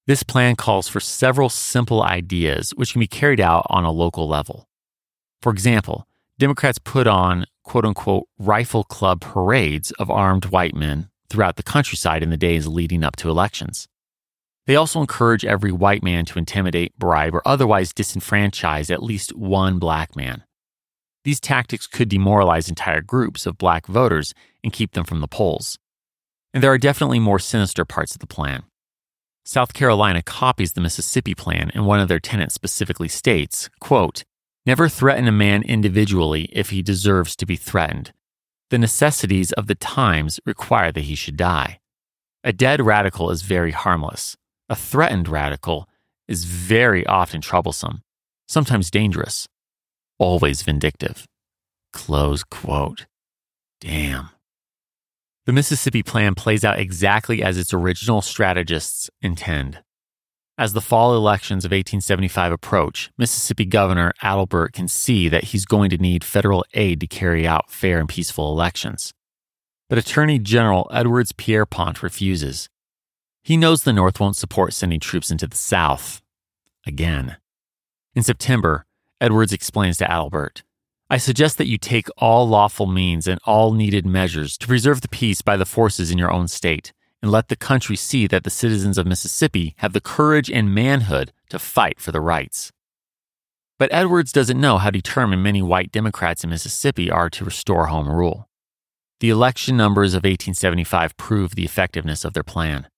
This 0.08 0.24
plan 0.24 0.56
calls 0.56 0.88
for 0.88 0.98
several 0.98 1.48
simple 1.48 2.02
ideas 2.02 2.70
which 2.70 2.90
can 2.90 2.98
be 2.98 3.06
carried 3.06 3.40
out 3.40 3.64
on 3.70 3.84
a 3.84 3.92
local 3.92 4.26
level. 4.26 4.66
For 5.40 5.52
example, 5.52 6.08
Democrats 6.36 6.80
put 6.80 7.06
on 7.06 7.46
quote 7.62 7.84
unquote 7.84 8.26
rifle 8.40 8.82
club 8.82 9.20
parades 9.20 9.92
of 9.92 10.10
armed 10.10 10.46
white 10.46 10.74
men, 10.74 11.08
throughout 11.30 11.54
the 11.54 11.62
countryside 11.62 12.24
in 12.24 12.30
the 12.30 12.36
days 12.36 12.66
leading 12.66 13.04
up 13.04 13.14
to 13.16 13.30
elections. 13.30 13.86
They 14.66 14.74
also 14.74 15.00
encourage 15.00 15.44
every 15.44 15.70
white 15.70 16.02
man 16.02 16.24
to 16.26 16.40
intimidate, 16.40 16.98
bribe, 16.98 17.36
or 17.36 17.46
otherwise 17.46 17.92
disenfranchise 17.92 18.90
at 18.90 19.02
least 19.02 19.36
one 19.36 19.78
black 19.78 20.16
man. 20.16 20.42
These 21.26 21.40
tactics 21.40 21.88
could 21.88 22.08
demoralize 22.08 22.68
entire 22.68 23.00
groups 23.00 23.46
of 23.46 23.58
black 23.58 23.88
voters 23.88 24.32
and 24.62 24.72
keep 24.72 24.92
them 24.92 25.02
from 25.02 25.20
the 25.20 25.26
polls. 25.26 25.76
And 26.54 26.62
there 26.62 26.70
are 26.70 26.78
definitely 26.78 27.18
more 27.18 27.40
sinister 27.40 27.84
parts 27.84 28.14
of 28.14 28.20
the 28.20 28.28
plan. 28.28 28.62
South 29.44 29.74
Carolina 29.74 30.22
copies 30.22 30.74
the 30.74 30.80
Mississippi 30.80 31.34
plan, 31.34 31.72
and 31.74 31.84
one 31.84 31.98
of 31.98 32.06
their 32.06 32.20
tenets 32.20 32.54
specifically 32.54 33.08
states, 33.08 33.68
quote, 33.80 34.22
Never 34.64 34.88
threaten 34.88 35.26
a 35.26 35.32
man 35.32 35.64
individually 35.64 36.48
if 36.52 36.70
he 36.70 36.80
deserves 36.80 37.34
to 37.34 37.44
be 37.44 37.56
threatened. 37.56 38.12
The 38.70 38.78
necessities 38.78 39.50
of 39.50 39.66
the 39.66 39.74
times 39.74 40.38
require 40.46 40.92
that 40.92 41.06
he 41.10 41.16
should 41.16 41.36
die. 41.36 41.80
A 42.44 42.52
dead 42.52 42.80
radical 42.80 43.32
is 43.32 43.42
very 43.42 43.72
harmless. 43.72 44.36
A 44.68 44.76
threatened 44.76 45.26
radical 45.26 45.88
is 46.28 46.44
very 46.44 47.04
often 47.04 47.40
troublesome, 47.40 48.04
sometimes 48.46 48.92
dangerous, 48.92 49.48
always 50.18 50.62
vindictive. 50.62 51.26
Close 51.92 52.44
quote. 52.44 53.06
Damn. 53.80 54.30
The 55.46 55.52
Mississippi 55.52 56.02
Plan 56.02 56.34
plays 56.34 56.64
out 56.64 56.78
exactly 56.78 57.42
as 57.42 57.56
its 57.56 57.72
original 57.72 58.20
strategists 58.20 59.08
intend. 59.22 59.80
As 60.58 60.72
the 60.72 60.80
fall 60.80 61.14
elections 61.14 61.64
of 61.64 61.70
1875 61.70 62.50
approach, 62.50 63.10
Mississippi 63.18 63.66
Governor 63.66 64.12
Adelbert 64.22 64.72
can 64.72 64.88
see 64.88 65.28
that 65.28 65.44
he's 65.44 65.66
going 65.66 65.90
to 65.90 65.98
need 65.98 66.24
federal 66.24 66.64
aid 66.72 66.98
to 67.00 67.06
carry 67.06 67.46
out 67.46 67.70
fair 67.70 68.00
and 68.00 68.08
peaceful 68.08 68.50
elections. 68.50 69.12
But 69.88 69.98
Attorney 69.98 70.38
General 70.38 70.88
Edwards 70.90 71.32
Pierrepont 71.32 72.02
refuses. 72.02 72.68
He 73.44 73.56
knows 73.56 73.82
the 73.82 73.92
North 73.92 74.18
won't 74.18 74.34
support 74.34 74.72
sending 74.72 74.98
troops 74.98 75.30
into 75.30 75.46
the 75.46 75.56
South. 75.56 76.22
Again. 76.86 77.36
In 78.14 78.22
September, 78.22 78.86
Edwards 79.20 79.52
explains 79.52 79.96
to 79.98 80.04
Adelbert 80.04 80.62
I 81.08 81.16
suggest 81.18 81.56
that 81.58 81.68
you 81.68 81.78
take 81.78 82.08
all 82.18 82.48
lawful 82.48 82.86
means 82.86 83.26
and 83.26 83.40
all 83.44 83.72
needed 83.72 84.04
measures 84.04 84.58
to 84.58 84.66
preserve 84.66 85.00
the 85.00 85.08
peace 85.08 85.40
by 85.40 85.56
the 85.56 85.64
forces 85.64 86.10
in 86.10 86.18
your 86.18 86.32
own 86.32 86.48
state, 86.48 86.92
and 87.22 87.30
let 87.30 87.48
the 87.48 87.56
country 87.56 87.96
see 87.96 88.26
that 88.26 88.44
the 88.44 88.50
citizens 88.50 88.98
of 88.98 89.06
Mississippi 89.06 89.74
have 89.78 89.92
the 89.92 90.00
courage 90.00 90.50
and 90.50 90.74
manhood 90.74 91.32
to 91.48 91.60
fight 91.60 92.00
for 92.00 92.10
the 92.10 92.20
rights. 92.20 92.72
But 93.78 93.92
Edwards 93.92 94.32
doesn't 94.32 94.60
know 94.60 94.78
how 94.78 94.90
determined 94.90 95.44
many 95.44 95.62
white 95.62 95.92
Democrats 95.92 96.42
in 96.42 96.50
Mississippi 96.50 97.10
are 97.10 97.30
to 97.30 97.44
restore 97.44 97.86
home 97.86 98.08
rule. 98.08 98.48
The 99.20 99.30
election 99.30 99.76
numbers 99.76 100.12
of 100.12 100.24
1875 100.24 101.16
prove 101.16 101.54
the 101.54 101.64
effectiveness 101.64 102.24
of 102.24 102.32
their 102.32 102.42
plan. 102.42 102.88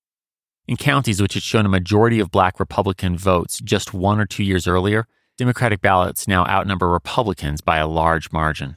In 0.67 0.77
counties 0.77 1.21
which 1.21 1.35
had 1.35 1.43
shown 1.43 1.65
a 1.65 1.69
majority 1.69 2.19
of 2.19 2.31
black 2.31 2.59
Republican 2.59 3.17
votes 3.17 3.59
just 3.59 3.93
one 3.93 4.19
or 4.19 4.25
two 4.25 4.43
years 4.43 4.67
earlier, 4.67 5.07
Democratic 5.39 5.79
ballots 5.79 6.27
now 6.27 6.45
outnumber 6.47 6.89
Republicans 6.89 7.61
by 7.61 7.77
a 7.77 7.87
large 7.87 8.29
margin. 8.33 8.75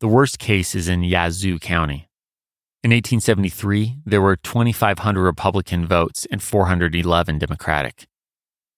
The 0.00 0.06
worst 0.06 0.38
case 0.38 0.74
is 0.74 0.86
in 0.86 1.02
Yazoo 1.02 1.58
County. 1.58 2.10
In 2.84 2.90
1873, 2.90 4.00
there 4.04 4.20
were 4.20 4.36
2,500 4.36 5.22
Republican 5.22 5.86
votes 5.86 6.26
and 6.30 6.42
411 6.42 7.38
Democratic. 7.38 8.02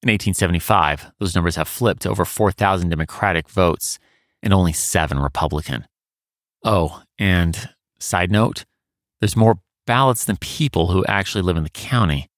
In 0.05 0.09
1875, 0.09 1.11
those 1.19 1.35
numbers 1.35 1.57
have 1.57 1.67
flipped 1.67 2.03
to 2.03 2.11
over 2.11 2.25
4,000 2.25 2.89
Democratic 2.91 3.49
votes 3.49 3.99
and 4.41 4.55
only 4.55 4.73
seven 4.73 5.19
Republican. 5.19 5.89
Oh, 6.63 7.03
and 7.19 7.71
side 7.99 8.31
note, 8.31 8.65
there's 9.21 9.35
more 9.35 9.59
ballots 9.85 10.25
than 10.25 10.37
people 10.37 10.93
who 10.93 11.05
actually 11.07 11.43
live 11.43 11.57
in 11.57 11.65
the 11.65 11.71
county. 11.71 12.29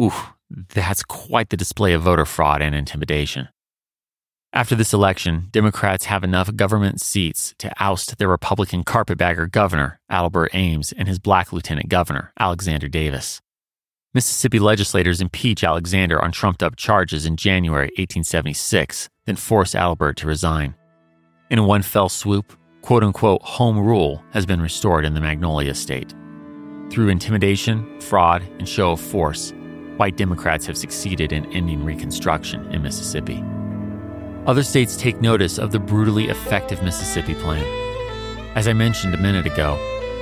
Ooh, 0.00 0.14
that's 0.48 1.02
quite 1.02 1.50
the 1.50 1.58
display 1.58 1.92
of 1.92 2.00
voter 2.00 2.24
fraud 2.24 2.62
and 2.62 2.74
intimidation. 2.74 3.48
After 4.52 4.74
this 4.74 4.94
election, 4.94 5.48
Democrats 5.50 6.06
have 6.06 6.24
enough 6.24 6.56
government 6.56 7.02
seats 7.02 7.54
to 7.58 7.70
oust 7.78 8.16
their 8.16 8.28
Republican 8.28 8.82
carpetbagger 8.82 9.46
governor, 9.46 10.00
Albert 10.08 10.50
Ames, 10.54 10.90
and 10.92 11.06
his 11.06 11.18
black 11.18 11.52
lieutenant 11.52 11.90
governor, 11.90 12.32
Alexander 12.40 12.88
Davis. 12.88 13.42
Mississippi 14.14 14.58
legislators 14.58 15.20
impeach 15.20 15.62
Alexander 15.62 16.20
on 16.22 16.32
trumped 16.32 16.62
up 16.62 16.76
charges 16.76 17.26
in 17.26 17.36
January 17.36 17.88
1876, 17.98 19.10
then 19.26 19.36
force 19.36 19.74
Albert 19.74 20.16
to 20.16 20.26
resign. 20.26 20.74
In 21.50 21.66
one 21.66 21.82
fell 21.82 22.08
swoop, 22.08 22.54
quote 22.80 23.04
unquote 23.04 23.42
home 23.42 23.78
rule 23.78 24.24
has 24.30 24.46
been 24.46 24.62
restored 24.62 25.04
in 25.04 25.12
the 25.12 25.20
Magnolia 25.20 25.74
state. 25.74 26.14
Through 26.88 27.10
intimidation, 27.10 28.00
fraud, 28.00 28.42
and 28.58 28.66
show 28.66 28.92
of 28.92 29.00
force, 29.00 29.52
white 29.98 30.16
Democrats 30.16 30.64
have 30.66 30.78
succeeded 30.78 31.32
in 31.32 31.52
ending 31.52 31.84
Reconstruction 31.84 32.64
in 32.72 32.82
Mississippi. 32.82 33.44
Other 34.48 34.62
states 34.62 34.96
take 34.96 35.20
notice 35.20 35.58
of 35.58 35.72
the 35.72 35.78
brutally 35.78 36.30
effective 36.30 36.82
Mississippi 36.82 37.34
Plan. 37.34 37.62
As 38.56 38.66
I 38.66 38.72
mentioned 38.72 39.12
a 39.12 39.18
minute 39.18 39.44
ago, 39.44 39.76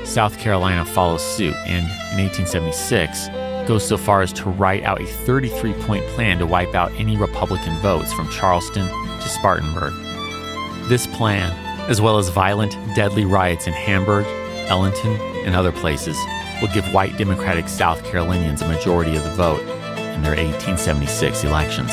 South 0.04 0.36
Carolina 0.40 0.84
follows 0.84 1.22
suit 1.22 1.54
and, 1.64 1.84
in 2.10 2.24
1876, 2.24 3.28
goes 3.68 3.86
so 3.86 3.96
far 3.96 4.22
as 4.22 4.32
to 4.32 4.50
write 4.50 4.82
out 4.82 5.00
a 5.00 5.06
33 5.06 5.74
point 5.74 6.04
plan 6.06 6.40
to 6.40 6.46
wipe 6.46 6.74
out 6.74 6.90
any 6.96 7.16
Republican 7.16 7.76
votes 7.76 8.12
from 8.12 8.28
Charleston 8.28 8.88
to 8.88 9.28
Spartanburg. 9.28 9.92
This 10.88 11.06
plan, 11.06 11.52
as 11.88 12.00
well 12.00 12.18
as 12.18 12.28
violent, 12.28 12.72
deadly 12.96 13.24
riots 13.24 13.68
in 13.68 13.74
Hamburg, 13.74 14.26
Ellenton, 14.66 15.20
and 15.46 15.54
other 15.54 15.70
places, 15.70 16.18
will 16.60 16.74
give 16.74 16.92
white 16.92 17.16
Democratic 17.16 17.68
South 17.68 18.02
Carolinians 18.02 18.60
a 18.60 18.66
majority 18.66 19.14
of 19.14 19.22
the 19.22 19.30
vote 19.30 19.60
in 19.60 20.22
their 20.22 20.34
1876 20.34 21.44
elections. 21.44 21.92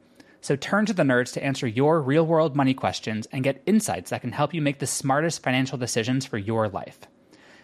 So 0.41 0.55
turn 0.55 0.87
to 0.87 0.93
the 0.93 1.03
nerds 1.03 1.31
to 1.33 1.43
answer 1.43 1.67
your 1.67 2.01
real 2.01 2.25
world 2.25 2.55
money 2.55 2.73
questions 2.73 3.27
and 3.31 3.43
get 3.43 3.61
insights 3.67 4.09
that 4.09 4.21
can 4.21 4.31
help 4.31 4.55
you 4.55 4.61
make 4.61 4.79
the 4.79 4.87
smartest 4.87 5.43
financial 5.43 5.77
decisions 5.77 6.25
for 6.25 6.39
your 6.39 6.67
life. 6.67 6.99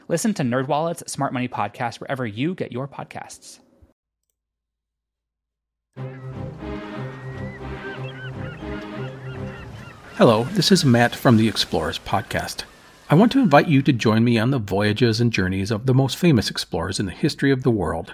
Listen 0.07 0.33
to 0.35 0.43
NerdWallet's 0.43 1.11
Smart 1.11 1.33
Money 1.33 1.47
Podcast 1.47 1.99
wherever 1.99 2.25
you 2.25 2.53
get 2.53 2.71
your 2.71 2.87
podcasts. 2.87 3.59
Hello, 10.15 10.43
this 10.43 10.71
is 10.71 10.85
Matt 10.85 11.15
from 11.15 11.37
the 11.37 11.47
Explorers 11.47 11.99
Podcast. 11.99 12.63
I 13.09 13.15
want 13.15 13.31
to 13.31 13.39
invite 13.39 13.67
you 13.67 13.81
to 13.81 13.93
join 13.93 14.23
me 14.23 14.37
on 14.37 14.51
the 14.51 14.59
voyages 14.59 15.19
and 15.19 15.33
journeys 15.33 15.71
of 15.71 15.87
the 15.87 15.93
most 15.95 16.15
famous 16.15 16.51
explorers 16.51 16.99
in 16.99 17.07
the 17.07 17.11
history 17.11 17.51
of 17.51 17.63
the 17.63 17.71
world. 17.71 18.13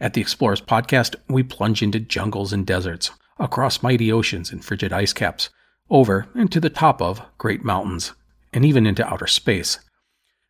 At 0.00 0.14
the 0.14 0.20
Explorers 0.20 0.60
Podcast, 0.60 1.16
we 1.28 1.42
plunge 1.42 1.82
into 1.82 1.98
jungles 1.98 2.52
and 2.52 2.64
deserts 2.64 3.10
across 3.38 3.82
mighty 3.82 4.10
oceans 4.12 4.50
and 4.50 4.64
frigid 4.64 4.92
ice 4.92 5.12
caps, 5.12 5.50
over 5.90 6.26
and 6.34 6.50
to 6.52 6.60
the 6.60 6.70
top 6.70 7.00
of 7.00 7.22
great 7.38 7.64
mountains, 7.64 8.12
and 8.52 8.64
even 8.64 8.86
into 8.86 9.06
outer 9.06 9.26
space. 9.26 9.78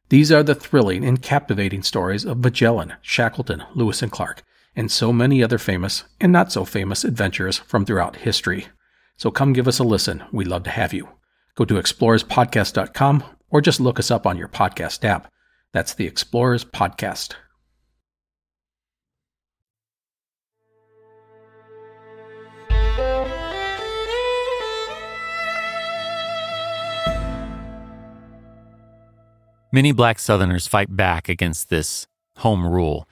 These 0.09 0.33
are 0.33 0.43
the 0.43 0.55
thrilling 0.55 1.05
and 1.05 1.21
captivating 1.21 1.83
stories 1.83 2.25
of 2.25 2.39
Magellan, 2.39 2.95
Shackleton, 3.03 3.63
Lewis 3.75 4.03
and 4.03 4.11
Clark, 4.11 4.43
and 4.75 4.91
so 4.91 5.13
many 5.13 5.43
other 5.43 5.59
famous 5.59 6.05
and 6.21 6.33
not 6.33 6.53
so 6.53 6.65
famous 6.65 7.05
adventurers 7.05 7.59
from 7.59 7.85
throughout 7.85 8.17
history. 8.17 8.69
So 9.17 9.31
come 9.31 9.53
give 9.53 9.69
us 9.69 9.79
a 9.79 9.85
listen. 9.85 10.25
We'd 10.33 10.47
love 10.47 10.63
to 10.65 10.71
have 10.71 10.95
you. 10.95 11.09
Go 11.57 11.65
to 11.65 11.75
explorerspodcast.com 11.75 13.25
or 13.51 13.61
just 13.61 13.81
look 13.81 13.99
us 13.99 14.11
up 14.11 14.27
on 14.27 14.39
your 14.39 14.49
podcast 14.49 15.05
app. 15.05 15.29
That's 15.73 15.93
the 15.93 16.07
Explorers 16.07 16.65
Podcast. 16.65 17.35
Many 29.71 29.93
black 29.93 30.19
Southerners 30.19 30.67
fight 30.67 30.97
back 30.97 31.29
against 31.29 31.69
this 31.69 32.07
home 32.39 32.67
rule, 32.67 33.07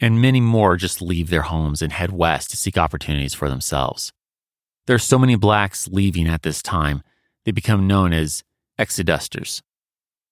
and 0.00 0.20
many 0.20 0.40
more 0.40 0.76
just 0.76 1.00
leave 1.00 1.30
their 1.30 1.42
homes 1.42 1.82
and 1.82 1.92
head 1.92 2.10
west 2.10 2.50
to 2.50 2.56
seek 2.56 2.76
opportunities 2.76 3.32
for 3.32 3.48
themselves. 3.48 4.12
There 4.86 4.96
are 4.96 4.98
so 4.98 5.20
many 5.20 5.36
blacks 5.36 5.86
leaving 5.86 6.26
at 6.26 6.42
this 6.42 6.62
time, 6.62 7.04
they 7.44 7.52
become 7.52 7.86
known 7.86 8.12
as 8.12 8.42
exodusters. 8.76 9.62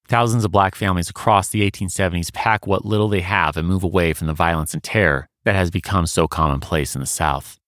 Thousands 0.08 0.44
of 0.44 0.50
black 0.50 0.74
families 0.74 1.10
across 1.10 1.48
the 1.48 1.70
1870s 1.70 2.32
pack 2.32 2.66
what 2.66 2.84
little 2.84 3.08
they 3.08 3.20
have 3.20 3.56
and 3.56 3.68
move 3.68 3.84
away 3.84 4.12
from 4.14 4.26
the 4.26 4.34
violence 4.34 4.74
and 4.74 4.82
terror 4.82 5.28
that 5.44 5.54
has 5.54 5.70
become 5.70 6.06
so 6.06 6.26
commonplace 6.26 6.96
in 6.96 7.00
the 7.00 7.06
South. 7.06 7.58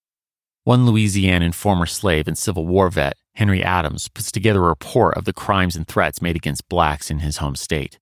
One 0.64 0.84
Louisianan 0.84 1.54
former 1.54 1.86
slave 1.86 2.26
and 2.26 2.36
Civil 2.36 2.66
War 2.66 2.90
vet, 2.90 3.16
Henry 3.35 3.62
Adams, 3.62 4.09
puts 4.09 4.33
together 4.33 4.64
a 4.64 4.68
report 4.68 5.16
of 5.16 5.24
the 5.24 5.33
crimes 5.33 5.76
and 5.76 5.87
threats 5.87 6.20
made 6.20 6.37
against 6.37 6.68
blacks 6.68 7.11
in 7.11 7.20
his 7.20 7.39
home 7.39 7.57
state. 7.57 7.99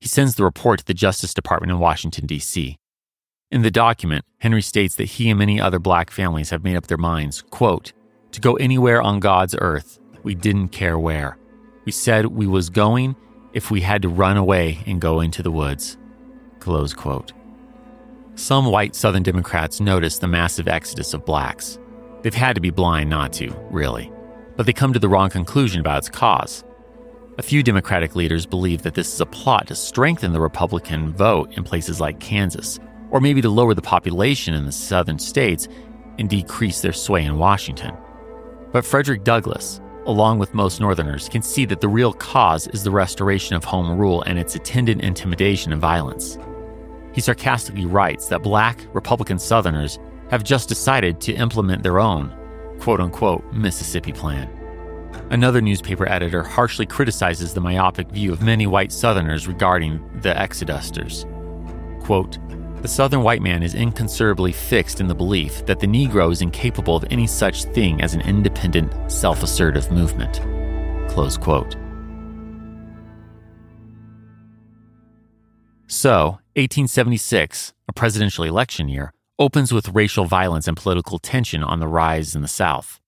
He 0.00 0.08
sends 0.08 0.34
the 0.34 0.44
report 0.44 0.80
to 0.80 0.84
the 0.84 0.94
Justice 0.94 1.34
Department 1.34 1.72
in 1.72 1.78
Washington, 1.78 2.26
D.C. 2.26 2.76
In 3.50 3.62
the 3.62 3.70
document, 3.70 4.24
Henry 4.38 4.62
states 4.62 4.94
that 4.96 5.04
he 5.04 5.30
and 5.30 5.38
many 5.38 5.60
other 5.60 5.78
black 5.78 6.10
families 6.10 6.50
have 6.50 6.64
made 6.64 6.76
up 6.76 6.86
their 6.86 6.98
minds, 6.98 7.42
quote, 7.42 7.92
to 8.32 8.40
go 8.40 8.54
anywhere 8.54 9.00
on 9.00 9.20
God's 9.20 9.54
earth. 9.58 9.98
We 10.22 10.34
didn't 10.34 10.68
care 10.68 10.98
where. 10.98 11.38
We 11.84 11.92
said 11.92 12.26
we 12.26 12.46
was 12.46 12.68
going 12.68 13.16
if 13.54 13.70
we 13.70 13.80
had 13.80 14.02
to 14.02 14.08
run 14.08 14.36
away 14.36 14.80
and 14.86 15.00
go 15.00 15.20
into 15.20 15.42
the 15.42 15.50
woods. 15.50 15.96
Close 16.60 16.92
quote. 16.92 17.32
Some 18.34 18.66
white 18.66 18.94
Southern 18.94 19.22
Democrats 19.22 19.80
notice 19.80 20.18
the 20.18 20.28
massive 20.28 20.68
exodus 20.68 21.14
of 21.14 21.24
blacks. 21.24 21.78
They've 22.22 22.34
had 22.34 22.54
to 22.54 22.60
be 22.60 22.70
blind 22.70 23.08
not 23.10 23.32
to, 23.34 23.48
really. 23.70 24.12
But 24.58 24.66
they 24.66 24.72
come 24.72 24.92
to 24.92 24.98
the 24.98 25.08
wrong 25.08 25.30
conclusion 25.30 25.80
about 25.80 25.98
its 25.98 26.08
cause. 26.08 26.64
A 27.38 27.42
few 27.42 27.62
Democratic 27.62 28.16
leaders 28.16 28.44
believe 28.44 28.82
that 28.82 28.94
this 28.94 29.14
is 29.14 29.20
a 29.20 29.26
plot 29.26 29.68
to 29.68 29.76
strengthen 29.76 30.32
the 30.32 30.40
Republican 30.40 31.12
vote 31.12 31.52
in 31.56 31.62
places 31.62 32.00
like 32.00 32.18
Kansas, 32.18 32.80
or 33.12 33.20
maybe 33.20 33.40
to 33.40 33.48
lower 33.48 33.72
the 33.72 33.80
population 33.80 34.54
in 34.54 34.66
the 34.66 34.72
southern 34.72 35.20
states 35.20 35.68
and 36.18 36.28
decrease 36.28 36.80
their 36.80 36.92
sway 36.92 37.24
in 37.24 37.38
Washington. 37.38 37.96
But 38.72 38.84
Frederick 38.84 39.22
Douglass, 39.22 39.80
along 40.06 40.40
with 40.40 40.54
most 40.54 40.80
Northerners, 40.80 41.28
can 41.28 41.40
see 41.40 41.64
that 41.66 41.80
the 41.80 41.88
real 41.88 42.12
cause 42.12 42.66
is 42.66 42.82
the 42.82 42.90
restoration 42.90 43.54
of 43.54 43.62
home 43.62 43.96
rule 43.96 44.22
and 44.22 44.40
its 44.40 44.56
attendant 44.56 45.02
intimidation 45.02 45.72
and 45.72 45.80
violence. 45.80 46.36
He 47.12 47.20
sarcastically 47.20 47.86
writes 47.86 48.26
that 48.26 48.42
black 48.42 48.84
Republican 48.92 49.38
Southerners 49.38 50.00
have 50.32 50.42
just 50.42 50.68
decided 50.68 51.20
to 51.20 51.32
implement 51.34 51.84
their 51.84 52.00
own, 52.00 52.34
quote 52.78 53.00
unquote, 53.00 53.44
Mississippi 53.52 54.12
Plan. 54.12 54.48
Another 55.30 55.60
newspaper 55.60 56.08
editor 56.08 56.42
harshly 56.42 56.86
criticizes 56.86 57.52
the 57.52 57.60
myopic 57.60 58.08
view 58.10 58.32
of 58.32 58.42
many 58.42 58.66
white 58.66 58.92
Southerners 58.92 59.46
regarding 59.46 59.98
the 60.22 60.32
Exodusters. 60.34 61.24
Quote, 62.02 62.38
the 62.82 62.88
Southern 62.88 63.22
white 63.22 63.42
man 63.42 63.64
is 63.64 63.74
inconsolably 63.74 64.52
fixed 64.52 65.00
in 65.00 65.08
the 65.08 65.14
belief 65.14 65.66
that 65.66 65.80
the 65.80 65.86
Negro 65.86 66.30
is 66.30 66.42
incapable 66.42 66.94
of 66.96 67.04
any 67.10 67.26
such 67.26 67.64
thing 67.64 68.00
as 68.00 68.14
an 68.14 68.20
independent, 68.20 68.92
self 69.10 69.42
assertive 69.42 69.90
movement. 69.90 70.40
Close 71.10 71.36
quote. 71.36 71.74
So, 75.88 76.38
1876, 76.54 77.72
a 77.88 77.92
presidential 77.92 78.44
election 78.44 78.88
year, 78.88 79.12
opens 79.38 79.72
with 79.72 79.90
racial 79.90 80.24
violence 80.24 80.66
and 80.66 80.76
political 80.76 81.18
tension 81.18 81.62
on 81.62 81.80
the 81.80 81.88
rise 81.88 82.34
in 82.34 82.42
the 82.42 82.48
South. 82.48 83.00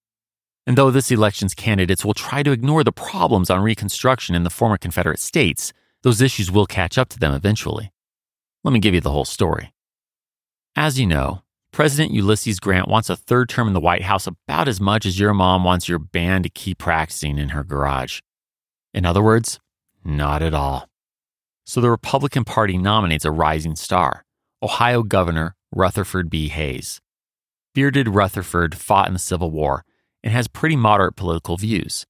And 0.67 0.79
though 0.79 0.91
this 0.91 1.11
election's 1.11 1.55
candidates 1.55 2.05
will 2.05 2.15
try 2.15 2.43
to 2.43 2.53
ignore 2.53 2.85
the 2.85 2.93
problems 2.93 3.51
on 3.51 3.63
Reconstruction 3.63 4.35
in 4.35 4.45
the 4.45 4.51
former 4.51 4.77
Confederate 4.77 5.19
states, 5.19 5.73
those 6.03 6.21
issues 6.21 6.51
will 6.51 6.67
catch 6.67 6.97
up 6.97 7.09
to 7.11 7.19
them 7.19 7.35
eventually. 7.35 7.91
Let 8.63 8.73
me 8.73 8.79
give 8.79 8.95
you 8.95 9.01
the 9.01 9.11
whole 9.11 9.25
story. 9.25 9.73
As 10.77 11.01
you 11.01 11.07
know, 11.07 11.43
President 11.73 12.13
Ulysses 12.13 12.61
Grant 12.61 12.89
wants 12.89 13.11
a 13.11 13.17
third 13.17 13.49
term 13.49 13.69
in 13.69 13.75
the 13.75 13.81
White 13.81 14.03
House 14.03 14.27
about 14.27 14.69
as 14.69 14.81
much 14.81 15.07
as 15.07 15.19
your 15.19 15.35
mom 15.35 15.65
wants 15.65 15.89
your 15.89 15.99
band 15.99 16.45
to 16.45 16.51
keep 16.51 16.79
practicing 16.79 17.39
in 17.39 17.51
her 17.51 17.65
garage. 17.65 18.21
In 18.93 19.07
other 19.07 19.23
words, 19.23 19.61
not 20.05 20.43
at 20.43 20.55
all. 20.55 20.89
So 21.65 21.81
the 21.81 21.91
Republican 21.91 22.45
Party 22.45 22.77
nominates 22.77 23.25
a 23.25 23.31
rising 23.31 23.77
star, 23.77 24.25
Ohio 24.63 25.03
Governor 25.03 25.55
Rutherford 25.73 26.29
B. 26.31 26.49
Hayes. 26.49 27.01
Bearded 27.75 28.09
Rutherford 28.09 28.75
fought 28.75 29.07
in 29.07 29.13
the 29.13 29.21
Civil 29.21 29.51
War 29.51 29.85
and 30.23 30.33
has 30.33 30.49
pretty 30.49 30.77
moderate 30.77 31.15
political 31.17 31.57
views. 31.57 32.07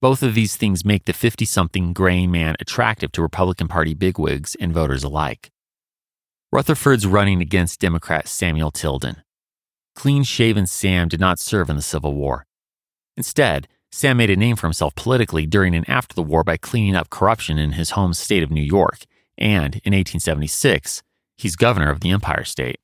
Both 0.00 0.22
of 0.22 0.34
these 0.34 0.56
things 0.56 0.84
make 0.84 1.04
the 1.04 1.12
50 1.12 1.44
something 1.44 1.92
gray 1.92 2.26
man 2.26 2.54
attractive 2.60 3.10
to 3.12 3.22
Republican 3.22 3.68
Party 3.68 3.94
bigwigs 3.94 4.54
and 4.60 4.72
voters 4.72 5.02
alike. 5.02 5.50
Rutherford's 6.52 7.06
running 7.06 7.40
against 7.40 7.80
Democrat 7.80 8.28
Samuel 8.28 8.70
Tilden. 8.70 9.22
Clean 9.96 10.22
shaven 10.22 10.66
Sam 10.66 11.08
did 11.08 11.18
not 11.18 11.40
serve 11.40 11.68
in 11.68 11.76
the 11.76 11.82
Civil 11.82 12.14
War. 12.14 12.46
Instead, 13.16 13.66
Sam 13.90 14.16
made 14.16 14.30
a 14.30 14.36
name 14.36 14.54
for 14.54 14.66
himself 14.66 14.94
politically 14.94 15.46
during 15.46 15.74
and 15.74 15.88
after 15.88 16.14
the 16.14 16.22
war 16.22 16.44
by 16.44 16.56
cleaning 16.56 16.94
up 16.94 17.10
corruption 17.10 17.58
in 17.58 17.72
his 17.72 17.90
home 17.90 18.14
state 18.14 18.42
of 18.42 18.50
New 18.50 18.62
York, 18.62 19.04
and 19.36 19.76
in 19.84 19.92
1876, 19.92 21.02
he's 21.36 21.56
governor 21.56 21.90
of 21.90 22.00
the 22.00 22.10
Empire 22.10 22.44
State. 22.44 22.78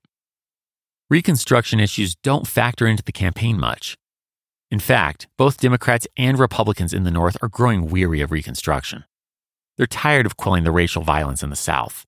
Reconstruction 1.11 1.81
issues 1.81 2.15
don't 2.15 2.47
factor 2.47 2.87
into 2.87 3.03
the 3.03 3.11
campaign 3.11 3.59
much. 3.59 3.97
In 4.71 4.79
fact, 4.79 5.27
both 5.37 5.59
Democrats 5.59 6.07
and 6.17 6.39
Republicans 6.39 6.95
in 6.95 7.03
the 7.03 7.11
North 7.11 7.37
are 7.43 7.49
growing 7.49 7.91
weary 7.91 8.21
of 8.21 8.31
Reconstruction. 8.31 9.05
They're 9.77 9.89
tired 9.89 10.25
of 10.25 10.37
quelling 10.37 10.63
the 10.63 10.71
racial 10.71 11.03
violence 11.03 11.43
in 11.43 11.51
the 11.51 11.57
South. 11.57 12.07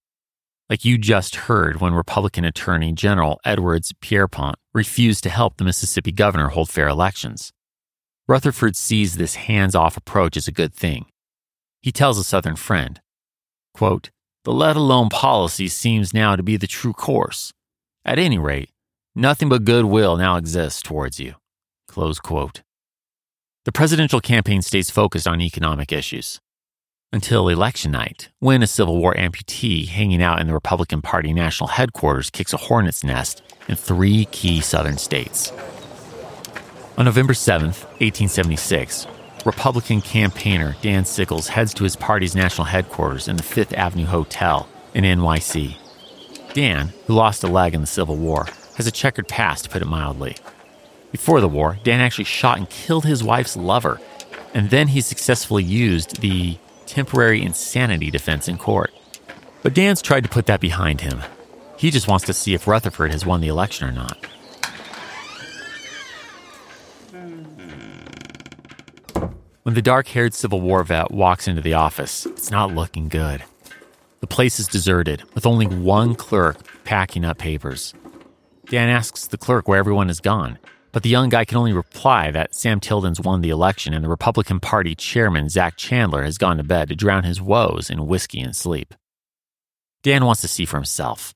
Like 0.70 0.84
you 0.84 0.98
just 0.98 1.34
heard 1.34 1.80
when 1.80 1.94
Republican 1.94 2.44
Attorney 2.44 2.92
General 2.92 3.40
Edwards 3.44 3.92
Pierrepont 4.00 4.54
refused 4.72 5.24
to 5.24 5.30
help 5.30 5.56
the 5.56 5.64
Mississippi 5.64 6.12
governor 6.12 6.50
hold 6.50 6.70
fair 6.70 6.86
elections. 6.86 7.52
Rutherford 8.28 8.76
sees 8.76 9.16
this 9.16 9.34
hands 9.34 9.74
off 9.74 9.96
approach 9.96 10.36
as 10.36 10.46
a 10.46 10.52
good 10.52 10.72
thing. 10.72 11.06
He 11.80 11.90
tells 11.90 12.18
a 12.18 12.24
Southern 12.24 12.54
friend, 12.54 13.00
quote, 13.74 14.10
The 14.44 14.52
let 14.52 14.76
alone 14.76 15.08
policy 15.08 15.66
seems 15.66 16.14
now 16.14 16.36
to 16.36 16.42
be 16.44 16.56
the 16.56 16.68
true 16.68 16.92
course. 16.92 17.52
At 18.04 18.20
any 18.20 18.38
rate, 18.38 18.70
nothing 19.14 19.48
but 19.48 19.64
goodwill 19.64 20.16
now 20.16 20.36
exists 20.36 20.82
towards 20.82 21.18
you. 21.20 21.34
Close 21.88 22.18
quote. 22.18 22.62
The 23.64 23.72
presidential 23.72 24.20
campaign 24.20 24.62
stays 24.62 24.90
focused 24.90 25.28
on 25.28 25.40
economic 25.40 25.92
issues. 25.92 26.40
Until 27.12 27.48
election 27.48 27.92
night, 27.92 28.30
when 28.38 28.62
a 28.62 28.66
Civil 28.66 28.96
War 28.96 29.14
amputee 29.14 29.88
hanging 29.88 30.22
out 30.22 30.40
in 30.40 30.46
the 30.46 30.54
Republican 30.54 31.02
Party 31.02 31.32
national 31.32 31.68
headquarters 31.68 32.30
kicks 32.30 32.54
a 32.54 32.56
hornet's 32.56 33.04
nest 33.04 33.42
in 33.68 33.76
three 33.76 34.24
key 34.26 34.60
Southern 34.60 34.96
states 34.96 35.52
on 36.98 37.06
November 37.06 37.34
7, 37.34 37.68
1876, 37.68 39.06
Republican 39.44 40.00
campaigner 40.00 40.76
Dan 40.82 41.04
Sickles 41.04 41.48
heads 41.48 41.74
to 41.74 41.84
his 41.84 41.96
party's 41.96 42.36
national 42.36 42.66
headquarters 42.66 43.28
in 43.28 43.36
the 43.36 43.42
Fifth 43.42 43.72
Avenue 43.72 44.04
Hotel 44.04 44.68
in 44.94 45.04
NYC. 45.04 45.76
Dan, 46.52 46.92
who 47.06 47.14
lost 47.14 47.42
a 47.42 47.48
leg 47.48 47.74
in 47.74 47.80
the 47.80 47.86
Civil 47.86 48.16
War, 48.16 48.46
has 48.76 48.86
a 48.86 48.90
checkered 48.92 49.28
past, 49.28 49.64
to 49.64 49.70
put 49.70 49.82
it 49.82 49.86
mildly. 49.86 50.36
Before 51.10 51.40
the 51.40 51.48
war, 51.48 51.78
Dan 51.84 52.00
actually 52.00 52.24
shot 52.24 52.58
and 52.58 52.68
killed 52.70 53.04
his 53.04 53.22
wife's 53.22 53.56
lover, 53.56 54.00
and 54.54 54.70
then 54.70 54.88
he 54.88 55.00
successfully 55.00 55.62
used 55.62 56.20
the 56.20 56.56
temporary 56.86 57.42
insanity 57.42 58.10
defense 58.10 58.48
in 58.48 58.58
court. 58.58 58.92
But 59.62 59.74
Dan's 59.74 60.02
tried 60.02 60.24
to 60.24 60.28
put 60.28 60.46
that 60.46 60.60
behind 60.60 61.02
him. 61.02 61.20
He 61.76 61.90
just 61.90 62.08
wants 62.08 62.26
to 62.26 62.32
see 62.32 62.54
if 62.54 62.66
Rutherford 62.66 63.10
has 63.12 63.26
won 63.26 63.40
the 63.40 63.48
election 63.48 63.88
or 63.88 63.92
not. 63.92 64.26
When 69.62 69.74
the 69.74 69.82
dark 69.82 70.08
haired 70.08 70.34
Civil 70.34 70.60
War 70.60 70.82
vet 70.82 71.12
walks 71.12 71.46
into 71.46 71.62
the 71.62 71.74
office, 71.74 72.26
it's 72.26 72.50
not 72.50 72.74
looking 72.74 73.08
good. 73.08 73.44
The 74.20 74.26
place 74.26 74.58
is 74.58 74.66
deserted, 74.66 75.22
with 75.34 75.46
only 75.46 75.66
one 75.66 76.14
clerk 76.14 76.56
packing 76.84 77.24
up 77.24 77.38
papers. 77.38 77.94
Dan 78.72 78.88
asks 78.88 79.26
the 79.26 79.36
clerk 79.36 79.68
where 79.68 79.78
everyone 79.78 80.08
has 80.08 80.18
gone, 80.18 80.58
but 80.92 81.02
the 81.02 81.10
young 81.10 81.28
guy 81.28 81.44
can 81.44 81.58
only 81.58 81.74
reply 81.74 82.30
that 82.30 82.54
Sam 82.54 82.80
Tilden's 82.80 83.20
won 83.20 83.42
the 83.42 83.50
election 83.50 83.92
and 83.92 84.02
the 84.02 84.08
Republican 84.08 84.60
Party 84.60 84.94
chairman, 84.94 85.50
Zach 85.50 85.76
Chandler, 85.76 86.22
has 86.22 86.38
gone 86.38 86.56
to 86.56 86.62
bed 86.64 86.88
to 86.88 86.96
drown 86.96 87.24
his 87.24 87.38
woes 87.38 87.90
in 87.90 88.06
whiskey 88.06 88.40
and 88.40 88.56
sleep. 88.56 88.94
Dan 90.02 90.24
wants 90.24 90.40
to 90.40 90.48
see 90.48 90.64
for 90.64 90.78
himself. 90.78 91.34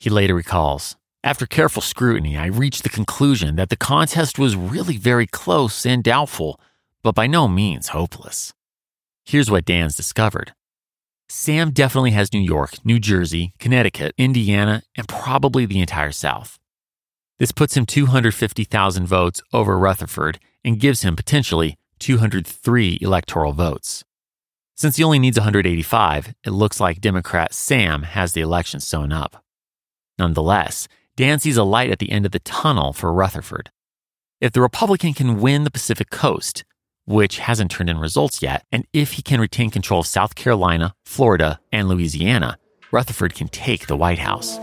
He 0.00 0.08
later 0.08 0.34
recalls 0.34 0.96
After 1.22 1.44
careful 1.44 1.82
scrutiny, 1.82 2.38
I 2.38 2.46
reached 2.46 2.84
the 2.84 2.88
conclusion 2.88 3.56
that 3.56 3.68
the 3.68 3.76
contest 3.76 4.38
was 4.38 4.56
really 4.56 4.96
very 4.96 5.26
close 5.26 5.84
and 5.84 6.02
doubtful 6.02 6.58
but 7.02 7.14
by 7.14 7.26
no 7.26 7.46
means 7.48 7.88
hopeless. 7.88 8.54
Here's 9.26 9.50
what 9.50 9.66
Dan's 9.66 9.94
discovered 9.94 10.54
Sam 11.28 11.70
definitely 11.72 12.12
has 12.12 12.32
New 12.32 12.40
York, 12.40 12.84
New 12.84 13.00
Jersey, 13.00 13.52
Connecticut, 13.58 14.14
Indiana, 14.16 14.82
and 14.96 15.08
probably 15.08 15.66
the 15.66 15.80
entire 15.80 16.12
South. 16.12 16.58
This 17.38 17.52
puts 17.52 17.76
him 17.76 17.84
250,000 17.84 19.06
votes 19.06 19.42
over 19.52 19.76
Rutherford 19.78 20.38
and 20.64 20.80
gives 20.80 21.02
him 21.02 21.16
potentially 21.16 21.76
203 21.98 22.98
electoral 23.00 23.52
votes. 23.52 24.04
Since 24.76 24.96
he 24.96 25.04
only 25.04 25.18
needs 25.18 25.38
185, 25.38 26.34
it 26.44 26.50
looks 26.50 26.80
like 26.80 27.00
Democrat 27.00 27.52
Sam 27.54 28.02
has 28.02 28.32
the 28.32 28.40
election 28.40 28.78
sewn 28.80 29.12
up. 29.12 29.42
Nonetheless, 30.18 30.86
Dan 31.16 31.38
sees 31.40 31.56
a 31.56 31.64
light 31.64 31.90
at 31.90 31.98
the 31.98 32.12
end 32.12 32.26
of 32.26 32.32
the 32.32 32.38
tunnel 32.40 32.92
for 32.92 33.12
Rutherford. 33.12 33.70
If 34.40 34.52
the 34.52 34.60
Republican 34.60 35.14
can 35.14 35.40
win 35.40 35.64
the 35.64 35.70
Pacific 35.70 36.10
Coast, 36.10 36.64
which 37.06 37.38
hasn't 37.38 37.70
turned 37.70 37.88
in 37.88 37.98
results 37.98 38.42
yet, 38.42 38.64
and 38.70 38.86
if 38.92 39.12
he 39.12 39.22
can 39.22 39.40
retain 39.40 39.70
control 39.70 40.00
of 40.00 40.06
South 40.06 40.34
Carolina, 40.34 40.94
Florida, 41.04 41.58
and 41.72 41.88
Louisiana, 41.88 42.58
Rutherford 42.90 43.34
can 43.34 43.48
take 43.48 43.86
the 43.86 43.96
White 43.96 44.18
House. 44.18 44.58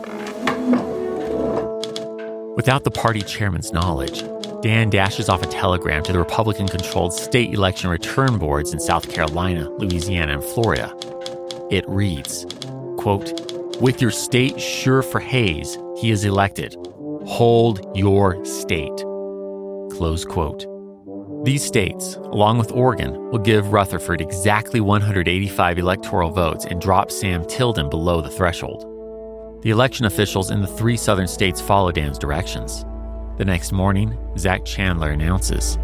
Without 2.55 2.83
the 2.83 2.91
party 2.91 3.21
chairman's 3.21 3.73
knowledge, 3.73 4.23
Dan 4.61 4.89
dashes 4.89 5.27
off 5.27 5.41
a 5.41 5.47
telegram 5.47 6.03
to 6.03 6.13
the 6.13 6.19
Republican 6.19 6.67
controlled 6.67 7.13
state 7.13 7.53
election 7.53 7.89
return 7.89 8.37
boards 8.37 8.73
in 8.73 8.79
South 8.79 9.09
Carolina, 9.09 9.69
Louisiana, 9.71 10.33
and 10.35 10.43
Florida. 10.43 10.95
It 11.71 11.83
reads, 11.87 12.45
quote, 12.97 13.81
With 13.81 14.01
your 14.01 14.11
state 14.11 14.61
sure 14.61 15.01
for 15.01 15.19
Hayes, 15.19 15.77
he 15.99 16.11
is 16.11 16.23
elected. 16.23 16.75
Hold 17.25 17.85
your 17.97 18.43
state. 18.45 18.95
Close 19.97 20.23
quote. 20.23 20.72
These 21.43 21.65
states, 21.65 22.15
along 22.15 22.57
with 22.57 22.71
Oregon, 22.71 23.29
will 23.29 23.37
give 23.37 23.73
Rutherford 23.73 24.21
exactly 24.21 24.79
185 24.79 25.77
electoral 25.77 26.29
votes 26.29 26.63
and 26.63 26.79
drop 26.79 27.11
Sam 27.11 27.45
Tilden 27.45 27.89
below 27.89 28.21
the 28.21 28.29
threshold. 28.29 28.85
The 29.61 29.69
election 29.69 30.05
officials 30.05 30.51
in 30.51 30.61
the 30.61 30.67
three 30.67 30.95
southern 30.95 31.27
states 31.27 31.59
follow 31.59 31.91
Dan's 31.91 32.17
directions. 32.17 32.85
The 33.37 33.43
next 33.43 33.73
morning, 33.73 34.17
Zach 34.37 34.63
Chandler 34.63 35.09
announces 35.09 35.77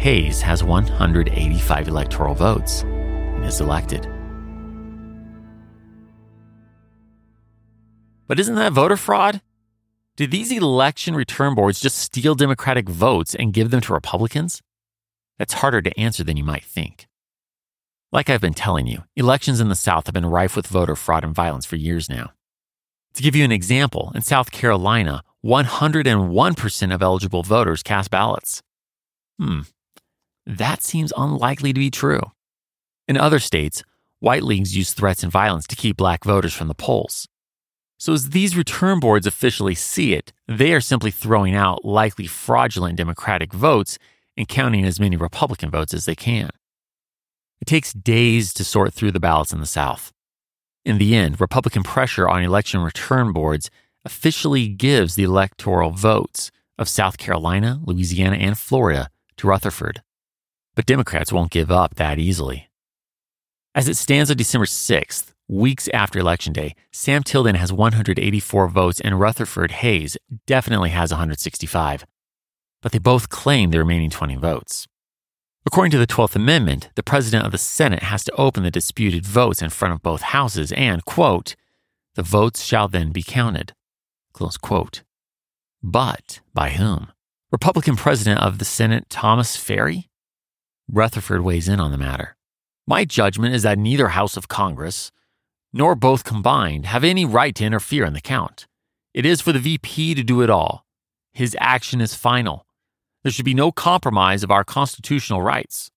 Hayes 0.00 0.42
has 0.42 0.62
185 0.62 1.88
electoral 1.88 2.34
votes 2.34 2.82
and 2.82 3.42
is 3.46 3.62
elected. 3.62 4.02
But 8.26 8.38
isn't 8.38 8.54
that 8.56 8.74
voter 8.74 8.98
fraud? 8.98 9.40
Did 10.16 10.30
these 10.30 10.52
election 10.52 11.14
return 11.14 11.54
boards 11.54 11.80
just 11.80 11.96
steal 11.96 12.34
Democratic 12.34 12.86
votes 12.86 13.34
and 13.34 13.54
give 13.54 13.70
them 13.70 13.80
to 13.80 13.94
Republicans? 13.94 14.60
That's 15.40 15.54
harder 15.54 15.80
to 15.80 15.98
answer 15.98 16.22
than 16.22 16.36
you 16.36 16.44
might 16.44 16.66
think. 16.66 17.08
Like 18.12 18.28
I've 18.28 18.42
been 18.42 18.52
telling 18.52 18.86
you, 18.86 19.04
elections 19.16 19.58
in 19.58 19.70
the 19.70 19.74
South 19.74 20.04
have 20.04 20.12
been 20.12 20.26
rife 20.26 20.54
with 20.54 20.66
voter 20.66 20.94
fraud 20.94 21.24
and 21.24 21.34
violence 21.34 21.64
for 21.64 21.76
years 21.76 22.10
now. 22.10 22.32
To 23.14 23.22
give 23.22 23.34
you 23.34 23.42
an 23.42 23.50
example, 23.50 24.12
in 24.14 24.20
South 24.20 24.50
Carolina, 24.50 25.22
101% 25.42 26.94
of 26.94 27.00
eligible 27.02 27.42
voters 27.42 27.82
cast 27.82 28.10
ballots. 28.10 28.62
Hmm, 29.38 29.60
that 30.44 30.82
seems 30.82 31.10
unlikely 31.16 31.72
to 31.72 31.80
be 31.80 31.90
true. 31.90 32.20
In 33.08 33.16
other 33.16 33.38
states, 33.38 33.82
white 34.18 34.42
leagues 34.42 34.76
use 34.76 34.92
threats 34.92 35.22
and 35.22 35.32
violence 35.32 35.66
to 35.68 35.76
keep 35.76 35.96
black 35.96 36.22
voters 36.22 36.52
from 36.52 36.68
the 36.68 36.74
polls. 36.74 37.26
So, 37.98 38.12
as 38.12 38.28
these 38.28 38.58
return 38.58 39.00
boards 39.00 39.26
officially 39.26 39.74
see 39.74 40.12
it, 40.12 40.34
they 40.46 40.74
are 40.74 40.82
simply 40.82 41.10
throwing 41.10 41.54
out 41.54 41.82
likely 41.82 42.26
fraudulent 42.26 42.96
Democratic 42.96 43.54
votes 43.54 43.98
and 44.40 44.48
counting 44.48 44.86
as 44.86 44.98
many 44.98 45.16
Republican 45.16 45.70
votes 45.70 45.92
as 45.92 46.06
they 46.06 46.14
can. 46.14 46.48
It 47.60 47.66
takes 47.66 47.92
days 47.92 48.54
to 48.54 48.64
sort 48.64 48.94
through 48.94 49.12
the 49.12 49.20
ballots 49.20 49.52
in 49.52 49.60
the 49.60 49.66
South. 49.66 50.12
In 50.82 50.96
the 50.96 51.14
end, 51.14 51.42
Republican 51.42 51.82
pressure 51.82 52.26
on 52.26 52.42
election 52.42 52.80
return 52.80 53.32
boards 53.34 53.70
officially 54.02 54.66
gives 54.66 55.14
the 55.14 55.24
electoral 55.24 55.90
votes 55.90 56.50
of 56.78 56.88
South 56.88 57.18
Carolina, 57.18 57.80
Louisiana, 57.84 58.36
and 58.36 58.58
Florida 58.58 59.10
to 59.36 59.46
Rutherford. 59.46 60.02
But 60.74 60.86
Democrats 60.86 61.34
won't 61.34 61.50
give 61.50 61.70
up 61.70 61.96
that 61.96 62.18
easily. 62.18 62.70
As 63.74 63.90
it 63.90 63.98
stands 63.98 64.30
on 64.30 64.38
December 64.38 64.64
6th, 64.64 65.34
weeks 65.48 65.86
after 65.92 66.18
Election 66.18 66.54
Day, 66.54 66.74
Sam 66.92 67.22
Tilden 67.22 67.56
has 67.56 67.74
184 67.74 68.68
votes 68.68 69.02
and 69.02 69.20
Rutherford 69.20 69.70
Hayes 69.70 70.16
definitely 70.46 70.90
has 70.90 71.10
165. 71.10 72.06
But 72.82 72.92
they 72.92 72.98
both 72.98 73.28
claim 73.28 73.70
the 73.70 73.78
remaining 73.78 74.10
20 74.10 74.36
votes. 74.36 74.86
According 75.66 75.90
to 75.92 75.98
the 75.98 76.06
12th 76.06 76.36
Amendment, 76.36 76.88
the 76.94 77.02
President 77.02 77.44
of 77.44 77.52
the 77.52 77.58
Senate 77.58 78.04
has 78.04 78.24
to 78.24 78.32
open 78.32 78.62
the 78.62 78.70
disputed 78.70 79.26
votes 79.26 79.60
in 79.60 79.68
front 79.68 79.92
of 79.92 80.02
both 80.02 80.22
houses 80.22 80.72
and, 80.72 81.04
quote, 81.04 81.54
the 82.14 82.22
votes 82.22 82.64
shall 82.64 82.88
then 82.88 83.12
be 83.12 83.22
counted. 83.22 83.74
Close 84.32 84.56
quote. 84.56 85.02
But 85.82 86.40
by 86.52 86.70
whom? 86.70 87.12
Republican 87.52 87.96
President 87.96 88.40
of 88.40 88.58
the 88.58 88.64
Senate 88.64 89.08
Thomas 89.08 89.56
Ferry? 89.56 90.08
Rutherford 90.90 91.42
weighs 91.42 91.68
in 91.68 91.78
on 91.78 91.90
the 91.90 91.98
matter. 91.98 92.36
My 92.86 93.04
judgment 93.04 93.54
is 93.54 93.62
that 93.62 93.78
neither 93.78 94.08
House 94.08 94.36
of 94.36 94.48
Congress, 94.48 95.12
nor 95.72 95.94
both 95.94 96.24
combined, 96.24 96.86
have 96.86 97.04
any 97.04 97.24
right 97.24 97.54
to 97.54 97.64
interfere 97.64 98.04
in 98.04 98.12
the 98.12 98.20
count. 98.20 98.66
It 99.14 99.24
is 99.24 99.40
for 99.40 99.52
the 99.52 99.58
VP 99.58 100.14
to 100.14 100.22
do 100.22 100.42
it 100.42 100.50
all. 100.50 100.84
His 101.32 101.56
action 101.60 102.00
is 102.00 102.14
final. 102.14 102.66
There 103.22 103.32
should 103.32 103.44
be 103.44 103.54
no 103.54 103.70
compromise 103.70 104.42
of 104.42 104.50
our 104.50 104.64
constitutional 104.64 105.42
rights. 105.42 105.90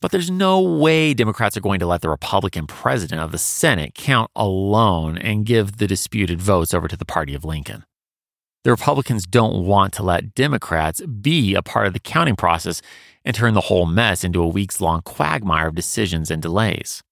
But 0.00 0.12
there's 0.12 0.30
no 0.30 0.60
way 0.60 1.14
Democrats 1.14 1.56
are 1.56 1.62
going 1.62 1.80
to 1.80 1.86
let 1.86 2.00
the 2.00 2.10
Republican 2.10 2.66
president 2.66 3.20
of 3.22 3.32
the 3.32 3.38
Senate 3.38 3.94
count 3.94 4.30
alone 4.36 5.18
and 5.18 5.46
give 5.46 5.78
the 5.78 5.86
disputed 5.86 6.40
votes 6.40 6.72
over 6.72 6.86
to 6.86 6.96
the 6.96 7.06
party 7.06 7.34
of 7.34 7.44
Lincoln. 7.44 7.84
The 8.62 8.70
Republicans 8.70 9.26
don't 9.26 9.66
want 9.66 9.92
to 9.94 10.02
let 10.02 10.34
Democrats 10.34 11.00
be 11.00 11.54
a 11.54 11.62
part 11.62 11.86
of 11.86 11.92
the 11.92 12.00
counting 12.00 12.36
process 12.36 12.82
and 13.24 13.34
turn 13.34 13.54
the 13.54 13.62
whole 13.62 13.86
mess 13.86 14.22
into 14.22 14.42
a 14.42 14.48
weeks 14.48 14.80
long 14.80 15.02
quagmire 15.02 15.68
of 15.68 15.74
decisions 15.74 16.30
and 16.30 16.40
delays. 16.40 17.02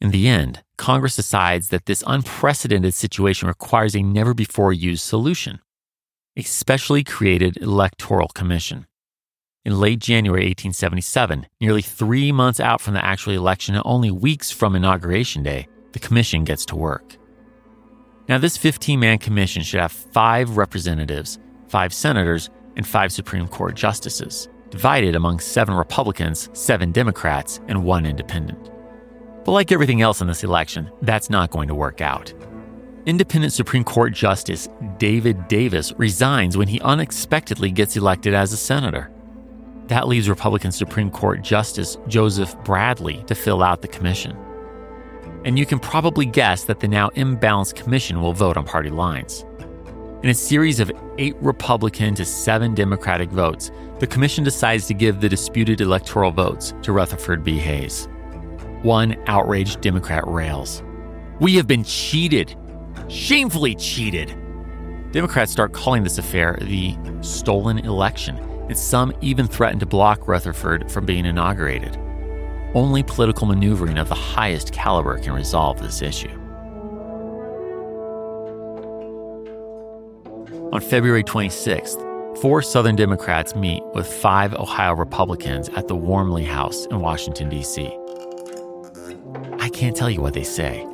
In 0.00 0.10
the 0.10 0.28
end, 0.28 0.62
Congress 0.78 1.16
decides 1.16 1.70
that 1.70 1.86
this 1.86 2.04
unprecedented 2.06 2.94
situation 2.94 3.48
requires 3.48 3.96
a 3.96 4.02
never 4.02 4.34
before 4.34 4.72
used 4.72 5.02
solution 5.02 5.60
a 6.36 6.42
specially 6.42 7.02
created 7.02 7.56
electoral 7.58 8.28
commission 8.28 8.86
in 9.66 9.80
late 9.80 9.98
January 9.98 10.42
1877, 10.42 11.44
nearly 11.60 11.82
three 11.82 12.30
months 12.30 12.60
out 12.60 12.80
from 12.80 12.94
the 12.94 13.04
actual 13.04 13.32
election 13.32 13.74
and 13.74 13.82
only 13.84 14.12
weeks 14.12 14.48
from 14.48 14.76
Inauguration 14.76 15.42
Day, 15.42 15.66
the 15.90 15.98
commission 15.98 16.44
gets 16.44 16.64
to 16.66 16.76
work. 16.76 17.16
Now, 18.28 18.38
this 18.38 18.56
15 18.56 19.00
man 19.00 19.18
commission 19.18 19.64
should 19.64 19.80
have 19.80 19.90
five 19.90 20.56
representatives, 20.56 21.40
five 21.66 21.92
senators, 21.92 22.48
and 22.76 22.86
five 22.86 23.10
Supreme 23.10 23.48
Court 23.48 23.74
justices, 23.74 24.48
divided 24.70 25.16
among 25.16 25.40
seven 25.40 25.74
Republicans, 25.74 26.48
seven 26.52 26.92
Democrats, 26.92 27.58
and 27.66 27.82
one 27.82 28.06
independent. 28.06 28.70
But 29.44 29.50
like 29.50 29.72
everything 29.72 30.00
else 30.00 30.20
in 30.20 30.28
this 30.28 30.44
election, 30.44 30.92
that's 31.02 31.28
not 31.28 31.50
going 31.50 31.66
to 31.66 31.74
work 31.74 32.00
out. 32.00 32.32
Independent 33.06 33.52
Supreme 33.52 33.84
Court 33.84 34.12
Justice 34.12 34.68
David 34.98 35.46
Davis 35.46 35.92
resigns 35.96 36.56
when 36.56 36.66
he 36.66 36.80
unexpectedly 36.80 37.70
gets 37.70 37.96
elected 37.96 38.34
as 38.34 38.52
a 38.52 38.56
senator. 38.56 39.12
That 39.86 40.08
leaves 40.08 40.28
Republican 40.28 40.72
Supreme 40.72 41.12
Court 41.12 41.40
Justice 41.40 41.98
Joseph 42.08 42.56
Bradley 42.64 43.22
to 43.28 43.36
fill 43.36 43.62
out 43.62 43.80
the 43.80 43.86
commission. 43.86 44.36
And 45.44 45.56
you 45.56 45.64
can 45.64 45.78
probably 45.78 46.26
guess 46.26 46.64
that 46.64 46.80
the 46.80 46.88
now 46.88 47.10
imbalanced 47.10 47.76
commission 47.76 48.20
will 48.20 48.32
vote 48.32 48.56
on 48.56 48.64
party 48.64 48.90
lines. 48.90 49.44
In 50.24 50.30
a 50.30 50.34
series 50.34 50.80
of 50.80 50.90
eight 51.18 51.36
Republican 51.36 52.16
to 52.16 52.24
seven 52.24 52.74
Democratic 52.74 53.30
votes, 53.30 53.70
the 54.00 54.08
commission 54.08 54.42
decides 54.42 54.88
to 54.88 54.94
give 54.94 55.20
the 55.20 55.28
disputed 55.28 55.80
electoral 55.80 56.32
votes 56.32 56.74
to 56.82 56.90
Rutherford 56.90 57.44
B. 57.44 57.56
Hayes. 57.58 58.08
One 58.82 59.16
outraged 59.28 59.80
Democrat 59.80 60.26
rails. 60.26 60.82
We 61.38 61.54
have 61.54 61.68
been 61.68 61.84
cheated, 61.84 62.56
shamefully 63.08 63.74
cheated. 63.74 64.36
Democrats 65.12 65.52
start 65.52 65.72
calling 65.72 66.02
this 66.02 66.18
affair 66.18 66.58
the 66.60 66.96
stolen 67.20 67.78
election 67.78 68.36
and 68.68 68.76
some 68.76 69.12
even 69.20 69.46
threaten 69.46 69.78
to 69.78 69.86
block 69.86 70.26
Rutherford 70.28 70.90
from 70.90 71.06
being 71.06 71.24
inaugurated. 71.24 71.96
Only 72.74 73.02
political 73.02 73.46
maneuvering 73.46 73.96
of 73.98 74.08
the 74.08 74.14
highest 74.14 74.72
caliber 74.72 75.18
can 75.18 75.32
resolve 75.32 75.80
this 75.80 76.02
issue. 76.02 76.38
On 80.72 80.80
February 80.80 81.22
26th, 81.22 82.02
four 82.42 82.60
Southern 82.60 82.96
Democrats 82.96 83.54
meet 83.54 83.82
with 83.94 84.06
five 84.06 84.52
Ohio 84.54 84.94
Republicans 84.94 85.68
at 85.70 85.88
the 85.88 85.96
Wormley 85.96 86.44
House 86.44 86.86
in 86.86 87.00
Washington, 87.00 87.48
D.C. 87.48 87.96
I 89.58 89.68
can't 89.70 89.96
tell 89.96 90.10
you 90.10 90.20
what 90.20 90.34
they 90.34 90.42
say. 90.42 90.84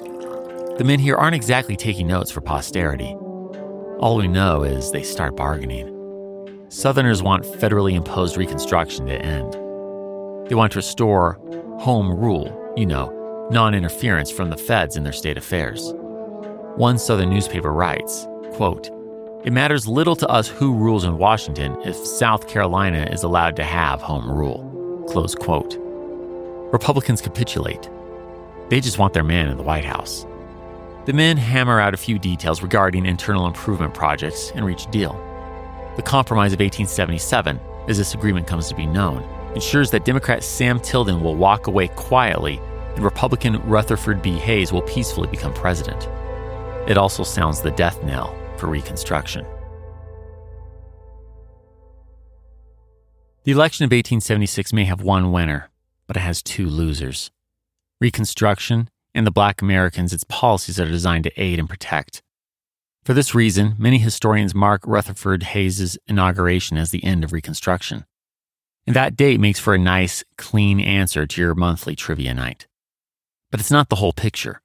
The 0.78 0.84
men 0.84 0.98
here 0.98 1.16
aren't 1.16 1.34
exactly 1.34 1.76
taking 1.76 2.06
notes 2.06 2.30
for 2.30 2.40
posterity. 2.40 3.14
All 3.98 4.16
we 4.16 4.26
know 4.26 4.62
is 4.62 4.90
they 4.90 5.02
start 5.02 5.36
bargaining. 5.36 5.86
Southerners 6.70 7.22
want 7.22 7.44
federally 7.44 7.92
imposed 7.92 8.38
Reconstruction 8.38 9.04
to 9.04 9.22
end. 9.22 9.52
They 10.48 10.54
want 10.54 10.72
to 10.72 10.78
restore 10.78 11.34
home 11.78 12.10
rule, 12.10 12.72
you 12.74 12.86
know, 12.86 13.48
non 13.52 13.74
interference 13.74 14.30
from 14.30 14.48
the 14.48 14.56
feds 14.56 14.96
in 14.96 15.04
their 15.04 15.12
state 15.12 15.36
affairs. 15.36 15.92
One 16.76 16.96
Southern 16.96 17.28
newspaper 17.28 17.70
writes, 17.70 18.26
quote, 18.54 18.88
It 19.44 19.52
matters 19.52 19.86
little 19.86 20.16
to 20.16 20.28
us 20.28 20.48
who 20.48 20.74
rules 20.74 21.04
in 21.04 21.18
Washington 21.18 21.76
if 21.84 21.96
South 21.96 22.48
Carolina 22.48 23.06
is 23.12 23.24
allowed 23.24 23.56
to 23.56 23.62
have 23.62 24.00
home 24.00 24.30
rule. 24.30 25.04
Close 25.06 25.34
quote. 25.34 25.76
Republicans 26.72 27.20
capitulate. 27.20 27.90
They 28.70 28.80
just 28.80 28.98
want 28.98 29.12
their 29.12 29.22
man 29.22 29.50
in 29.50 29.58
the 29.58 29.62
White 29.62 29.84
House. 29.84 30.24
The 31.04 31.12
men 31.12 31.36
hammer 31.36 31.80
out 31.80 31.94
a 31.94 31.96
few 31.96 32.16
details 32.16 32.62
regarding 32.62 33.06
internal 33.06 33.48
improvement 33.48 33.92
projects 33.92 34.52
and 34.54 34.64
reach 34.64 34.86
a 34.86 34.90
deal. 34.92 35.14
The 35.96 36.02
Compromise 36.02 36.52
of 36.52 36.60
1877, 36.60 37.58
as 37.88 37.98
this 37.98 38.14
agreement 38.14 38.46
comes 38.46 38.68
to 38.68 38.76
be 38.76 38.86
known, 38.86 39.24
ensures 39.56 39.90
that 39.90 40.04
Democrat 40.04 40.44
Sam 40.44 40.78
Tilden 40.78 41.20
will 41.20 41.34
walk 41.34 41.66
away 41.66 41.88
quietly 41.88 42.60
and 42.94 43.04
Republican 43.04 43.56
Rutherford 43.68 44.22
B. 44.22 44.38
Hayes 44.38 44.72
will 44.72 44.82
peacefully 44.82 45.26
become 45.26 45.52
president. 45.52 46.08
It 46.88 46.96
also 46.96 47.24
sounds 47.24 47.60
the 47.60 47.72
death 47.72 48.00
knell 48.04 48.32
for 48.56 48.68
Reconstruction. 48.68 49.44
The 53.42 53.50
election 53.50 53.82
of 53.82 53.88
1876 53.88 54.72
may 54.72 54.84
have 54.84 55.02
one 55.02 55.32
winner, 55.32 55.68
but 56.06 56.16
it 56.16 56.20
has 56.20 56.44
two 56.44 56.68
losers 56.68 57.32
Reconstruction 58.00 58.88
and 59.14 59.26
the 59.26 59.30
black 59.30 59.62
Americans 59.62 60.12
its 60.12 60.24
policies 60.24 60.80
are 60.80 60.88
designed 60.88 61.24
to 61.24 61.42
aid 61.42 61.58
and 61.58 61.68
protect. 61.68 62.22
For 63.04 63.14
this 63.14 63.34
reason, 63.34 63.74
many 63.78 63.98
historians 63.98 64.54
mark 64.54 64.82
Rutherford 64.86 65.42
Hayes' 65.42 65.98
inauguration 66.06 66.76
as 66.76 66.90
the 66.90 67.02
end 67.02 67.24
of 67.24 67.32
Reconstruction. 67.32 68.04
And 68.86 68.94
that 68.96 69.16
date 69.16 69.40
makes 69.40 69.58
for 69.58 69.74
a 69.74 69.78
nice, 69.78 70.22
clean 70.36 70.80
answer 70.80 71.26
to 71.26 71.40
your 71.40 71.54
monthly 71.54 71.96
trivia 71.96 72.32
night. 72.34 72.66
But 73.50 73.60
it's 73.60 73.70
not 73.70 73.88
the 73.88 73.96
whole 73.96 74.12
picture. 74.12 74.62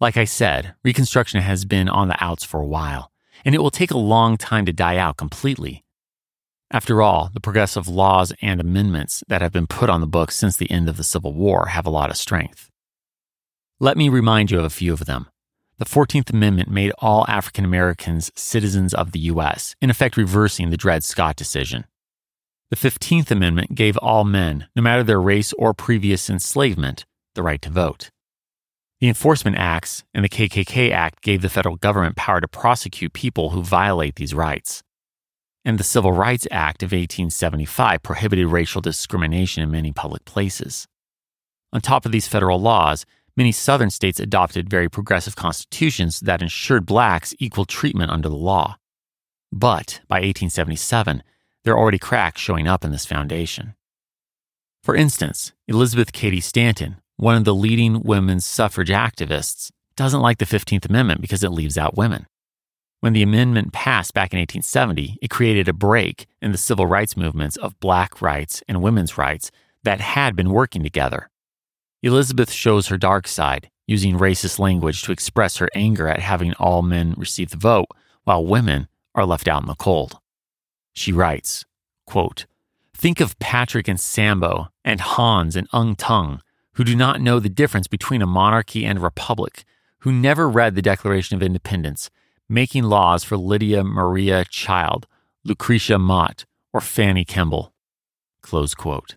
Like 0.00 0.16
I 0.16 0.24
said, 0.24 0.74
Reconstruction 0.82 1.42
has 1.42 1.66
been 1.66 1.88
on 1.88 2.08
the 2.08 2.22
outs 2.24 2.44
for 2.44 2.60
a 2.60 2.66
while, 2.66 3.12
and 3.44 3.54
it 3.54 3.58
will 3.58 3.70
take 3.70 3.90
a 3.90 3.98
long 3.98 4.38
time 4.38 4.64
to 4.64 4.72
die 4.72 4.96
out 4.96 5.18
completely. 5.18 5.84
After 6.70 7.02
all, 7.02 7.30
the 7.34 7.40
progressive 7.40 7.88
laws 7.88 8.32
and 8.40 8.60
amendments 8.60 9.22
that 9.28 9.42
have 9.42 9.52
been 9.52 9.66
put 9.66 9.90
on 9.90 10.00
the 10.00 10.06
books 10.06 10.36
since 10.36 10.56
the 10.56 10.70
end 10.70 10.88
of 10.88 10.96
the 10.96 11.04
Civil 11.04 11.34
War 11.34 11.66
have 11.66 11.84
a 11.84 11.90
lot 11.90 12.08
of 12.08 12.16
strength. 12.16 12.69
Let 13.82 13.96
me 13.96 14.10
remind 14.10 14.50
you 14.50 14.58
of 14.58 14.66
a 14.66 14.68
few 14.68 14.92
of 14.92 15.06
them. 15.06 15.26
The 15.78 15.86
14th 15.86 16.28
Amendment 16.28 16.68
made 16.68 16.92
all 16.98 17.24
African 17.26 17.64
Americans 17.64 18.30
citizens 18.36 18.92
of 18.92 19.12
the 19.12 19.20
U.S., 19.20 19.74
in 19.80 19.88
effect 19.88 20.18
reversing 20.18 20.68
the 20.68 20.76
Dred 20.76 21.02
Scott 21.02 21.34
decision. 21.34 21.86
The 22.68 22.76
15th 22.76 23.30
Amendment 23.30 23.74
gave 23.74 23.96
all 23.96 24.24
men, 24.24 24.66
no 24.76 24.82
matter 24.82 25.02
their 25.02 25.18
race 25.18 25.54
or 25.54 25.72
previous 25.72 26.28
enslavement, 26.28 27.06
the 27.34 27.42
right 27.42 27.62
to 27.62 27.70
vote. 27.70 28.10
The 29.00 29.08
Enforcement 29.08 29.56
Acts 29.56 30.04
and 30.12 30.26
the 30.26 30.28
KKK 30.28 30.90
Act 30.90 31.22
gave 31.22 31.40
the 31.40 31.48
federal 31.48 31.76
government 31.76 32.16
power 32.16 32.42
to 32.42 32.48
prosecute 32.48 33.14
people 33.14 33.48
who 33.48 33.62
violate 33.62 34.16
these 34.16 34.34
rights. 34.34 34.82
And 35.64 35.78
the 35.78 35.84
Civil 35.84 36.12
Rights 36.12 36.46
Act 36.50 36.82
of 36.82 36.92
1875 36.92 38.02
prohibited 38.02 38.48
racial 38.48 38.82
discrimination 38.82 39.62
in 39.62 39.70
many 39.70 39.90
public 39.90 40.26
places. 40.26 40.86
On 41.72 41.80
top 41.80 42.04
of 42.04 42.12
these 42.12 42.28
federal 42.28 42.60
laws, 42.60 43.06
many 43.36 43.52
southern 43.52 43.90
states 43.90 44.20
adopted 44.20 44.68
very 44.68 44.88
progressive 44.88 45.36
constitutions 45.36 46.20
that 46.20 46.42
ensured 46.42 46.86
blacks 46.86 47.34
equal 47.38 47.64
treatment 47.64 48.10
under 48.10 48.28
the 48.28 48.36
law. 48.36 48.76
But 49.52 50.00
by 50.08 50.16
1877, 50.16 51.22
there 51.64 51.74
are 51.74 51.78
already 51.78 51.98
cracks 51.98 52.40
showing 52.40 52.68
up 52.68 52.84
in 52.84 52.92
this 52.92 53.06
foundation. 53.06 53.74
For 54.82 54.96
instance, 54.96 55.52
Elizabeth 55.68 56.12
Cady 56.12 56.40
Stanton, 56.40 56.96
one 57.16 57.36
of 57.36 57.44
the 57.44 57.54
leading 57.54 58.02
women's 58.02 58.46
suffrage 58.46 58.88
activists, 58.88 59.70
doesn't 59.96 60.22
like 60.22 60.38
the 60.38 60.46
15th 60.46 60.88
Amendment 60.88 61.20
because 61.20 61.44
it 61.44 61.50
leaves 61.50 61.76
out 61.76 61.96
women. 61.96 62.26
When 63.00 63.14
the 63.14 63.22
amendment 63.22 63.72
passed 63.72 64.12
back 64.12 64.34
in 64.34 64.38
1870, 64.38 65.18
it 65.22 65.30
created 65.30 65.68
a 65.68 65.72
break 65.72 66.26
in 66.42 66.52
the 66.52 66.58
civil 66.58 66.86
rights 66.86 67.16
movements 67.16 67.56
of 67.56 67.80
black 67.80 68.20
rights 68.20 68.62
and 68.68 68.82
women's 68.82 69.16
rights 69.16 69.50
that 69.84 70.00
had 70.00 70.36
been 70.36 70.50
working 70.50 70.82
together. 70.82 71.29
Elizabeth 72.02 72.50
shows 72.50 72.88
her 72.88 72.96
dark 72.96 73.28
side, 73.28 73.70
using 73.86 74.18
racist 74.18 74.58
language 74.58 75.02
to 75.02 75.12
express 75.12 75.58
her 75.58 75.68
anger 75.74 76.08
at 76.08 76.20
having 76.20 76.54
all 76.54 76.82
men 76.82 77.14
receive 77.16 77.50
the 77.50 77.56
vote 77.56 77.88
while 78.24 78.44
women 78.44 78.88
are 79.14 79.26
left 79.26 79.48
out 79.48 79.62
in 79.62 79.68
the 79.68 79.74
cold. 79.74 80.18
She 80.92 81.12
writes, 81.12 81.64
quote, 82.06 82.46
Think 82.94 83.20
of 83.20 83.38
Patrick 83.38 83.88
and 83.88 83.98
Sambo 83.98 84.68
and 84.84 85.00
Hans 85.00 85.56
and 85.56 85.68
Yung 85.72 85.96
Tung, 85.96 86.40
who 86.74 86.84
do 86.84 86.94
not 86.94 87.20
know 87.20 87.40
the 87.40 87.48
difference 87.48 87.86
between 87.86 88.22
a 88.22 88.26
monarchy 88.26 88.84
and 88.84 88.98
a 88.98 89.02
republic, 89.02 89.64
who 90.00 90.12
never 90.12 90.48
read 90.48 90.74
the 90.74 90.82
Declaration 90.82 91.36
of 91.36 91.42
Independence, 91.42 92.10
making 92.48 92.84
laws 92.84 93.24
for 93.24 93.36
Lydia 93.36 93.84
Maria 93.84 94.44
Child, 94.44 95.06
Lucretia 95.44 95.98
Mott, 95.98 96.44
or 96.72 96.80
Fanny 96.80 97.24
Kemble. 97.24 97.72
Close 98.42 98.74
quote. 98.74 99.16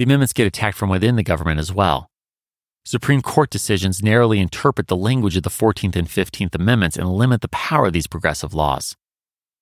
The 0.00 0.04
amendments 0.04 0.32
get 0.32 0.46
attacked 0.46 0.78
from 0.78 0.88
within 0.88 1.16
the 1.16 1.22
government 1.22 1.60
as 1.60 1.74
well. 1.74 2.08
Supreme 2.86 3.20
Court 3.20 3.50
decisions 3.50 4.02
narrowly 4.02 4.40
interpret 4.40 4.86
the 4.86 4.96
language 4.96 5.36
of 5.36 5.42
the 5.42 5.50
14th 5.50 5.94
and 5.94 6.08
15th 6.08 6.54
Amendments 6.54 6.96
and 6.96 7.12
limit 7.12 7.42
the 7.42 7.48
power 7.48 7.84
of 7.84 7.92
these 7.92 8.06
progressive 8.06 8.54
laws. 8.54 8.96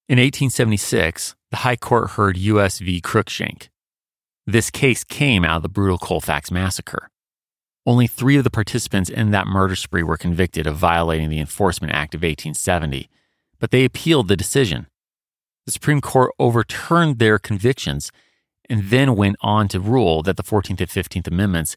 In 0.09 0.17
1876, 0.17 1.35
the 1.51 1.57
High 1.57 1.75
Court 1.75 2.11
heard 2.11 2.37
U.S. 2.37 2.79
v. 2.79 3.01
Cruikshank. 3.01 3.67
This 4.47 4.71
case 4.71 5.03
came 5.03 5.45
out 5.45 5.57
of 5.57 5.63
the 5.65 5.69
brutal 5.69 5.99
Colfax 5.99 6.53
massacre. 6.53 7.11
Only 7.85 8.07
three 8.07 8.37
of 8.37 8.45
the 8.45 8.49
participants 8.49 9.11
in 9.11 9.33
that 9.33 9.49
murder 9.49 9.75
spree 9.75 10.05
were 10.05 10.17
convicted 10.17 10.69
of 10.69 10.77
violating 10.77 11.31
the 11.31 11.41
Enforcement 11.41 11.93
Act 11.93 12.15
of 12.15 12.21
1870, 12.21 13.11
but 13.59 13.73
they 13.73 13.85
appealed 13.85 14.29
the 14.29 14.37
decision. 14.37 14.87
The 15.67 15.73
Supreme 15.73 16.01
Court 16.01 16.31
overturned 16.39 17.19
their 17.19 17.41
convictions 17.41 18.13
and 18.69 18.91
then 18.91 19.17
went 19.17 19.37
on 19.41 19.69
to 19.69 19.81
rule 19.81 20.23
that 20.23 20.37
the 20.37 20.43
14th 20.43 20.81
and 20.81 20.89
15th 20.89 21.27
Amendments 21.27 21.77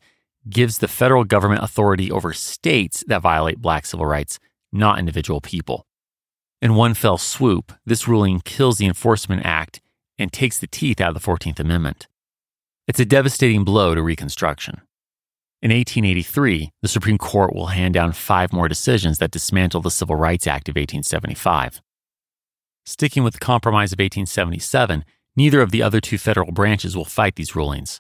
gives 0.50 0.80
the 0.80 0.88
federal 0.88 1.24
government 1.24 1.64
authority 1.64 2.12
over 2.12 2.34
states 2.34 3.04
that 3.08 3.22
violate 3.22 3.62
black 3.62 3.86
civil 3.86 4.06
rights, 4.06 4.40
not 4.72 5.00
individual 5.00 5.42
people. 5.42 5.86
In 6.62 6.76
one 6.76 6.94
fell 6.94 7.18
swoop, 7.18 7.74
this 7.86 8.08
ruling 8.08 8.42
kills 8.42 8.78
the 8.78 8.86
Enforcement 8.86 9.46
Act 9.46 9.82
and 10.18 10.32
takes 10.32 10.60
the 10.60 10.68
teeth 10.68 11.02
out 11.02 11.16
of 11.16 11.22
the 11.22 11.28
14th 11.32 11.60
Amendment. 11.60 12.08
It's 12.88 13.00
a 13.00 13.06
devastating 13.06 13.64
blow 13.64 13.96
to 13.96 14.02
Reconstruction. 14.02 14.82
In 15.62 15.70
1883, 15.70 16.72
the 16.82 16.88
Supreme 16.88 17.20
Court 17.20 17.54
will 17.54 17.68
hand 17.68 17.94
down 17.94 18.14
five 18.14 18.52
more 18.52 18.68
decisions 18.68 19.20
that 19.20 19.32
dismantle 19.32 19.82
the 19.82 19.92
Civil 19.92 20.16
Rights 20.16 20.48
Act 20.48 20.68
of 20.68 20.74
1875. 20.74 21.82
Sticking 22.84 23.24
with 23.24 23.36
the 23.36 23.40
Compromise 23.40 23.94
of 23.94 24.00
1877, 24.00 25.06
neither 25.36 25.62
of 25.62 25.72
the 25.72 25.82
other 25.82 26.00
two 26.00 26.18
federal 26.18 26.52
branches 26.52 26.96
will 26.96 27.06
fight 27.06 27.36
these 27.36 27.56
rulings. 27.56 28.00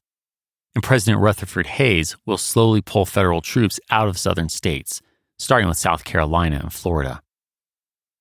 And 0.74 0.84
President 0.84 1.22
Rutherford 1.22 1.68
Hayes 1.68 2.16
will 2.26 2.38
slowly 2.38 2.82
pull 2.82 3.06
federal 3.06 3.42
troops 3.42 3.80
out 3.90 4.08
of 4.08 4.18
southern 4.18 4.50
states, 4.50 5.02
starting 5.38 5.68
with 5.68 5.78
South 5.78 6.04
Carolina 6.04 6.60
and 6.62 6.72
Florida. 6.72 7.22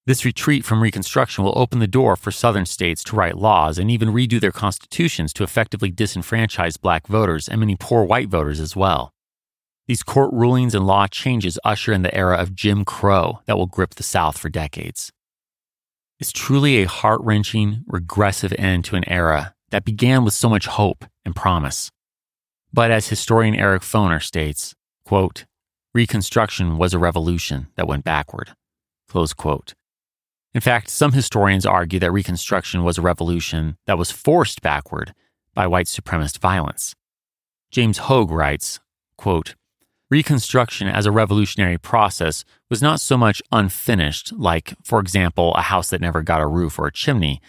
This 0.06 0.24
retreat 0.24 0.64
from 0.64 0.82
Reconstruction 0.82 1.44
will 1.44 1.56
open 1.56 1.78
the 1.78 1.86
door 1.86 2.16
for 2.16 2.30
Southern 2.30 2.66
states 2.66 3.04
to 3.04 3.16
write 3.16 3.36
laws 3.36 3.78
and 3.78 3.90
even 3.90 4.08
redo 4.08 4.40
their 4.40 4.50
constitutions 4.50 5.32
to 5.34 5.44
effectively 5.44 5.92
disenfranchise 5.92 6.80
black 6.80 7.06
voters 7.06 7.46
and 7.46 7.60
many 7.60 7.76
poor 7.78 8.02
white 8.02 8.28
voters 8.28 8.58
as 8.58 8.74
well. 8.74 9.12
These 9.86 10.02
court 10.02 10.32
rulings 10.32 10.74
and 10.74 10.86
law 10.86 11.06
changes 11.06 11.58
usher 11.64 11.92
in 11.92 12.02
the 12.02 12.14
era 12.14 12.36
of 12.36 12.54
Jim 12.54 12.84
Crow 12.84 13.40
that 13.46 13.58
will 13.58 13.66
grip 13.66 13.94
the 13.94 14.02
South 14.02 14.38
for 14.38 14.48
decades. 14.48 15.12
It's 16.20 16.32
truly 16.32 16.82
a 16.82 16.88
heart 16.88 17.22
wrenching, 17.22 17.82
regressive 17.86 18.52
end 18.58 18.84
to 18.84 18.96
an 18.96 19.08
era 19.08 19.54
that 19.70 19.86
began 19.86 20.22
with 20.22 20.34
so 20.34 20.50
much 20.50 20.66
hope 20.66 21.06
and 21.24 21.34
promise. 21.34 21.90
But 22.74 22.90
as 22.90 23.08
historian 23.08 23.54
Eric 23.54 23.80
Foner 23.80 24.22
states, 24.22 24.74
quote, 25.06 25.46
Reconstruction 25.94 26.76
was 26.76 26.92
a 26.92 26.98
revolution 26.98 27.68
that 27.76 27.88
went 27.88 28.04
backward. 28.04 28.50
Close 29.08 29.32
quote. 29.32 29.72
In 30.52 30.60
fact, 30.60 30.90
some 30.90 31.12
historians 31.12 31.64
argue 31.64 31.98
that 32.00 32.12
Reconstruction 32.12 32.84
was 32.84 32.98
a 32.98 33.02
revolution 33.02 33.78
that 33.86 33.96
was 33.96 34.10
forced 34.10 34.60
backward 34.60 35.14
by 35.54 35.66
white 35.66 35.86
supremacist 35.86 36.38
violence. 36.38 36.94
James 37.70 37.96
Hogue 37.96 38.30
writes, 38.30 38.78
quote, 39.16 39.54
Reconstruction 40.10 40.88
as 40.88 41.06
a 41.06 41.12
revolutionary 41.12 41.78
process 41.78 42.44
was 42.68 42.82
not 42.82 43.00
so 43.00 43.16
much 43.16 43.40
unfinished, 43.52 44.32
like, 44.32 44.74
for 44.82 44.98
example, 44.98 45.54
a 45.54 45.62
house 45.62 45.90
that 45.90 46.00
never 46.00 46.20
got 46.20 46.40
a 46.40 46.48
roof 46.48 46.80
or 46.80 46.88
a 46.88 46.92
chimney, 46.92 47.40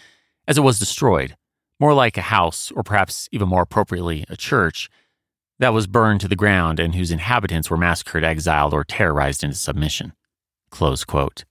as 0.46 0.58
it 0.58 0.62
was 0.62 0.78
destroyed, 0.78 1.36
more 1.80 1.92
like 1.92 2.16
a 2.16 2.22
house, 2.22 2.70
or 2.70 2.84
perhaps 2.84 3.28
even 3.32 3.48
more 3.48 3.62
appropriately, 3.62 4.24
a 4.28 4.36
church, 4.36 4.88
that 5.58 5.74
was 5.74 5.88
burned 5.88 6.20
to 6.20 6.28
the 6.28 6.36
ground 6.36 6.78
and 6.78 6.94
whose 6.94 7.10
inhabitants 7.10 7.68
were 7.68 7.76
massacred, 7.76 8.22
exiled, 8.22 8.72
or 8.72 8.84
terrorized 8.84 9.42
into 9.42 9.56
submission. 9.56 10.12
Close 10.70 11.04
quote. 11.04 11.44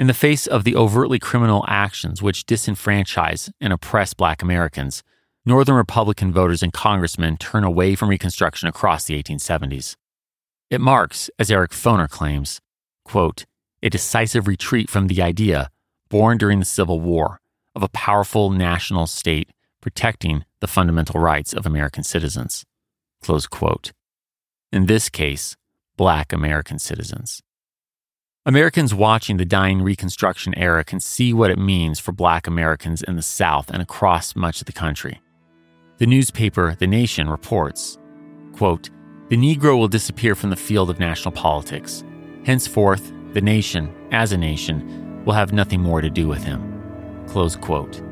In 0.00 0.08
the 0.08 0.14
face 0.14 0.48
of 0.48 0.64
the 0.64 0.74
overtly 0.74 1.20
criminal 1.20 1.64
actions 1.68 2.20
which 2.20 2.44
disenfranchise 2.44 3.52
and 3.60 3.72
oppress 3.72 4.14
black 4.14 4.42
Americans, 4.42 5.04
Northern 5.44 5.74
Republican 5.74 6.32
voters 6.32 6.62
and 6.62 6.72
congressmen 6.72 7.36
turn 7.36 7.64
away 7.64 7.96
from 7.96 8.08
Reconstruction 8.08 8.68
across 8.68 9.04
the 9.04 9.20
1870s. 9.20 9.96
It 10.70 10.80
marks, 10.80 11.30
as 11.36 11.50
Eric 11.50 11.72
Foner 11.72 12.08
claims, 12.08 12.60
quote, 13.04 13.44
a 13.82 13.90
decisive 13.90 14.46
retreat 14.46 14.88
from 14.88 15.08
the 15.08 15.20
idea, 15.20 15.68
born 16.08 16.38
during 16.38 16.60
the 16.60 16.64
Civil 16.64 17.00
War, 17.00 17.40
of 17.74 17.82
a 17.82 17.88
powerful 17.88 18.50
national 18.50 19.08
state 19.08 19.50
protecting 19.80 20.44
the 20.60 20.68
fundamental 20.68 21.18
rights 21.18 21.52
of 21.52 21.66
American 21.66 22.04
citizens. 22.04 22.64
Close 23.20 23.48
quote. 23.48 23.90
In 24.72 24.86
this 24.86 25.08
case, 25.08 25.56
black 25.96 26.32
American 26.32 26.78
citizens. 26.78 27.42
Americans 28.46 28.94
watching 28.94 29.38
the 29.38 29.44
dying 29.44 29.82
Reconstruction 29.82 30.56
era 30.56 30.84
can 30.84 31.00
see 31.00 31.32
what 31.32 31.50
it 31.50 31.58
means 31.58 31.98
for 31.98 32.12
black 32.12 32.46
Americans 32.46 33.02
in 33.02 33.16
the 33.16 33.22
South 33.22 33.70
and 33.70 33.82
across 33.82 34.36
much 34.36 34.60
of 34.60 34.66
the 34.66 34.72
country. 34.72 35.20
The 36.02 36.08
newspaper 36.08 36.74
The 36.80 36.88
Nation 36.88 37.30
reports, 37.30 37.96
quote, 38.56 38.90
"The 39.28 39.36
Negro 39.36 39.78
will 39.78 39.86
disappear 39.86 40.34
from 40.34 40.50
the 40.50 40.56
field 40.56 40.90
of 40.90 40.98
national 40.98 41.30
politics. 41.30 42.02
Henceforth, 42.44 43.12
the 43.34 43.40
nation, 43.40 43.88
as 44.10 44.32
a 44.32 44.36
nation, 44.36 45.22
will 45.24 45.34
have 45.34 45.52
nothing 45.52 45.80
more 45.80 46.00
to 46.00 46.10
do 46.10 46.26
with 46.26 46.42
him." 46.42 46.60
Close 47.28 47.54
quote. 47.54 48.02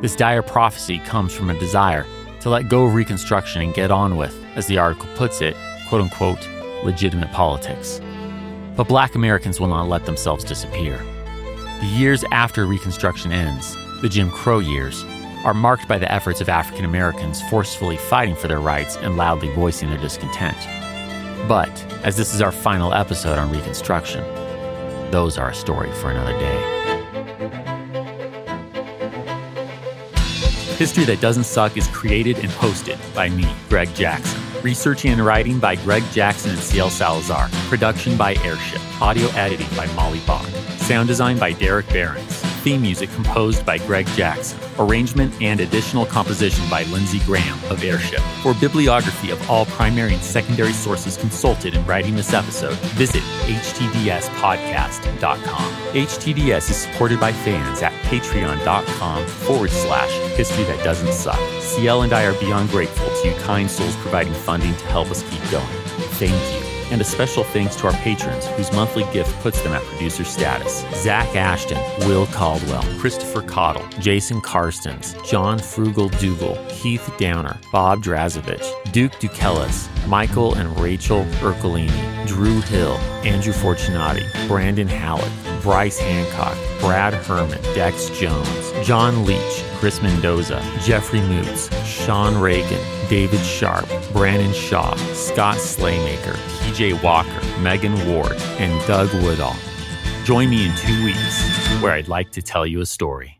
This 0.00 0.14
dire 0.14 0.40
prophecy 0.40 1.00
comes 1.00 1.34
from 1.34 1.50
a 1.50 1.58
desire 1.58 2.06
to 2.42 2.48
let 2.48 2.68
go 2.68 2.84
of 2.84 2.94
Reconstruction 2.94 3.62
and 3.62 3.74
get 3.74 3.90
on 3.90 4.16
with, 4.16 4.36
as 4.54 4.68
the 4.68 4.78
article 4.78 5.08
puts 5.16 5.42
it, 5.42 5.56
quote 5.88 6.02
unquote, 6.02 6.48
legitimate 6.84 7.32
politics. 7.32 8.00
But 8.76 8.86
black 8.86 9.16
Americans 9.16 9.58
will 9.58 9.66
not 9.66 9.88
let 9.88 10.06
themselves 10.06 10.44
disappear. 10.44 11.00
The 11.80 11.86
years 11.86 12.24
after 12.30 12.66
Reconstruction 12.66 13.32
ends, 13.32 13.76
the 14.00 14.08
Jim 14.08 14.30
Crow 14.30 14.60
years, 14.60 15.04
are 15.44 15.54
marked 15.54 15.88
by 15.88 15.98
the 15.98 16.10
efforts 16.12 16.40
of 16.40 16.48
African 16.48 16.84
Americans 16.84 17.42
forcefully 17.48 17.96
fighting 17.96 18.36
for 18.36 18.48
their 18.48 18.60
rights 18.60 18.96
and 18.96 19.16
loudly 19.16 19.52
voicing 19.54 19.88
their 19.88 19.98
discontent. 19.98 20.56
But, 21.48 21.70
as 22.04 22.16
this 22.16 22.34
is 22.34 22.42
our 22.42 22.52
final 22.52 22.92
episode 22.92 23.38
on 23.38 23.50
Reconstruction, 23.50 24.22
those 25.10 25.38
are 25.38 25.50
a 25.50 25.54
story 25.54 25.90
for 25.92 26.10
another 26.10 26.38
day. 26.38 26.80
History 30.76 31.04
That 31.04 31.20
Doesn't 31.20 31.44
Suck 31.44 31.76
is 31.76 31.86
created 31.88 32.38
and 32.38 32.48
hosted 32.48 32.98
by 33.14 33.28
me, 33.28 33.46
Greg 33.68 33.94
Jackson. 33.94 34.40
Researching 34.62 35.12
and 35.12 35.24
writing 35.24 35.58
by 35.58 35.76
Greg 35.76 36.02
Jackson 36.10 36.52
and 36.52 36.60
CL 36.60 36.90
Salazar. 36.90 37.48
Production 37.68 38.16
by 38.16 38.34
Airship. 38.36 38.80
Audio 39.02 39.28
editing 39.30 39.68
by 39.76 39.86
Molly 39.94 40.20
Bach. 40.26 40.46
Sound 40.78 41.08
design 41.08 41.38
by 41.38 41.52
Derek 41.52 41.86
Behrens. 41.88 42.39
Theme 42.60 42.82
music 42.82 43.10
composed 43.12 43.64
by 43.64 43.78
Greg 43.78 44.06
Jackson. 44.08 44.60
Arrangement 44.78 45.32
and 45.40 45.60
additional 45.60 46.04
composition 46.04 46.62
by 46.68 46.82
Lindsey 46.84 47.20
Graham 47.20 47.58
of 47.70 47.82
Airship. 47.82 48.20
For 48.42 48.52
bibliography 48.54 49.30
of 49.30 49.50
all 49.50 49.64
primary 49.64 50.12
and 50.12 50.22
secondary 50.22 50.74
sources 50.74 51.16
consulted 51.16 51.74
in 51.74 51.86
writing 51.86 52.16
this 52.16 52.34
episode, 52.34 52.76
visit 52.96 53.22
htdspodcast.com. 53.22 55.72
HTDS 55.94 56.70
is 56.70 56.76
supported 56.76 57.18
by 57.18 57.32
fans 57.32 57.80
at 57.80 57.92
patreon.com 58.04 59.26
forward 59.26 59.70
slash 59.70 60.10
history 60.36 60.64
that 60.64 60.84
doesn't 60.84 61.14
suck. 61.14 61.40
CL 61.62 62.02
and 62.02 62.12
I 62.12 62.24
are 62.24 62.38
beyond 62.40 62.68
grateful 62.68 63.08
to 63.22 63.28
you 63.28 63.34
kind 63.36 63.70
souls 63.70 63.96
providing 63.96 64.34
funding 64.34 64.76
to 64.76 64.86
help 64.88 65.10
us 65.10 65.22
keep 65.30 65.50
going. 65.50 65.64
Thank 66.18 66.54
you. 66.54 66.59
And 66.90 67.00
a 67.00 67.04
special 67.04 67.44
thanks 67.44 67.76
to 67.76 67.86
our 67.86 67.92
patrons, 67.94 68.46
whose 68.48 68.72
monthly 68.72 69.04
gift 69.12 69.32
puts 69.42 69.60
them 69.62 69.72
at 69.72 69.82
producer 69.82 70.24
status. 70.24 70.84
Zach 71.02 71.34
Ashton, 71.36 71.78
Will 72.00 72.26
Caldwell, 72.26 72.82
Christopher 72.98 73.42
Cottle, 73.42 73.86
Jason 74.00 74.40
Karstens, 74.40 75.14
John 75.24 75.58
Frugal 75.58 76.08
Dougal, 76.08 76.58
Keith 76.68 77.08
Downer, 77.18 77.58
Bob 77.72 78.02
Drazovich, 78.02 78.92
Duke 78.92 79.12
Dukelis, 79.12 79.88
Michael 80.08 80.54
and 80.54 80.78
Rachel 80.80 81.24
Ercolini, 81.40 82.26
Drew 82.26 82.60
Hill, 82.62 82.94
Andrew 83.24 83.52
Fortunati, 83.52 84.26
Brandon 84.48 84.88
Halleck, 84.88 85.32
Bryce 85.62 85.98
Hancock, 85.98 86.56
Brad 86.80 87.14
Herman, 87.14 87.62
Dex 87.74 88.10
Jones, 88.10 88.72
John 88.86 89.24
Leach, 89.24 89.62
Chris 89.78 90.02
Mendoza, 90.02 90.60
Jeffrey 90.80 91.20
Moots, 91.20 91.68
Sean 91.86 92.36
Reagan, 92.40 92.80
David 93.10 93.40
Sharp, 93.40 93.88
Brandon 94.12 94.52
Shaw, 94.52 94.94
Scott 95.14 95.56
Slaymaker, 95.56 96.36
PJ 96.60 97.02
Walker, 97.02 97.60
Megan 97.60 97.92
Ward, 98.08 98.36
and 98.60 98.86
Doug 98.86 99.12
Woodall. 99.24 99.56
Join 100.22 100.48
me 100.48 100.66
in 100.66 100.76
two 100.76 101.04
weeks 101.04 101.82
where 101.82 101.90
I'd 101.90 102.06
like 102.06 102.30
to 102.30 102.40
tell 102.40 102.64
you 102.64 102.80
a 102.82 102.86
story. 102.86 103.39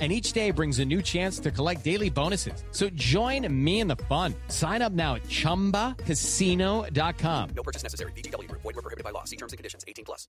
And 0.00 0.10
each 0.10 0.32
day 0.32 0.50
brings 0.50 0.78
a 0.78 0.84
new 0.86 1.02
chance 1.02 1.38
to 1.40 1.50
collect 1.50 1.84
daily 1.84 2.08
bonuses. 2.08 2.64
So 2.70 2.88
join 2.90 3.46
me 3.52 3.80
in 3.80 3.88
the 3.88 3.96
fun. 4.08 4.34
Sign 4.48 4.80
up 4.80 4.94
now 4.94 5.16
at 5.16 5.24
chumbacasino.com. 5.24 7.50
No 7.54 7.62
purchase 7.62 7.82
necessary. 7.82 8.12
VGW 8.12 8.48
Group. 8.48 8.62
Void 8.62 8.76
were 8.76 8.82
prohibited 8.82 9.04
by 9.04 9.10
law. 9.10 9.24
See 9.24 9.36
terms 9.36 9.52
and 9.52 9.58
conditions. 9.58 9.84
18 9.86 10.06
plus. 10.06 10.26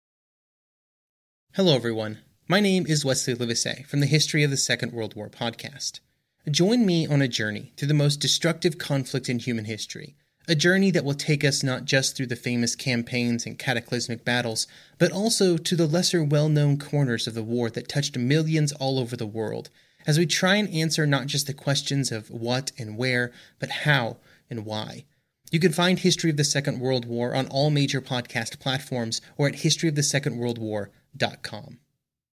Hello, 1.53 1.73
everyone. 1.73 2.17
My 2.49 2.59
name 2.59 2.85
is 2.85 3.05
Wesley 3.05 3.33
Livesey 3.33 3.85
from 3.87 4.01
the 4.01 4.07
History 4.07 4.43
of 4.43 4.51
the 4.51 4.57
Second 4.57 4.91
World 4.91 5.15
War 5.15 5.29
podcast. 5.29 6.01
Join 6.49 6.85
me 6.85 7.07
on 7.07 7.21
a 7.21 7.27
journey 7.27 7.71
through 7.77 7.87
the 7.87 7.93
most 7.93 8.17
destructive 8.17 8.77
conflict 8.77 9.29
in 9.29 9.39
human 9.39 9.65
history. 9.65 10.15
A 10.47 10.55
journey 10.55 10.89
that 10.91 11.05
will 11.05 11.13
take 11.13 11.43
us 11.43 11.61
not 11.61 11.85
just 11.85 12.15
through 12.15 12.25
the 12.27 12.35
famous 12.35 12.75
campaigns 12.75 13.45
and 13.45 13.59
cataclysmic 13.59 14.25
battles, 14.25 14.65
but 14.97 15.11
also 15.11 15.55
to 15.55 15.75
the 15.75 15.85
lesser 15.85 16.23
well 16.23 16.49
known 16.49 16.79
corners 16.79 17.27
of 17.27 17.35
the 17.35 17.43
war 17.43 17.69
that 17.69 17.87
touched 17.87 18.17
millions 18.17 18.71
all 18.73 18.97
over 18.97 19.15
the 19.15 19.27
world, 19.27 19.69
as 20.07 20.17
we 20.17 20.25
try 20.25 20.55
and 20.55 20.67
answer 20.69 21.05
not 21.05 21.27
just 21.27 21.45
the 21.45 21.53
questions 21.53 22.11
of 22.11 22.31
what 22.31 22.71
and 22.77 22.97
where, 22.97 23.31
but 23.59 23.69
how 23.69 24.17
and 24.49 24.65
why. 24.65 25.05
You 25.51 25.59
can 25.59 25.73
find 25.73 25.99
History 25.99 26.31
of 26.31 26.37
the 26.37 26.43
Second 26.43 26.79
World 26.79 27.05
War 27.05 27.35
on 27.35 27.45
all 27.47 27.69
major 27.69 28.01
podcast 28.01 28.59
platforms 28.59 29.21
or 29.37 29.47
at 29.47 29.53
historyofthesecondworldwar.com. 29.55 31.77